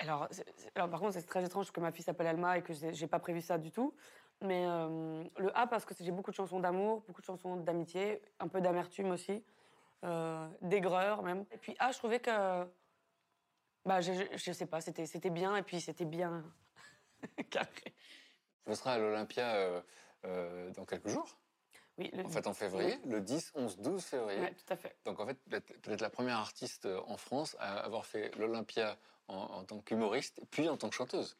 [0.00, 0.28] Alors,
[0.74, 3.20] alors, par contre, c'est très étrange que ma fille s'appelle Alma et que j'ai pas
[3.20, 3.94] prévu ça du tout.
[4.40, 8.46] Mais le A, parce que j'ai beaucoup de chansons d'amour, beaucoup de chansons d'amitié, un
[8.46, 9.44] peu d'amertume aussi,
[10.62, 11.44] d'aigreur même.
[11.50, 12.64] Et puis A, je trouvais que.
[13.84, 16.44] Bah, je, je, je sais pas, c'était c'était bien et puis c'était bien
[17.50, 17.94] carré.
[18.66, 19.80] Vous serez à l'Olympia euh,
[20.24, 21.38] euh, dans quelques jours
[21.96, 24.40] Oui, le- En fait, en février, le 10, 11, 12 février.
[24.40, 24.96] Ouais, tout à fait.
[25.04, 28.98] Donc, en fait, peut-être la première artiste euh, en France à avoir fait l'Olympia
[29.28, 31.38] en, en tant qu'humoriste, puis en tant que chanteuse.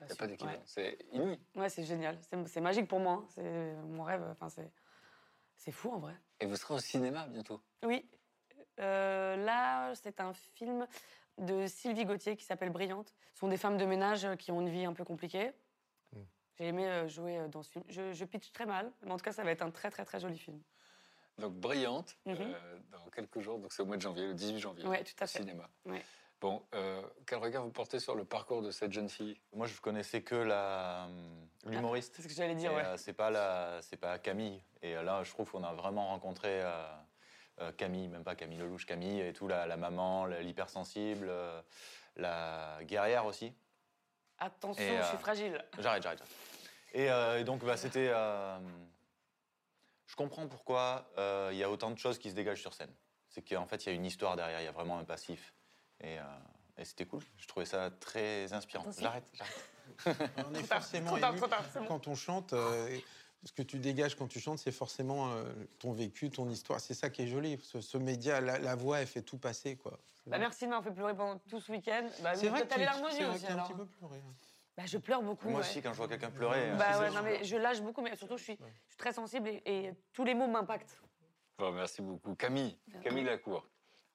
[0.00, 0.56] Il n'y a pas d'équivalent.
[0.58, 0.62] ouais.
[0.66, 1.40] C'est inouï.
[1.56, 2.16] Ouais, c'est génial.
[2.46, 3.14] C'est magique pour moi.
[3.14, 3.26] hein.
[3.34, 4.22] C'est mon rêve.
[4.30, 4.70] Enfin, c'est
[5.56, 6.14] c'est fou en vrai.
[6.38, 7.60] Et vous serez au cinéma bientôt.
[7.82, 8.08] Oui.
[8.78, 10.86] Euh, là, c'est un film
[11.38, 13.14] de Sylvie Gauthier qui s'appelle Brillante.
[13.34, 15.52] Ce sont des femmes de ménage euh, qui ont une vie un peu compliquée.
[16.12, 16.18] Mm.
[16.58, 17.84] J'ai aimé euh, jouer euh, dans ce film.
[17.88, 20.04] Je, je pitch très mal, mais en tout cas, ça va être un très très
[20.04, 20.60] très joli film.
[21.38, 22.36] Donc brillante, Mhm.
[22.40, 24.86] euh, dans quelques jours, donc c'est au mois de janvier, le 18 janvier.
[24.86, 25.38] Ouais, tout à au fait.
[25.38, 25.68] cinéma.
[25.86, 26.02] Ouais.
[26.40, 29.40] Bon, euh, quel regard vous portez sur le parcours de cette jeune fille?
[29.52, 32.14] Moi, je connaissais que la hum, l'humoriste.
[32.16, 32.84] c'est ce que j'allais dire, Et, ouais.
[32.84, 34.62] euh, c'est pas la, c'est pas Camille.
[34.82, 36.86] Et là, je trouve qu'on a vraiment rencontré euh,
[37.76, 41.60] Camille, même pas Camille Lelouch, Camille et tout, la, la maman, l'hypersensible, euh,
[42.16, 43.52] la guerrière aussi.
[44.38, 45.64] Attention, Et, je suis euh, fragile.
[45.78, 46.22] J'arrête, j'arrête.
[46.92, 48.08] Et, euh, et donc, bah, c'était.
[48.12, 48.58] euh,
[50.06, 52.92] je comprends pourquoi euh, il y a autant de choses qui se dégagent sur scène.
[53.28, 55.52] C'est qu'en fait, il y a une histoire derrière, il y a vraiment un passif.
[56.00, 56.22] Et, euh,
[56.78, 57.22] et c'était cool.
[57.36, 58.86] Je trouvais ça très inspirant.
[58.98, 60.20] J'arrête, j'arrête.
[60.46, 61.86] On est Trop tard, forcément trop tard, ému trop tard, c'est bon.
[61.86, 62.52] quand on chante.
[62.52, 62.98] euh,
[63.48, 65.42] ce que tu dégages quand tu chantes, c'est forcément euh,
[65.78, 66.80] ton vécu, ton histoire.
[66.80, 67.58] C'est ça qui est joli.
[67.62, 69.98] Ce, ce média, la, la voix, elle fait tout passer, quoi.
[70.26, 72.06] Bah, merci de m'avoir fait pleurer pendant tout ce week-end.
[72.22, 73.46] Bah, C'est vrai que tu- vrai aussi.
[73.46, 74.18] un petit peu pleuré.
[74.18, 74.34] hein.
[74.76, 75.48] Bah, je pleure beaucoup.
[75.48, 75.66] Moi ouais.
[75.66, 76.70] aussi, quand je vois quelqu'un pleurer.
[76.70, 79.12] euh, Bah ouais, non, mais je lâche beaucoup, mais surtout, je suis, je suis très
[79.12, 81.00] sensible et, et tous les mots m'impactent.
[81.58, 82.34] Bon, merci beaucoup.
[82.34, 83.66] Camille, Camille Lacour.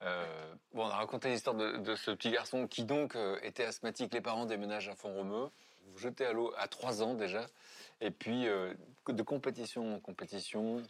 [0.03, 3.63] Euh, bon, on a raconté l'histoire de, de ce petit garçon qui donc euh, était
[3.65, 4.13] asthmatique.
[4.13, 5.49] Les parents déménagent à Font-Romeu.
[5.85, 7.45] Vous jetez à l'eau à 3 ans déjà.
[8.01, 8.73] Et puis, euh,
[9.07, 10.83] de compétition en compétition,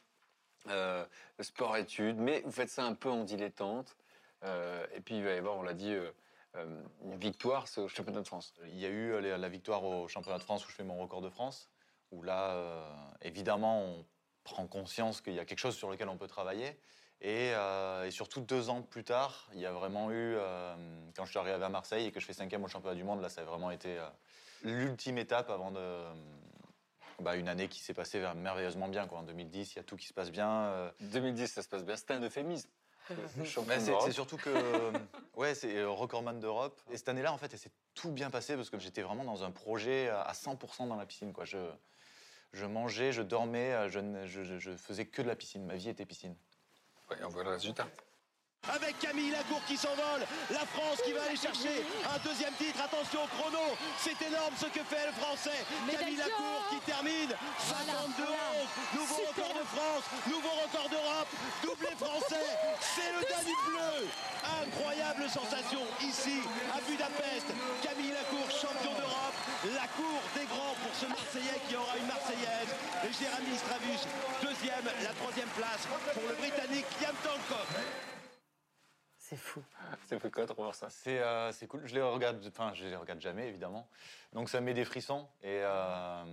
[0.68, 1.06] euh,
[1.40, 2.18] sport-études.
[2.18, 3.96] Mais vous faites ça un peu en dilettante.
[4.44, 5.96] Euh, et puis, il va y avoir, on l'a dit,
[6.56, 8.54] une victoire, au championnat de France.
[8.66, 11.22] Il y a eu la victoire au championnat de France où je fais mon record
[11.22, 11.70] de France,
[12.12, 12.86] où là,
[13.22, 14.06] évidemment, on
[14.44, 16.80] prend conscience qu'il y a quelque chose sur lequel on peut travailler.
[17.22, 17.54] Et,
[18.12, 20.36] surtout, deux ans plus tard, il y a vraiment eu,
[21.16, 23.22] quand je suis arrivé à Marseille et que je fais cinquième au championnat du monde,
[23.22, 24.00] là, ça a vraiment été
[24.64, 26.04] l'ultime étape avant de...
[27.20, 29.08] bah, une année qui s'est passée merveilleusement bien.
[29.08, 29.20] Quoi.
[29.20, 30.50] En 2010, il y a tout qui se passe bien.
[30.50, 31.96] euh, 2010, ça se passe bien.
[31.96, 32.70] C'était un euphémisme.
[33.80, 34.92] C'est- c'est surtout que euh,
[35.36, 36.80] ouais, c'est euh, recordman d'Europe.
[36.90, 39.44] Et cette année-là, en fait, elle s'est tout bien passé parce que j'étais vraiment dans
[39.44, 41.34] un projet à 100% dans la piscine.
[41.34, 41.44] Quoi.
[41.44, 41.58] Je,
[42.54, 45.66] je mangeais, je dormais, euh, je, ne- je, je- je faisais que de la piscine.
[45.66, 46.36] Ma vie était piscine.
[47.10, 47.88] Ouais, on voit le résultat.
[48.72, 52.80] Avec Camille Lacour qui s'envole, la France qui va aller chercher un deuxième titre.
[52.80, 55.60] Attention au chrono, c'est énorme ce que fait le Français.
[55.92, 58.24] Camille Lacour qui termine 52
[58.96, 61.30] nouveau record de France, nouveau record d'Europe,
[61.62, 62.48] doublé français.
[62.80, 64.08] C'est le Danube bleu.
[64.64, 66.40] Incroyable sensation ici
[66.72, 67.52] à Budapest.
[67.84, 69.38] Camille Lacour, champion d'Europe,
[69.76, 72.72] la cour des grands pour ce Marseillais qui aura une Marseillaise.
[73.04, 74.04] Et Jérémy Stravus,
[74.42, 75.84] deuxième, la troisième place
[76.14, 78.13] pour le Britannique Liam Tonkov.
[79.34, 79.64] C'est fou.
[80.08, 81.82] Ça fait quoi de revoir ça C'est euh, c'est cool.
[81.86, 83.88] Je les regarde, enfin, je les regarde jamais, évidemment.
[84.34, 85.28] Donc ça me met des frissons.
[85.42, 86.24] Et, euh,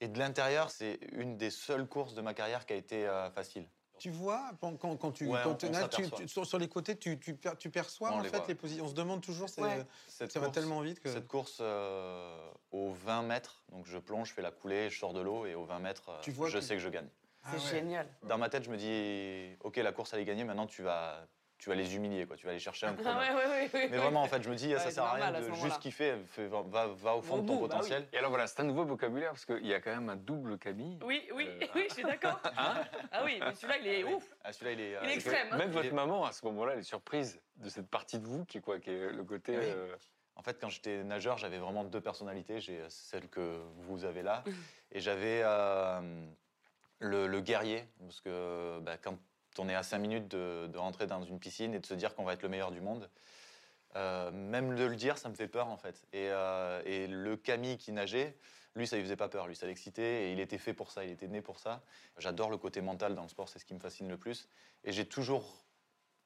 [0.00, 3.30] et de l'intérieur, c'est une des seules courses de ma carrière qui a été euh,
[3.30, 3.68] facile.
[3.98, 4.74] Tu vois, quand,
[5.12, 6.18] tu, Ouais, quand on- tu- on là, tu- s'aperçoit.
[6.18, 8.46] tu- sur, sur les côtés, tu, tu, per- tu perçois On en les fait voit.
[8.48, 8.84] les positions.
[8.84, 9.86] On se demande toujours, c'est- Ouais.
[10.08, 11.08] Cette ça va course- tellement vite que.
[11.08, 15.12] Cette course euh, aux 20 mètres, donc je plonge, je fais la coulée, je sors
[15.12, 17.08] de l'eau et aux 20 mètres, Tu vois je que- sais que je gagne.
[17.50, 18.08] C'est génial.
[18.24, 21.26] Dans ma tête, je me dis, ok, la course elle est gagnée, maintenant tu vas,
[21.62, 22.36] tu vas les humilier, quoi.
[22.36, 23.10] Tu vas aller chercher un chrono.
[23.14, 23.96] Ah ouais, ouais, ouais, ouais, Mais ouais.
[23.98, 25.54] vraiment, en fait, je me dis, Ouais, ça sert à rien normal à ce de
[25.64, 27.68] juste kiffer, va, va, va au fond de ton bout, bah oui.
[27.68, 28.08] potentiel.
[28.12, 30.58] Et alors voilà, c'est un nouveau vocabulaire parce qu'il y a quand même un double
[30.58, 30.98] Camille.
[31.04, 32.40] Oui, oui, oui, je suis d'accord.
[32.56, 34.24] ah oui, mais celui-là, il est ouf.
[34.42, 34.96] Ah, celui-là, il est.
[35.04, 35.46] Il est extrême.
[35.52, 35.56] hein.
[35.56, 38.44] Même votre est- maman, à ce moment-là, elle est surprise de cette partie de vous
[38.44, 39.56] qui est quoi Qui est le côté.
[39.56, 39.64] Oui.
[39.64, 39.94] euh,
[40.34, 42.58] En fait, quand j'étais nageur, j'avais vraiment deux personnalités.
[42.58, 44.42] J'ai euh, celle que vous avez là,
[44.90, 46.26] et j'avais euh,
[46.98, 49.16] le, le guerrier, parce que bah, quand
[49.58, 52.14] on est à 5 minutes de, de rentrer dans une piscine et de se dire
[52.14, 53.10] qu'on va être le meilleur du monde,
[53.96, 56.02] euh, même de le dire, ça me fait peur en fait.
[56.12, 58.36] Et, euh, et le Camille qui nageait,
[58.74, 61.04] lui, ça lui faisait pas peur, lui, ça l'excitait et il était fait pour ça,
[61.04, 61.82] il était né pour ça.
[62.18, 64.48] J'adore le côté mental dans le sport, c'est ce qui me fascine le plus.
[64.84, 65.64] Et j'ai toujours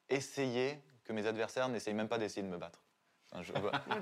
[0.09, 2.83] essayé que mes adversaires n'essayent même pas d'essayer de me battre.
[3.33, 3.53] Enfin, je-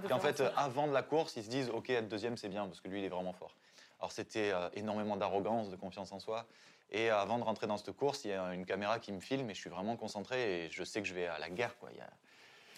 [0.09, 2.67] Qu'en fait, euh, avant de la course, ils se disent Ok, être deuxième, c'est bien,
[2.67, 3.57] parce que lui, il est vraiment fort.
[4.01, 6.47] Alors, c'était euh, énormément d'arrogance, de confiance en soi.
[6.91, 9.21] Et euh, avant de rentrer dans cette course, il y a une caméra qui me
[9.21, 11.77] filme et je suis vraiment concentré et je sais que je vais à la guerre.
[11.79, 11.91] Quoi.
[11.93, 12.11] Il y a-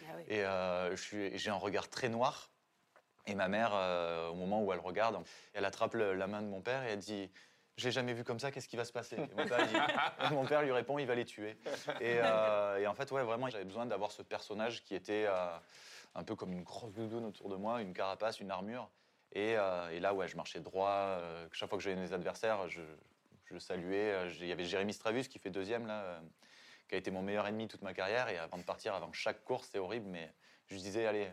[0.09, 0.23] Ah oui.
[0.29, 2.49] Et euh, j'ai un regard très noir.
[3.27, 3.73] Et ma mère,
[4.31, 5.19] au moment où elle regarde,
[5.53, 7.29] elle attrape le- la main de mon père et elle dit
[7.77, 9.67] J'ai jamais vu comme ça, qu'est-ce qui va se passer Et mon, père, il
[10.29, 11.59] dit- mon père lui répond Il va les tuer.
[12.01, 15.59] Et, euh, et en fait, ouais, vraiment, j'avais besoin d'avoir ce personnage qui était euh,
[16.15, 18.89] un peu comme une grosse doudoune autour de moi, une carapace, une armure.
[19.33, 20.91] Et, euh, et là, ouais, je marchais droit.
[20.91, 22.83] euh, chaque fois que j'avais mes adversaires, je,
[23.45, 24.13] je saluais.
[24.13, 26.21] Euh, Il y avait Jérémy Stravus qui fait deuxième, là, euh,
[26.89, 28.29] qui a été mon meilleur ennemi toute ma carrière.
[28.29, 30.33] Et avant de partir, avant chaque course, c'est horrible, mais
[30.69, 31.31] je disais Allez,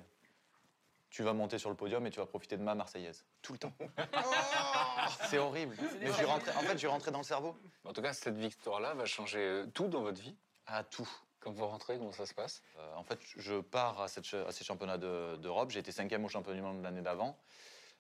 [1.09, 3.23] tu vas monter sur le podium et tu vas profiter de ma Marseillaise.
[3.41, 3.73] Tout le temps.
[5.29, 5.75] c'est horrible.
[5.99, 7.55] Mais je rentré, en fait, je suis rentré dans le cerveau.
[7.83, 10.35] En tout cas, cette victoire-là va changer tout dans votre vie?
[10.65, 11.09] À tout.
[11.39, 12.63] Quand vous rentrez, comment ça se passe?
[12.79, 15.71] Euh, en fait, je pars à, cette ch- à ces championnats de- d'Europe.
[15.71, 17.37] J'ai été cinquième au championnat du monde l'année d'avant,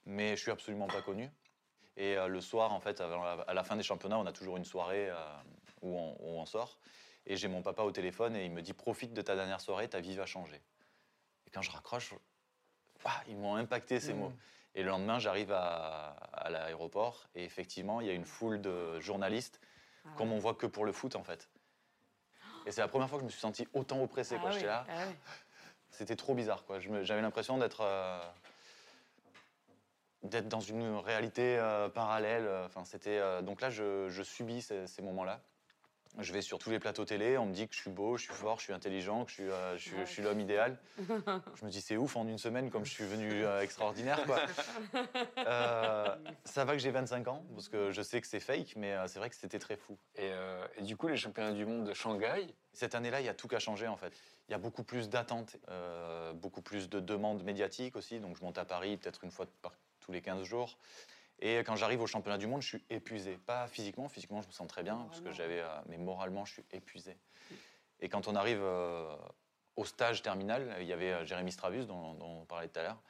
[0.05, 1.29] mais je suis absolument pas connu.
[1.95, 4.65] Et euh, le soir, en fait, à la fin des championnats, on a toujours une
[4.65, 5.15] soirée euh,
[5.81, 6.79] où, on, où on sort.
[7.25, 9.87] Et j'ai mon papa au téléphone et il me dit profite de ta dernière soirée,
[9.87, 10.61] ta vie va changer.
[11.45, 12.13] Et quand je raccroche,
[13.05, 14.19] ouah, ils m'ont impacté ces Mhm.
[14.19, 14.33] mots.
[14.75, 18.99] Et le lendemain, j'arrive à, à l'aéroport et effectivement, il y a une foule de
[18.99, 19.61] journalistes,
[20.17, 21.47] comme on voit que pour le foot en fait.
[22.65, 24.37] Et c'est la première fois que je me suis senti autant oppressé.
[24.39, 24.49] quoi.
[24.49, 25.15] Ah J'étais oui, là, ah oui.
[25.91, 26.65] c'était trop bizarre.
[26.65, 26.79] quoi.
[26.79, 28.19] J'avais l'impression d'être euh,
[30.23, 32.47] d'être dans une réalité euh, parallèle.
[32.65, 35.41] Enfin, c'était euh, donc là, je, je subis ces, ces moments-là.
[36.19, 38.25] Je vais sur tous les plateaux télé, on me dit que je suis beau, je
[38.25, 40.77] suis fort, je suis intelligent, que je suis, euh, je suis, je suis l'homme idéal.
[40.99, 44.39] Je me dis c'est ouf en une semaine comme je suis venu euh, extraordinaire quoi.
[45.45, 48.93] Euh, ça va que j'ai 25 ans parce que je sais que c'est fake, mais
[48.93, 49.97] euh, c'est vrai que c'était très fou.
[50.15, 53.29] Et, euh, et du coup, les championnats du monde de Shanghai, Cette année-là, il y
[53.29, 54.13] a tout qu'à changer en fait.
[54.47, 58.19] Il y a beaucoup plus d'attentes, euh, beaucoup plus de demandes médiatiques aussi.
[58.19, 59.73] Donc je monte à Paris peut-être une fois par
[60.03, 60.77] tous les 15 jours.
[61.39, 63.37] Et quand j'arrive au championnat du monde, je suis épuisé.
[63.37, 66.53] Pas physiquement, physiquement je me sens très bien parce que j'avais, euh, mais moralement je
[66.53, 67.17] suis épuisé.
[67.99, 69.15] Et quand on arrive euh,
[69.75, 72.83] au stage terminal, il y avait euh, Jérémy Stravus dont, dont on parlait tout à
[72.83, 73.01] l'heure.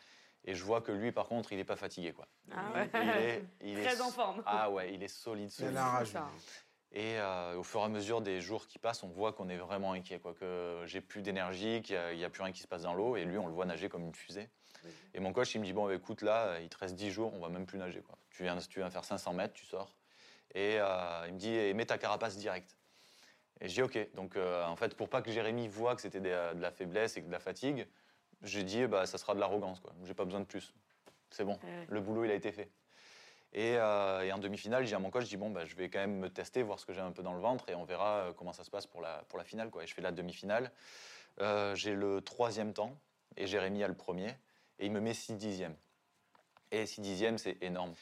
[0.45, 2.11] Et je vois que lui, par contre, il n'est pas fatigué.
[2.11, 2.28] Quoi.
[2.52, 2.90] Ah ouais.
[2.94, 4.44] Il est, il est- Très en forme.
[4.45, 5.74] Ah ouais, il est solide, Il a solide.
[5.76, 6.07] la rage.
[6.07, 6.30] Ça.
[6.91, 9.57] Et euh, au fur et à mesure des jours qui passent, on voit qu'on est
[9.57, 12.84] vraiment inquiet, quoi, que j'ai plus d'énergie, qu'il n'y a, plus rien qui se passe
[12.84, 14.49] dans l'eau, et lui, on le voit nager comme une fusée.
[15.14, 17.34] Et mon coach, il me dit, bon, bah, écoute, là, il te reste 10 jours,
[17.34, 18.01] on va même plus nager.
[18.01, 18.18] Quoi.
[18.31, 19.95] Tu, viens, tu viens faire 500 mètres, tu sors.
[20.55, 22.76] Et euh, il me dit, et mets ta carapace direct.
[23.61, 24.14] Et je dis, ok.
[24.15, 27.18] Donc, euh, en fait, pour pas que Jérémy voit que c'était des- de la faiblesse
[27.18, 27.88] et que de la fatigue,
[28.41, 29.93] j'ai dit, bah, ça sera de l'arrogance, quoi.
[30.03, 30.73] J'ai pas besoin de plus.
[31.30, 31.85] C'est bon, Ouais.
[31.89, 32.69] le boulot, il a été fait.
[33.53, 35.88] Et, euh, et en demi-finale, j'ai à mon coach, je dis bon, bah, je vais
[35.89, 37.84] quand même me tester, voir ce que j'ai un peu dans le ventre, et on
[37.85, 39.69] verra euh, comment ça se passe pour la, pour la finale.
[39.69, 39.84] Quoi.
[39.84, 40.72] Et je fais la demi-finale.
[41.41, 42.97] Euh, j'ai le troisième temps,
[43.38, 44.35] et Jérémy a le premier,
[44.80, 45.76] et il me met 6 dixièmes.
[46.72, 47.94] Et 6 dixièmes, c'est énorme.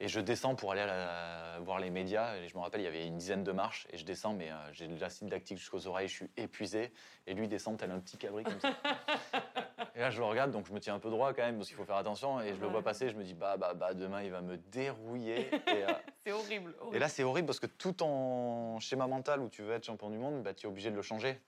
[0.00, 2.36] Et je descends pour aller la- voir les médias.
[2.36, 3.86] Et je me rappelle, il y avait une dizaine de marches.
[3.90, 6.08] Et je descends, mais euh, j'ai de l'acide lactique jusqu'aux oreilles.
[6.08, 6.92] Je suis épuisé.
[7.26, 8.70] Et lui descend tel un petit cabri comme ça.
[9.94, 11.68] et là, je le regarde, donc je me tiens un peu droit quand même, parce
[11.68, 12.40] qu'il faut faire attention.
[12.40, 13.10] Et je le vois passer.
[13.10, 15.50] Je me dis, bah, bah, bah, demain, il va me dérouiller.
[15.68, 15.86] Euh,
[16.24, 16.74] C'est horrible.
[16.80, 16.96] horrible.
[16.96, 20.08] et là, c'est horrible parce que tout ton schéma mental où tu veux être champion
[20.08, 21.38] du monde, bah, tu es obligé de le changer.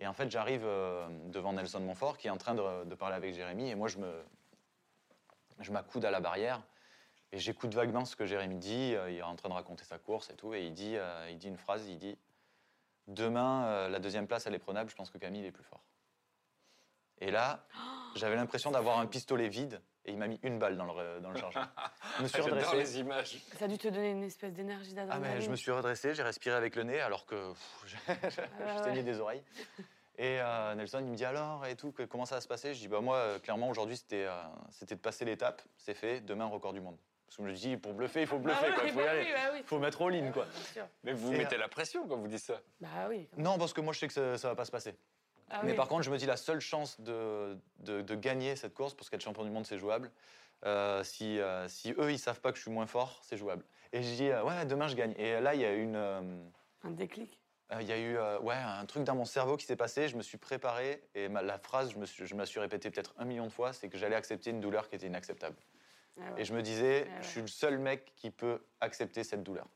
[0.00, 3.34] Et en fait, j'arrive euh, devant Nelson Montfort qui est en train de, parler avec
[3.34, 3.68] Jérémy.
[3.68, 4.24] Et moi, je me,
[5.60, 6.62] je m'accoude à la barrière
[7.32, 8.94] et j'écoute vaguement ce que Jérémy dit.
[8.94, 10.54] Euh, Il est en train de raconter sa course et tout.
[10.54, 12.16] Et il dit, euh, il dit une phrase il dit
[13.08, 14.88] Demain, la deuxième place, elle est prenable.
[14.88, 15.82] Je pense que Camille est plus fort.
[17.18, 17.66] Et là,
[18.14, 21.30] j'avais l'impression d'avoir un pistolet vide et il m'a mis une balle dans le, dans
[21.30, 21.68] le chargeur.
[22.18, 22.76] Je me suis J'adore redressé.
[22.76, 23.38] les images.
[23.58, 25.34] Ça a dû te donner une espèce d'énergie Ah d'adrénaline.
[25.38, 27.52] mais je me suis redressé, j'ai respiré avec le nez alors que
[27.86, 28.82] je, ouais.
[28.84, 29.42] saignais des oreilles.
[30.18, 32.74] Et euh, Nelson, il me dit alors et tout, que- comment ça va se passer?
[32.74, 36.20] Je dis bah moi, euh, clairement aujourd'hui c'était euh, c'était de passer l'étape, c'est fait,
[36.20, 36.96] demain record du monde.
[37.26, 39.00] Parce que je me dis pour bluffer, il faut bluffer, Bah quoi, oui, il faut
[39.00, 39.62] y bah aller, oui, bah oui.
[39.64, 40.46] faut mettre all in quoi.
[41.04, 42.60] Mais vous Et, mettez euh, la pression quand vous dites ça.
[42.80, 43.28] Bah oui.
[43.36, 44.94] Non, parce que moi je sais que ça, ça va pas se passer.
[45.50, 45.76] Ah Mais oui.
[45.76, 49.10] par contre, je me dis la seule chance de, de, de gagner cette course, parce
[49.10, 50.10] qu'être champion du monde c'est jouable.
[50.64, 53.64] euh, si, euh, si eux ils savent pas que je suis moins fort, c'est jouable.
[53.92, 55.14] Et je dis euh, ouais demain je gagne.
[55.16, 55.96] Et là il y a une
[56.82, 57.40] Un déclic?
[57.80, 60.22] Il y a eu ouais, un truc dans mon cerveau qui s'est passé, je me
[60.22, 63.14] suis préparé et ma- la phrase, je me, suis, je me la suis répétée peut-être
[63.16, 65.56] un million de fois, c'est que j'allais accepter une douleur qui était inacceptable.
[66.20, 66.40] Ah ouais.
[66.40, 67.22] Et je me disais, Ah ouais.
[67.22, 69.68] je suis le seul mec qui peut accepter cette douleur.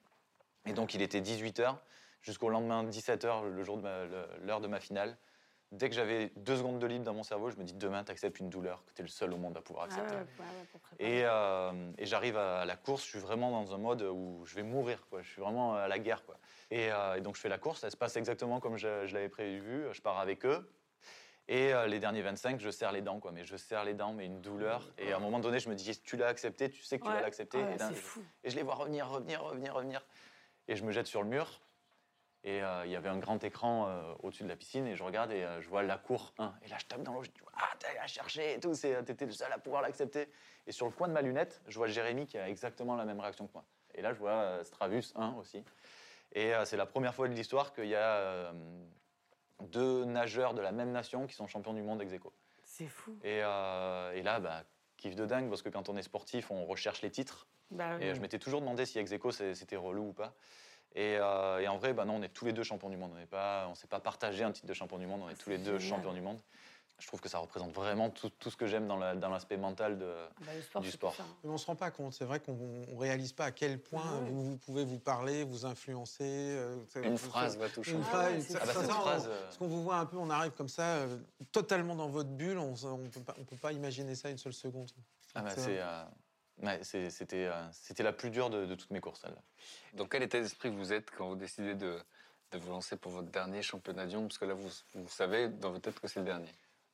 [0.66, 1.76] Et donc il était 18h
[2.20, 5.16] jusqu'au lendemain 17h, le jour de ma- le- l'heure de ma finale.
[5.74, 8.12] Dès que j'avais deux secondes de libre dans mon cerveau, je me dis demain, tu
[8.12, 10.16] acceptes une douleur que tu es le seul au monde à pouvoir Ah ouais, accepter.
[10.40, 10.46] ouais,
[11.00, 11.04] ouais.
[11.04, 14.54] Et, euh, et j'arrive à la course, je suis vraiment dans un mode où je
[14.54, 15.20] vais mourir, quoi.
[15.22, 16.24] je suis vraiment à la guerre.
[16.24, 16.36] Quoi.
[16.70, 19.14] Et, euh, et donc je fais la course, ça se passe exactement comme je, je
[19.14, 20.70] l'avais prévu, je pars avec eux.
[21.48, 23.32] Et euh, les derniers 25, je serre les dents, quoi.
[23.32, 24.88] mais je serre les dents, mais une douleur.
[24.96, 27.10] Et à un moment donné, je me dis, tu l'as accepté, tu sais que tu
[27.10, 27.58] vas l'accepter.
[27.58, 27.78] Ouais, et,
[28.44, 30.06] et je les vois revenir, revenir, revenir, revenir.
[30.68, 31.60] Et je me jette sur le mur.
[32.46, 35.02] Et euh, il y avait un grand écran euh, au-dessus de la piscine et je
[35.02, 36.54] regarde et euh, je vois la cour 1.
[36.62, 38.74] Et là, je tape dans l'eau, je dis Ah, t'as allé la chercher et tout,
[38.74, 40.28] c'est- t'étais le seul à pouvoir l'accepter.
[40.66, 43.18] Et sur le coin de ma lunette, je vois Jérémy qui a exactement la même
[43.20, 43.64] réaction que moi.
[43.94, 45.64] Et là, je vois Stravus 1 aussi.
[46.32, 48.52] Et c'est la première fois de l'histoire qu'il y a
[49.60, 52.32] deux nageurs de la même nation qui sont champions du monde ex aequo.
[52.62, 53.16] C'est fou.
[53.22, 54.64] Et, euh, et là, bah,
[54.96, 57.46] kiff de dingue, parce que quand on est sportif, on recherche les titres.
[57.70, 58.04] Bah oui.
[58.04, 59.12] Et je m'étais toujours demandé si ex
[59.54, 60.34] c'était relou ou pas.
[60.96, 63.10] Et, euh, et en vrai, bah non, on est tous les deux champions du monde.
[63.14, 65.22] On n'est pas, on s'est pas partagé un titre de champion du monde.
[65.24, 65.98] On est tous les deux génial.
[65.98, 66.38] champions du monde.
[67.00, 69.56] je trouve que ça représente vraiment tout, tout ce que j'aime dans la- dans l'aspect
[69.56, 70.14] mental de,
[70.46, 71.16] Bah, le sport, du sport.
[71.18, 71.24] hein.
[71.42, 72.12] Mais on se rend pas compte.
[72.14, 74.30] C'est vrai qu'on ne réalise pas à quel point Ah ouais.
[74.30, 76.22] vous, vous pouvez vous parler, vous influencer.
[76.22, 78.02] euh, Une phrase va tout Une changer.
[78.04, 80.06] phrase, Ah ouais, une- ça- Ah bah, ça, phrase, euh, Parce qu'on vous voit un
[80.06, 81.18] peu, on arrive comme ça, euh,
[81.50, 82.58] totalement dans votre bulle.
[82.58, 84.88] On ne peut, pas- on peut pas imaginer ça une seule seconde.
[85.34, 86.04] Ah bah, C'est euh,
[86.62, 89.42] ouais, c'est- c'était, euh, c'était la plus dure de, de toutes mes courses, celle-là.
[89.94, 91.98] Dans quel état d'esprit vous êtes quand vous décidez de,
[92.52, 94.28] de vous lancer pour votre dernier championnat du monde?
[94.28, 96.48] Parce que là, vous, vous savez dans votre tête que c'est le dernier.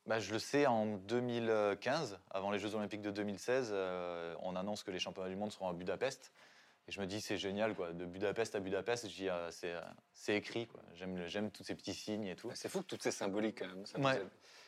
[0.07, 4.83] Bah, je le sais, en 2015, avant les Jeux Olympiques de 2016, euh, on annonce
[4.83, 6.31] que les championnats du monde seront à Budapest.
[6.87, 7.93] Et je me dis, c'est génial, quoi.
[7.93, 10.81] De Budapest à Budapest, euh, c'est, euh, écrit, quoi.
[10.95, 12.49] J'aime, tous ces petits signes et tout.
[12.55, 13.85] C'est fou que toutes ces symboliques, quand même.
[13.85, 14.21] Ça Ouais.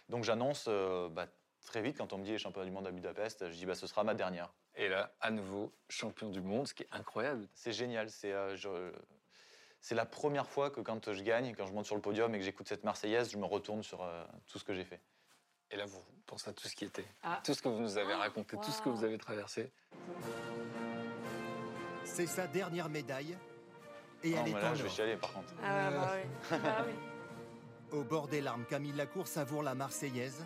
[0.09, 1.27] Donc j'annonce euh, bah,
[1.65, 3.73] très vite, quand on me dit les championnats du monde à Budapest, je dis, bah,
[3.75, 4.53] ce sera ma dernière.
[4.75, 7.47] Et là, à nouveau, champion du monde, ce qui est incroyable.
[7.53, 8.09] C'est génial.
[8.09, 8.91] C'est, euh,
[9.81, 12.39] c'est la première fois que quand je gagne, quand je monte sur le podium et
[12.39, 14.99] que j'écoute cette Marseillaise, je me retourne sur euh, tout ce que j'ai fait.
[15.69, 17.39] Et là, vous pensez à tout ce qui était, Ah.
[17.43, 19.71] tout ce que vous nous avez raconté, tout ce que vous avez traversé.
[22.03, 23.37] C'est sa dernière médaille.
[24.23, 25.53] Et Non, elle est là, en je vais chialer, par contre.
[25.63, 26.13] Ah bah
[26.51, 26.57] oui.
[26.63, 26.93] Ah oui.
[27.97, 30.45] Au bord des larmes, Camille Lacour savoure la Marseillaise.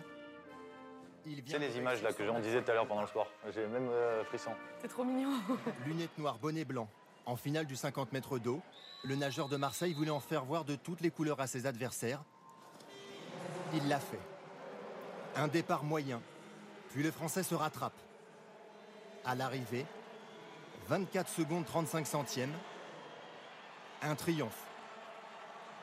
[1.30, 3.30] Il vient les images là que j'en disais tout à l'heure pendant le sport.
[3.52, 4.52] J'ai même euh, frisson.
[4.80, 5.30] C'est trop mignon.
[5.86, 6.88] Lunettes noires, bonnet blanc.
[7.26, 8.62] En finale du 50 mètres d'eau,
[9.04, 12.22] le nageur de Marseille voulait en faire voir de toutes les couleurs à ses adversaires.
[13.74, 14.20] Il l'a fait.
[15.36, 16.22] Un départ moyen,
[16.90, 17.92] puis le Français se rattrape.
[19.26, 19.84] À l'arrivée,
[20.88, 22.54] 24 secondes 35 centièmes.
[24.00, 24.64] Un triomphe.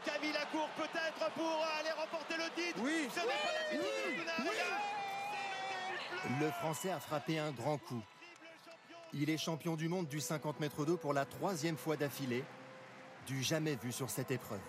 [0.04, 2.80] Camille Lacour peut-être pour aller remporter le titre.
[2.82, 3.08] Oui.
[3.14, 5.05] Ce n'est pas la finale
[6.40, 8.02] Le Français a frappé un grand coup.
[9.14, 12.44] Il est champion du monde du 50 mètres d'eau pour la troisième fois d'affilée,
[13.28, 14.60] du jamais vu sur cette épreuve.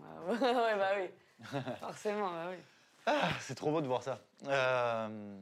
[0.00, 1.10] Ah ouais, bah oui.
[1.80, 2.56] Forcément, bah oui.
[3.06, 4.20] Ah, c'est trop beau de voir ça.
[4.46, 5.38] Euh,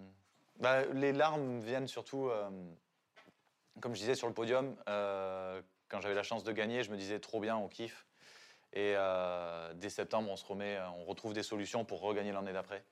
[0.59, 2.51] bah, les larmes viennent surtout, euh,
[3.81, 6.97] comme je disais sur le podium, euh, quand j'avais la chance de gagner, je me
[6.97, 8.07] disais trop bien, on kiffe.
[8.75, 12.85] Et euh, dès septembre, on se remet, on retrouve des solutions pour regagner l'année d'après.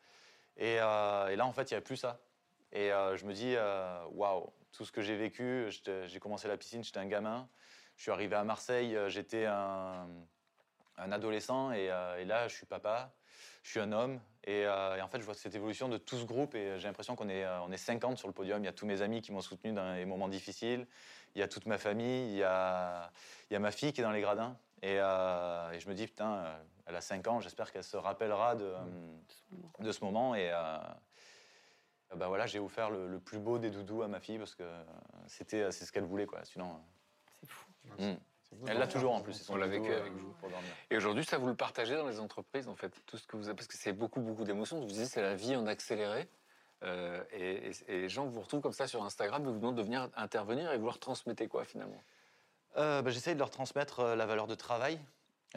[0.56, 2.20] Et, euh, là, en fait, il n'y a plus ça.
[2.72, 5.68] Et euh, je me dis, euh, waouh, tout ce que j'ai vécu,
[6.06, 7.48] j'ai commencé la piscine, j'étais un gamin.
[7.96, 10.08] Je suis arrivé à Marseille, euh, j'étais un,
[10.96, 13.12] adolescent et, euh, là, je suis papa,
[13.62, 14.20] je suis un homme.
[14.44, 17.16] Et, euh, en fait, je vois cette évolution de tout ce groupe et j'ai l'impression
[17.16, 18.62] qu'on est, euh, on est 50 sur le podium.
[18.62, 20.86] Il y a tous mes amis qui m'ont soutenu dans les moments difficiles.
[21.34, 23.10] Il y a toute ma famille, il y a
[23.50, 24.56] ma fille qui est dans les gradins.
[24.82, 27.96] Et, euh, et je me dis, putain, euh, elle a 5 ans, j'espère qu'elle se
[27.96, 28.76] rappellera de, euh,
[29.78, 30.34] de ce moment.
[30.34, 30.76] Et euh,
[32.16, 34.64] bah voilà, j'ai offert le, le plus beau des doudous à ma fille parce que
[35.28, 36.26] c'était, c'est ce qu'elle voulait.
[36.26, 36.44] Quoi.
[36.44, 36.80] Sinon,
[37.40, 37.66] c'est fou.
[38.66, 39.48] Elle l'a toujours en plus.
[39.50, 40.32] On l'a vécu avec vous.
[40.34, 40.68] pour dormir.
[40.90, 43.46] Et aujourd'hui, ça vous le partagez dans les entreprises, en fait, tout ce que vous
[43.48, 44.78] avez, parce que c'est beaucoup, beaucoup d'émotions.
[44.80, 46.28] Vous disiez, c'est la vie en accéléré.
[46.82, 49.76] Euh, et, et- et les gens vous retrouvent comme ça sur Instagram et vous demandent
[49.76, 52.02] de venir intervenir et vous leur transmettez quoi finalement?
[52.76, 54.98] Euh, bah, J'essaye de leur transmettre euh, la valeur de travail,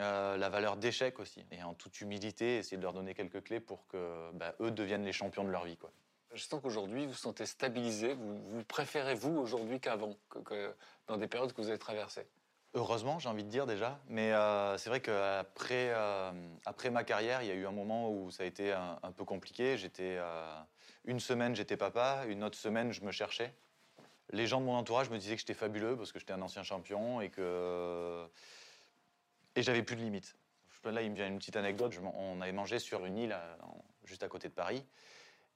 [0.00, 1.44] euh, la valeur d'échec aussi.
[1.50, 5.04] Et en toute humilité, essayer de leur donner quelques clés pour que bah, eux deviennent
[5.04, 5.76] les champions de leur vie.
[5.76, 5.90] Quoi.
[6.34, 8.14] Je sens qu'aujourd'hui, vous vous sentez stabilisé.
[8.14, 10.74] Vous, vous préférez vous aujourd'hui qu'avant, que, que
[11.06, 12.26] dans des périodes que vous avez traversées?
[12.74, 13.98] Heureusement, j'ai envie de dire déjà.
[14.08, 16.30] Mais euh, c'est vrai qu'après euh,
[16.66, 19.12] après ma carrière, il y a eu un moment où ça a été un, un
[19.12, 19.78] peu compliqué.
[19.78, 20.60] J'étais euh,
[21.06, 22.24] une semaine, j'étais papa.
[22.28, 23.54] Une autre semaine, je me cherchais.
[24.32, 26.62] Les gens de mon entourage me disaient que j'étais fabuleux parce que j'étais un ancien
[26.62, 28.26] champion et que
[29.54, 30.36] et j'avais plus de limites.
[30.84, 31.98] Là, il me vient une petite anecdote.
[32.14, 34.86] On avait mangé sur une île en- juste à côté de Paris.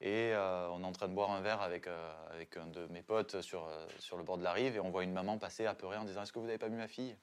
[0.01, 2.87] Et euh, on est en train de boire un verre avec, euh, avec un de
[2.87, 4.75] mes potes sur, euh, sur le bord de la rive.
[4.77, 6.77] Et on voit une maman passer apeurée en disant Est-ce que vous n'avez pas vu
[6.77, 7.17] ma fille?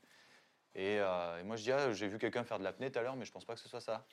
[0.76, 3.16] Et, euh, moi, je dis Ah, J'ai vu quelqu'un faire de l'apnée tout à l'heure,
[3.18, 4.06] mais je pense pas que ce soit ça.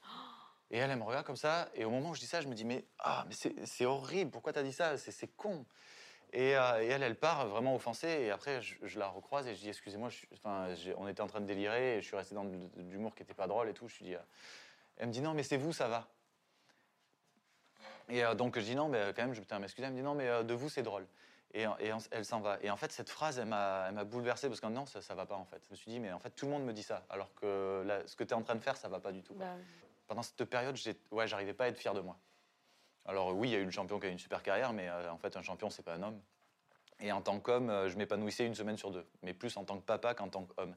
[0.70, 1.68] Et elle, elle me regarde comme ça.
[1.74, 3.34] Et au moment où je dis ça, je me dis Mais, ah, mais
[3.66, 4.30] c'est horrible.
[4.32, 4.96] Pourquoi tu as dit ça?
[4.96, 5.66] C'est con.
[6.34, 8.08] Et, euh, et elle, elle part vraiment offensée.
[8.08, 10.10] Et après, je, je la recroise et je dis Excusez-moi,
[10.96, 12.44] on était en train de délirer et je suis resté dans
[12.76, 13.86] l'humour qui n'était pas drôle et tout.
[13.86, 14.20] Je lui dis, euh,
[14.96, 16.08] Elle me dit Non, mais c'est vous, ça va.
[18.08, 19.86] Et euh, donc je dis non, mais quand même, je putain, m'excuser.
[19.86, 21.06] Elle me dit non, mais de vous, c'est drôle.
[21.54, 21.66] Et,
[22.10, 22.58] elle s'en va.
[22.62, 25.36] Et en fait, cette phrase, elle m'a bouleversé parce que non, ça, ça va pas
[25.36, 25.62] en fait.
[25.66, 27.06] Je me suis dit, mais en fait, tout le monde me dit ça.
[27.08, 29.22] Alors que là, ce que tu es en train de faire, ça va pas du
[29.22, 29.34] tout.
[29.34, 29.54] Bah.
[30.08, 30.76] Pendant cette période,
[31.12, 32.18] ouais, j'arrivais pas à être fier de moi.
[33.06, 34.88] Alors oui, il y a eu le champion qui a eu une super carrière, mais
[34.88, 36.20] euh, en fait, un champion, c'est pas un homme.
[37.00, 39.78] Et en tant qu'homme, euh, je m'épanouissais une semaine sur deux, mais plus en tant
[39.78, 40.74] que papa qu'en tant qu'homme.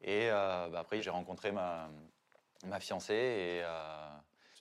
[0.00, 1.88] Et euh, bah, après, j'ai rencontré ma,
[2.66, 3.62] ma fiancée et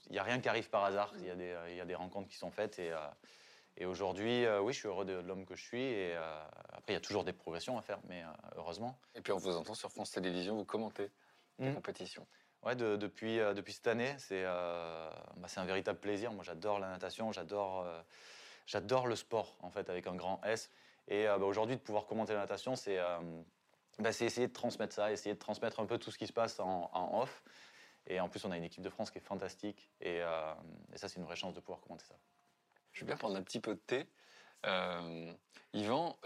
[0.07, 1.14] il n'y a rien qui arrive par hasard.
[1.18, 2.94] Il y, a des, il y a des rencontres qui sont faites et,
[3.76, 5.82] et aujourd'hui, oui, je suis heureux de, de l'homme que je suis.
[5.82, 8.23] Et après, il y a toujours des progressions à faire, mais
[8.56, 8.98] heureusement.
[9.15, 11.11] Et puis on vous entend sur France Télévisions, vous commentez
[11.60, 11.76] les Mm.
[11.76, 12.27] compétitions.
[12.66, 16.34] Ouais, de- depuis, euh, depuis cette année, c'est euh, bah, un véritable plaisir.
[16.34, 18.02] Moi, j'adore la natation, j'adore euh,
[18.66, 20.72] j'adore le sport, en fait, avec un grand S.
[21.08, 22.98] Et euh, bah, aujourd'hui, de pouvoir commenter la natation, c'est
[24.00, 26.60] bah, essayer de transmettre ça, essayer de transmettre un peu tout ce qui se passe
[26.60, 26.90] en,
[27.22, 27.44] off.
[28.08, 29.92] Et en plus, on a une équipe de France qui est fantastique.
[30.02, 32.16] Et, et ça, c'est une vraie chance de pouvoir commenter ça.
[32.94, 34.08] Je vais bien prendre un petit peu de thé.
[35.74, 36.18] Yvan,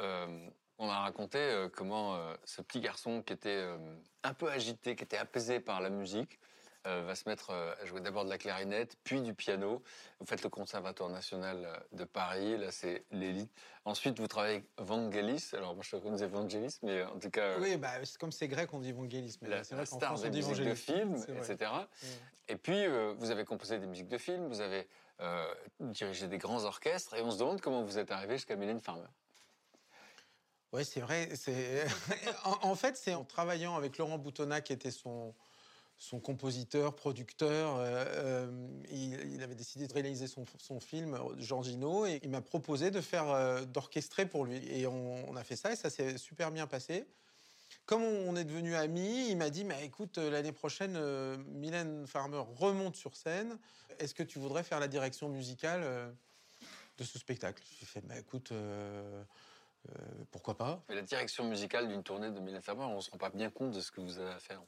[0.79, 3.77] on a raconté euh, comment euh, ce petit garçon qui était euh,
[4.23, 6.39] un peu agité, qui était apaisé par la musique,
[6.85, 9.83] va se mettre à jouer d'abord de la clarinette, puis du piano.
[10.19, 13.51] Vous faites le Conservatoire national de Paris, là c'est l'élite.
[13.85, 15.51] Ensuite, vous travaillez avec Vangelis.
[15.53, 18.79] Alors moi je connais Vangelis, mais en tout cas, Oui, bah, comme c'est grec, on
[18.79, 19.39] dit évangélisme.
[19.43, 21.69] mais la, c'est vrai star France, des musiques de films, etc.
[22.49, 24.87] Et puis, euh, vous avez composé des musiques de films, vous avez
[25.21, 28.79] euh, dirigé des grands orchestres, et on se demande comment vous êtes arrivé jusqu'à Mylène
[28.79, 29.07] Farmer.
[30.71, 31.29] Oui, c'est vrai.
[32.43, 35.33] en, fait, c'est en travaillant avec Laurent Boutonnat, qui était son,
[36.21, 37.77] compositeur, producteur.
[37.77, 43.01] euh, euh, il, avait décidé de réaliser son, film, Georgino, et il m'a proposé de
[43.01, 44.57] faire euh, d'orchestrer pour lui.
[44.71, 47.05] Et on, a fait ça, et ça s'est super bien passé.
[47.85, 52.05] Comme on, est devenus amis, il m'a dit mais écoute, euh, l'année prochaine, euh, Mylène
[52.05, 53.57] Farmer remonte sur scène.
[53.97, 56.11] Est-ce que tu voudrais faire la direction musicale euh,
[56.99, 57.63] de ce spectacle?
[57.79, 58.53] J'ai fait bah, écoute.
[59.87, 60.83] Euh, pourquoi pas?
[60.89, 63.49] Mais la direction musicale d'une tournée de Mylène Farmer, on ne se rend pas bien
[63.49, 64.61] compte de ce que vous avez à faire.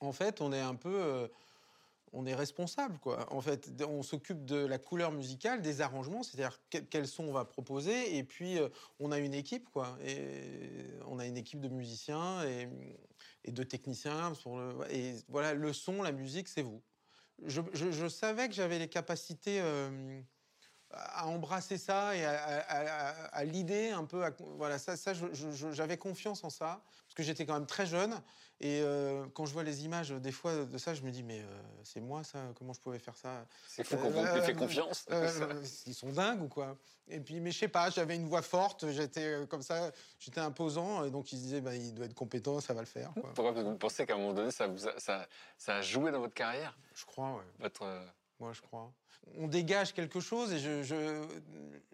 [0.00, 1.28] En fait, on est un peu, euh,
[2.12, 3.32] on est responsable, quoi.
[3.32, 7.32] En fait, on s'occupe de la couleur musicale, des arrangements, c'est-à-dire quel, quel son on
[7.32, 8.68] va proposer, et puis euh,
[9.00, 9.96] on a une équipe, quoi.
[10.04, 12.68] Et on a une équipe de musiciens et,
[13.44, 14.74] et de techniciens sur le.
[14.92, 16.82] Et voilà, le son, la musique, c'est vous.
[17.44, 19.60] Je, je- je savais que j'avais les capacités.
[20.92, 24.24] Euh, à embrasser ça et à, à- à- à l'idée un peu.
[24.56, 24.94] voilà, ça,
[25.72, 28.20] j'avais confiance en ça parce que j'étais quand même très jeune
[28.60, 31.40] et euh, quand je vois les images des fois de ça, je me dis mais
[31.40, 33.46] euh, c'est moi ça, comment je pouvais faire ça?
[33.66, 35.06] C'est fou qu'on vous fait confiance.
[35.10, 36.76] euh, ils sont dingues ou quoi?
[37.08, 40.40] Et puis mais je sais pas, j'avais une voix forte, j'étais euh, comme ça, j'étais
[40.40, 43.12] imposant et donc ils se disaient bah, il doit être compétent, ça va le faire.
[43.20, 43.32] quoi.
[43.34, 45.26] Pourquoi vous pensez qu'à un moment donné, ça, vous a, ça,
[45.58, 46.76] ça a joué dans votre carrière?
[46.94, 47.44] Je crois, ouais.
[47.58, 48.06] Votre, euh,
[48.38, 48.92] Moi, je crois.
[49.34, 51.26] On dégage quelque chose et je, je,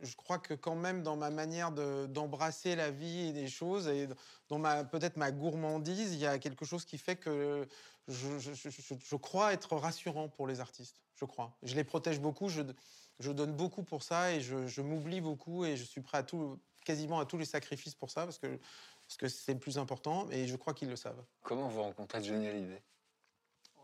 [0.03, 3.89] je crois que quand même dans ma manière de- d'embrasser la vie et des choses
[3.89, 4.07] et
[4.49, 7.67] dans ma peut-être ma gourmandise, il y a quelque chose qui fait que
[8.07, 11.03] je, je- je- je- je crois être rassurant pour les artistes.
[11.17, 11.57] Je crois.
[11.63, 12.63] Je les protège beaucoup, je,
[13.19, 16.23] je donne beaucoup pour ça et je, je m'oublie beaucoup et je suis prêt à
[16.23, 18.59] tout, quasiment à tous les sacrifices pour ça parce que
[19.09, 21.25] parce que c'est le plus important et je crois qu'ils le savent.
[21.43, 22.83] comment vous rencontrez Johnny Hallyday?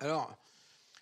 [0.00, 0.36] Alors,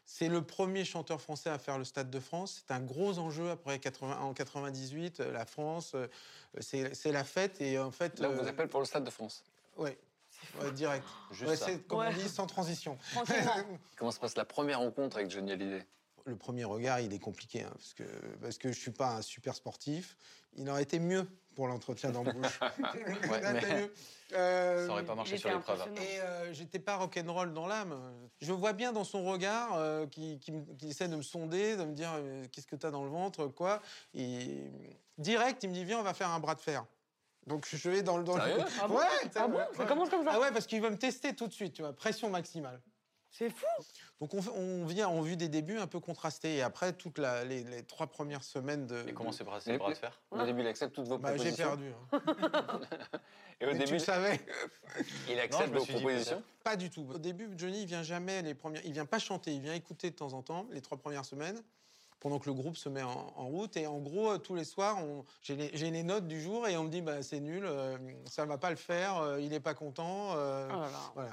[0.09, 2.63] c'est le premier chanteur français à faire le Stade de France.
[2.67, 5.21] C'est un gros enjeu après 80, en 98.
[5.21, 6.07] euh, La France, euh,
[6.61, 8.21] c'est c'est la fête et en fait.
[8.21, 9.43] Là, on vous euh, appelle pour le Stade de France.
[9.77, 9.99] Ouais,
[10.75, 11.05] direct.
[11.33, 11.67] Juste Ouais, ça.
[11.67, 12.09] c'est comme Ouais.
[12.09, 12.97] on dit, sans transition.
[13.97, 15.85] Comment se passe la première rencontre avec Johnny Hallyday?
[16.27, 18.03] Le premier regard, il est compliqué hein, parce que
[18.43, 20.17] parce que je suis pas un super sportif.
[20.57, 22.59] Il aurait été mieux pour l'entretien d'embauche.
[24.33, 25.87] Euh, ça aurait pas marché il sur l'épreuve.
[26.03, 27.97] Et euh, j'étais pas rock'n'roll dans l'âme.
[28.41, 30.53] Je vois bien dans son regard euh, qui, qui
[30.89, 33.47] essaie de me sonder, de me dire euh, qu'est-ce que tu as dans le ventre,
[33.47, 33.81] quoi.
[34.15, 34.65] Et
[35.17, 36.85] direct, il me dit viens, on va faire un bras de fer.
[37.47, 38.25] Donc je vais dans le.
[38.25, 38.43] Dans le-
[38.83, 38.97] Ah bon?
[38.97, 39.05] Ouais,
[39.37, 39.61] Ah bon?
[39.77, 40.33] Ça commence comme ça?
[40.35, 42.81] Ah ouais, parce qu'il veut me tester tout de suite, tu vois, pression maximale.
[43.39, 43.67] C'est fou.
[44.21, 47.65] Donc on, on vient en vue des débuts un peu contrastés et après toutes les,
[47.65, 49.07] les trois premières semaines de.
[49.07, 51.33] Et comment s'est passé le bras de fer Au début, il accepte toutes vos Bah,
[51.37, 51.67] j'ai propositions.
[51.69, 51.93] perdu.
[52.13, 52.81] hein.
[53.61, 54.41] Et au Mais début, tu le savais.
[55.31, 56.43] il accepte vos dit propositions.
[56.65, 57.07] Pas du tout.
[57.15, 58.85] Au début, Johnny, il vient jamais les premières.
[58.85, 61.63] Il vient pas chanter, il vient écouter de temps en temps les trois premières semaines.
[62.21, 63.77] Pendant que le groupe se met en, en route.
[63.77, 66.67] Et en gros, euh, tous les soirs, on- j'ai les, j'ai les notes du jour
[66.67, 69.53] et on me dit bah, c'est nul, euh, ça va pas le faire, euh, il
[69.53, 70.33] est pas content.
[70.37, 70.99] euh, Oh là là.
[71.15, 71.31] Voilà.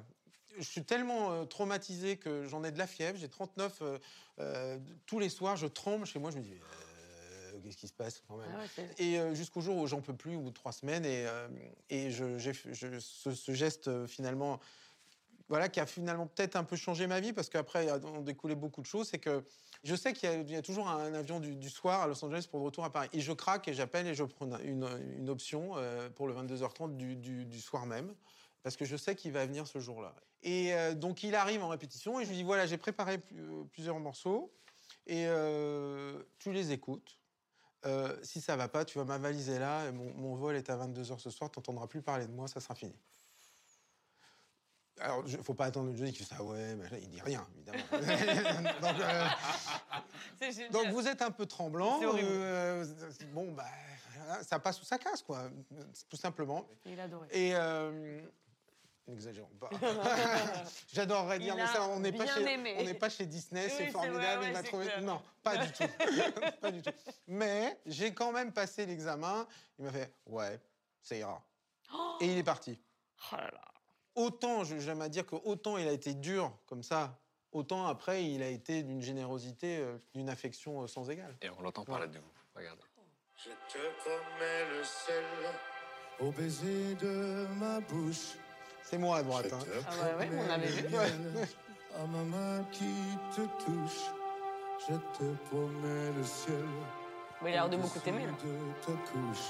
[0.58, 3.18] Je suis tellement euh, traumatisé que j'en ai de la fièvre.
[3.18, 3.80] J'ai 39.
[3.82, 3.98] euh,
[4.40, 6.32] euh, tous les soirs, je tremble chez moi.
[6.32, 8.50] Je me dis euh, qu'est-ce qui se passe quand même?
[8.54, 8.68] Ah ouais,
[8.98, 11.06] Et euh, jusqu'au jour où j'en peux plus, de trois semaines.
[11.06, 11.26] Et,
[11.90, 12.38] et je,
[13.00, 14.60] ce, ce geste, finalement,
[15.50, 18.82] voilà, qui a finalement peut-être un peu changé ma vie, parce qu'après, on découlait beaucoup
[18.82, 19.10] de choses.
[19.10, 19.44] C'est que
[19.84, 22.08] je sais qu'il y a, il y a toujours un avion du, du soir à
[22.08, 23.10] Los Angeles pour le retour à Paris.
[23.14, 25.72] Et je craque et j'appelle et je prends une, une option
[26.16, 28.14] pour le 22h30 du, du- du soir même.
[28.64, 30.16] Parce que je sais qu'il va venir ce jour-là.
[30.42, 33.64] Et euh, donc il arrive en répétition et je lui dis voilà, j'ai préparé euh,
[33.72, 34.54] plusieurs morceaux
[35.06, 37.20] et euh, tu les écoutes.
[37.86, 39.88] Euh, si ça va pas, tu vas m'avaliser là.
[39.88, 42.48] et Mon, mon vol est à 22h ce soir, tu n'entendras plus parler de moi,
[42.48, 42.96] ça sera fini.
[45.00, 47.20] Alors, il ne faut pas attendre le Johnny qui fait ça, ouais, machin, il dit
[47.20, 47.84] rien, évidemment.
[50.72, 52.00] donc, vous êtes un peu tremblant.
[53.34, 53.66] Bon, bah,
[54.44, 55.50] ça passe ou ça casse, quoi,
[56.10, 56.66] tout simplement.
[56.86, 57.28] Il a adoré.
[57.32, 57.54] Et,
[59.08, 59.70] N'exagérons pas.
[60.94, 62.76] J'adorerais dire, mais ça, on n'est pas, chez- aimé.
[62.80, 64.86] on n'est pas chez Disney, Oui, c'est formidable, vrai, ouais, il m'a trouvé.
[64.86, 65.02] clair.
[65.02, 65.84] Non, pas du tout.
[66.62, 66.92] pas du tout.
[67.28, 69.46] Mais j'ai quand même passé l'examen.
[69.78, 70.60] Il m'a fait, ouais,
[71.02, 71.44] ça ira.
[72.22, 72.80] Et il est parti.
[73.32, 73.62] Oh là là.
[74.16, 77.18] Autant, je- j'aime à dire que autant il a été dur comme ça,
[77.54, 81.36] autant après il a été d'une générosité, euh, d'une affection euh, sans égale.
[81.42, 82.32] Et on l'entend parler de vous.
[82.56, 82.82] Regardez.
[83.38, 85.24] Je te promets le sel
[86.20, 88.36] au baiser de ma bouche.
[88.94, 89.48] C'est moi à droite.
[89.52, 89.58] hein.
[89.88, 90.96] Ah ouais, ouais, on avait vu.
[91.96, 92.94] À ma main qui
[93.36, 94.12] te touche.
[94.88, 96.64] Je te promets le ciel.
[97.42, 98.32] Mais il a l'air de beaucoup t'aimer, là.
[98.34, 99.50] De ta couche.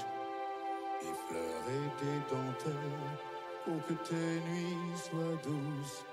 [1.02, 2.90] Et fleurs et des dentelles
[3.66, 6.06] pour que tes nuits soient douces.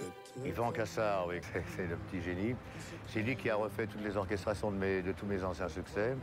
[0.00, 2.56] Je te Yvan Cassard, oui, c'est- c'est le petit génie.
[3.06, 6.16] C'est lui qui a refait toutes les orchestrations de, mes- de tous mes anciens succès.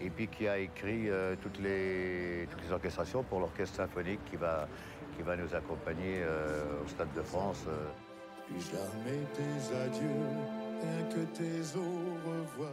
[0.00, 4.34] Et puis qui a écrit euh, toutes, les, toutes les orchestrations pour l'orchestre symphonique qui
[4.36, 4.66] va,
[5.16, 7.64] qui va nous accompagner euh, au Stade de France.
[7.68, 7.86] euh.
[8.46, 10.26] Plus jamais tes adieux,
[10.82, 12.72] rien que tes au revoir.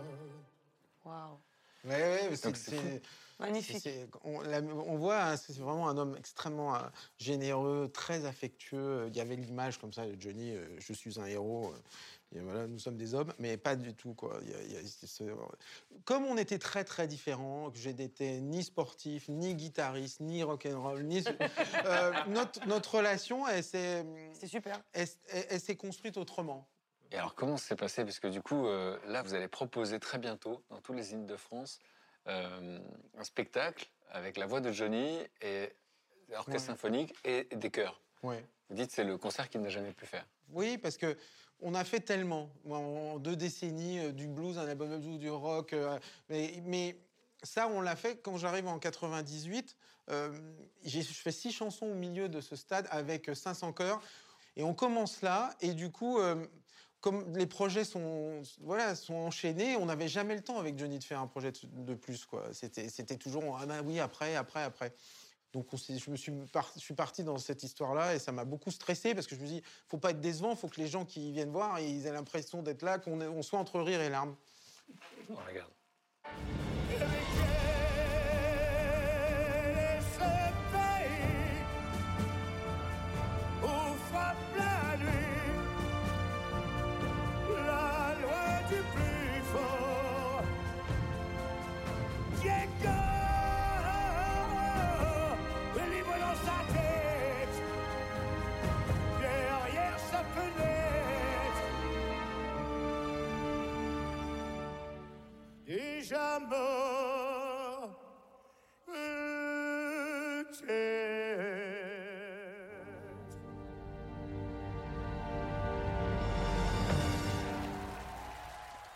[1.05, 1.37] Waouh.
[1.85, 3.01] Ouais, ouais, mais c'est-
[3.41, 3.79] Magnifique.
[3.81, 6.79] c'est- c'est- on, la- on voit, hein, c'est vraiment un homme extrêmement euh,
[7.17, 9.05] généreux, très affectueux.
[9.09, 11.71] Il y avait l'image comme ça de Johnny, euh, je suis un héros.
[11.73, 11.77] euh,
[12.33, 14.13] et voilà, nous sommes des hommes, mais pas du tout.
[14.13, 14.39] Quoi.
[14.43, 15.23] Il y a- il y a ce-
[16.05, 21.03] Comme on était très très différents, que je n'étais ni sportif, ni guitariste, ni rock'n'roll,
[21.03, 21.21] ni
[21.85, 24.79] euh, notre, notre relation, elle s'est, c'est super.
[24.93, 26.67] Elle, elle- elle s'est construite autrement.
[27.11, 28.05] Et alors, comment ça s'est passé?
[28.05, 31.25] Parce que du coup, euh, là, vous allez proposer très bientôt, dans tous les îles
[31.25, 31.85] de France, euh,
[32.25, 35.69] un spectacle avec la voix de Johnny et
[36.29, 36.59] l'orchestre Ouais.
[36.59, 38.01] symphonique et des chœurs.
[38.23, 38.45] Ouais.
[38.69, 40.25] Vous dites c'est le concert qu'il n'a jamais pu faire.
[40.49, 41.17] Oui, parce que
[41.59, 45.29] on a fait tellement en deux décennies euh, du blues, un album de blues, du
[45.29, 45.99] rock, euh,
[46.29, 46.97] mais, mais
[47.43, 49.75] ça on l'a fait quand j'arrive en 98.
[50.09, 50.31] euh,
[50.83, 54.01] j'ai- je fais six chansons au milieu de ce stade avec euh, 500 chœurs
[54.55, 56.19] et on commence là et du coup.
[56.19, 56.45] euh,
[57.01, 61.03] comme les projets sont, voilà, sont enchaînés, on n'avait jamais le temps avec Johnny de
[61.03, 62.25] faire un projet de- plus.
[62.25, 62.45] quoi.
[62.53, 64.93] C'était toujours ah ben oui, après, après, après.
[65.51, 69.13] Donc je, me suis par- suis parti dans cette histoire-là et ça m'a beaucoup stressé
[69.13, 71.51] parce que je me dis, faut pas être décevant, faut que les gens qui viennent
[71.51, 74.35] voir, ils aient l'impression d'être là, qu'on soit entre rire et larmes.
[75.29, 76.70] On regarde.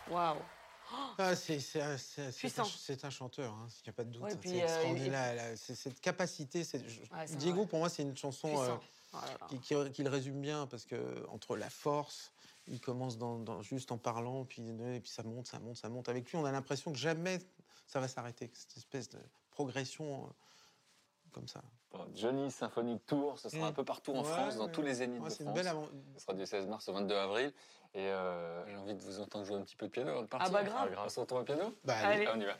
[0.08, 0.36] Waouh.
[1.18, 4.22] Ah, c'est un, chanteur, hein, il n'y a pas de doute.
[4.22, 7.66] Ouais, puis, c'est euh, cette capacité, Ouais, Diego, vrai.
[7.66, 8.76] pour moi, c'est une chanson euh.
[9.14, 9.18] Oh
[9.48, 12.32] qui, qui- qui le résume bien parce que entre la force,
[12.68, 15.88] il commence dans, dans- juste en parlant, puis, et puis ça monte, ça monte, ça
[15.88, 16.08] monte.
[16.08, 17.38] Avec lui, on a l'impression que jamais
[17.86, 19.18] ça va s'arrêter, cette espèce de
[19.50, 20.28] progression euh,
[21.32, 21.62] comme ça.
[21.92, 23.68] Bon, Johnny Symphonic Tour, ce sera Mm.
[23.68, 24.72] un peu partout en Ouais, France, dans ouais.
[24.72, 25.56] tous les zéniths Ouais, de c'est France.
[25.56, 27.52] une belle avan- Ce sera du 16 mars au 22 avril.
[27.94, 30.26] Et euh, j'ai envie de vous entendre jouer un petit peu de piano avant de
[30.26, 30.52] partir.
[30.52, 30.94] bah, grave.
[31.04, 31.74] On se retrouve au piano?
[31.84, 32.26] Bah, allez.
[32.26, 32.56] Ah, on y va.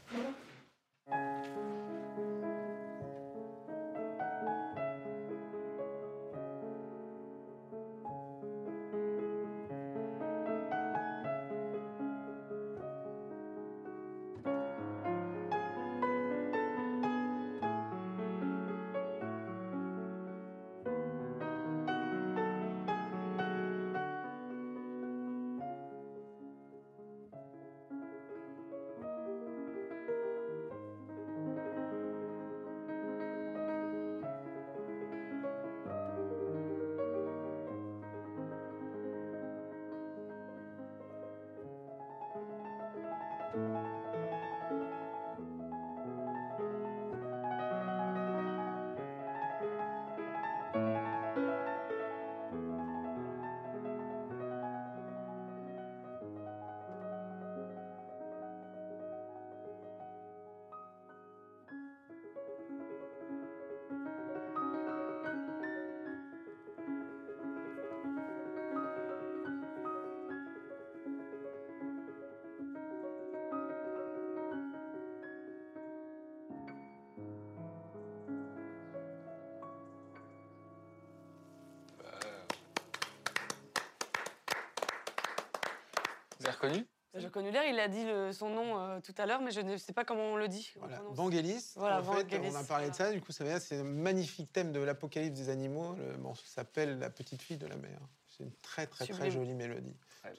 [86.56, 89.50] Reconnu J'ai reconnu l'air, il a dit le- son nom euh, tout à l'heure, mais
[89.50, 90.72] je ne sais pas comment on le dit.
[90.78, 91.16] prononce.
[91.16, 93.78] Vangelis, Voilà, en fait, Vangelis, on a parlé de ça, du coup, ça vient, c'est
[93.78, 95.94] un magnifique thème de l'apocalypse des animaux.
[95.94, 97.98] Le morceau s'appelle La petite fille de la mer.
[98.28, 99.96] C'est une très, très, très jolie mélodie.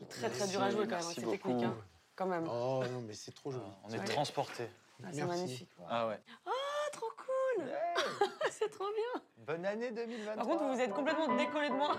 [0.09, 1.63] Très très dur à jouer quand même, c'est technique.
[1.63, 1.75] Hein,
[2.15, 2.47] quand même.
[2.47, 3.63] Oh non, mais c'est trop joli.
[3.83, 4.05] On est Ouais.
[4.05, 4.69] transportés.
[5.03, 5.69] Ah, c'est magnifique.
[5.89, 6.19] Ah ouais.
[6.45, 6.51] Ah,
[6.91, 7.71] trop cool
[8.51, 9.06] C'est trop bien
[9.47, 10.35] Bonne année 2023.
[10.35, 11.95] Par contre, vous vous êtes complètement décollé de moi.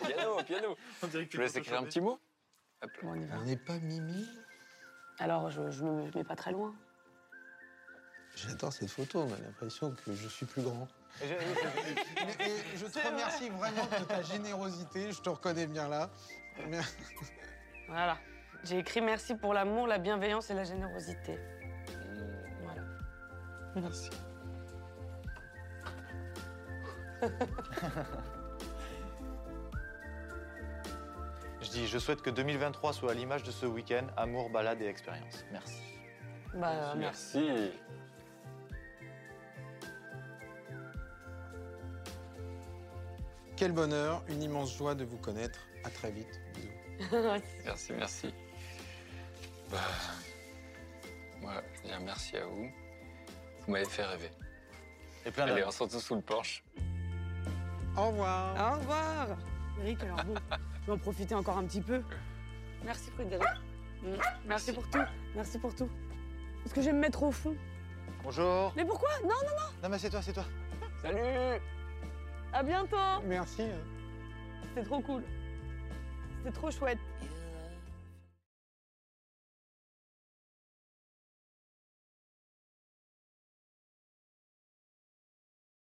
[0.06, 0.76] Piano, piano.
[1.02, 1.06] Je
[1.36, 2.18] vous laisse écrire un petit mot.
[2.82, 3.02] Hop là.
[3.02, 3.36] Bon, on y va.
[3.38, 4.26] On n'est pas Mimi
[5.18, 6.74] Alors, je, je me mets pas très loin.
[8.36, 10.88] J'adore cette photo, on a l'impression que je suis plus grand.
[11.22, 15.88] Et je- Et- et je te remercie vraiment de ta générosité, je te reconnais bien
[15.88, 16.10] là.
[17.86, 18.16] Voilà.
[18.64, 21.38] J'ai écrit merci pour l'amour, la bienveillance et la générosité.
[22.62, 22.82] Voilà.
[23.76, 24.10] Merci.
[31.60, 34.86] Je dis, je souhaite que 2023 soit à l'image de ce week-end, amour, balade et
[34.86, 35.44] expérience.
[35.50, 35.80] Merci.
[36.54, 37.38] Bah, merci.
[37.38, 37.72] Merci.
[43.56, 45.60] Quel bonheur, une immense joie de vous connaître.
[45.84, 46.40] À très vite.
[46.54, 46.68] Bisous.
[47.64, 48.34] Merci, merci.
[49.70, 49.78] Bah,
[51.40, 52.70] moi, je veux dire merci à vous.
[53.66, 54.30] Vous m'avez fait rêver.
[55.26, 56.62] Et plein Allez, on se retrouve sous le porche.
[57.96, 58.54] Au revoir.
[58.74, 59.26] Au revoir.
[59.80, 60.34] Eric, alors bon,
[60.82, 62.02] je vais en profiter encore un petit peu.
[62.84, 63.46] Merci Frédéric.
[64.02, 64.06] Mm.
[64.46, 65.02] Merci pour tout.
[65.34, 65.88] Merci pour tout.
[66.62, 67.54] Parce que je vais me mettre au fond.
[68.22, 68.72] Bonjour.
[68.76, 69.10] Mais pourquoi?
[69.22, 69.82] Non, non, non.
[69.82, 70.44] Non mais c'est toi, c'est toi.
[71.02, 71.18] Salut
[72.52, 72.96] À bientôt.
[73.26, 73.62] Merci.
[73.62, 73.78] hein.
[74.68, 75.22] C'était trop cool.
[76.38, 76.98] C'était trop chouette.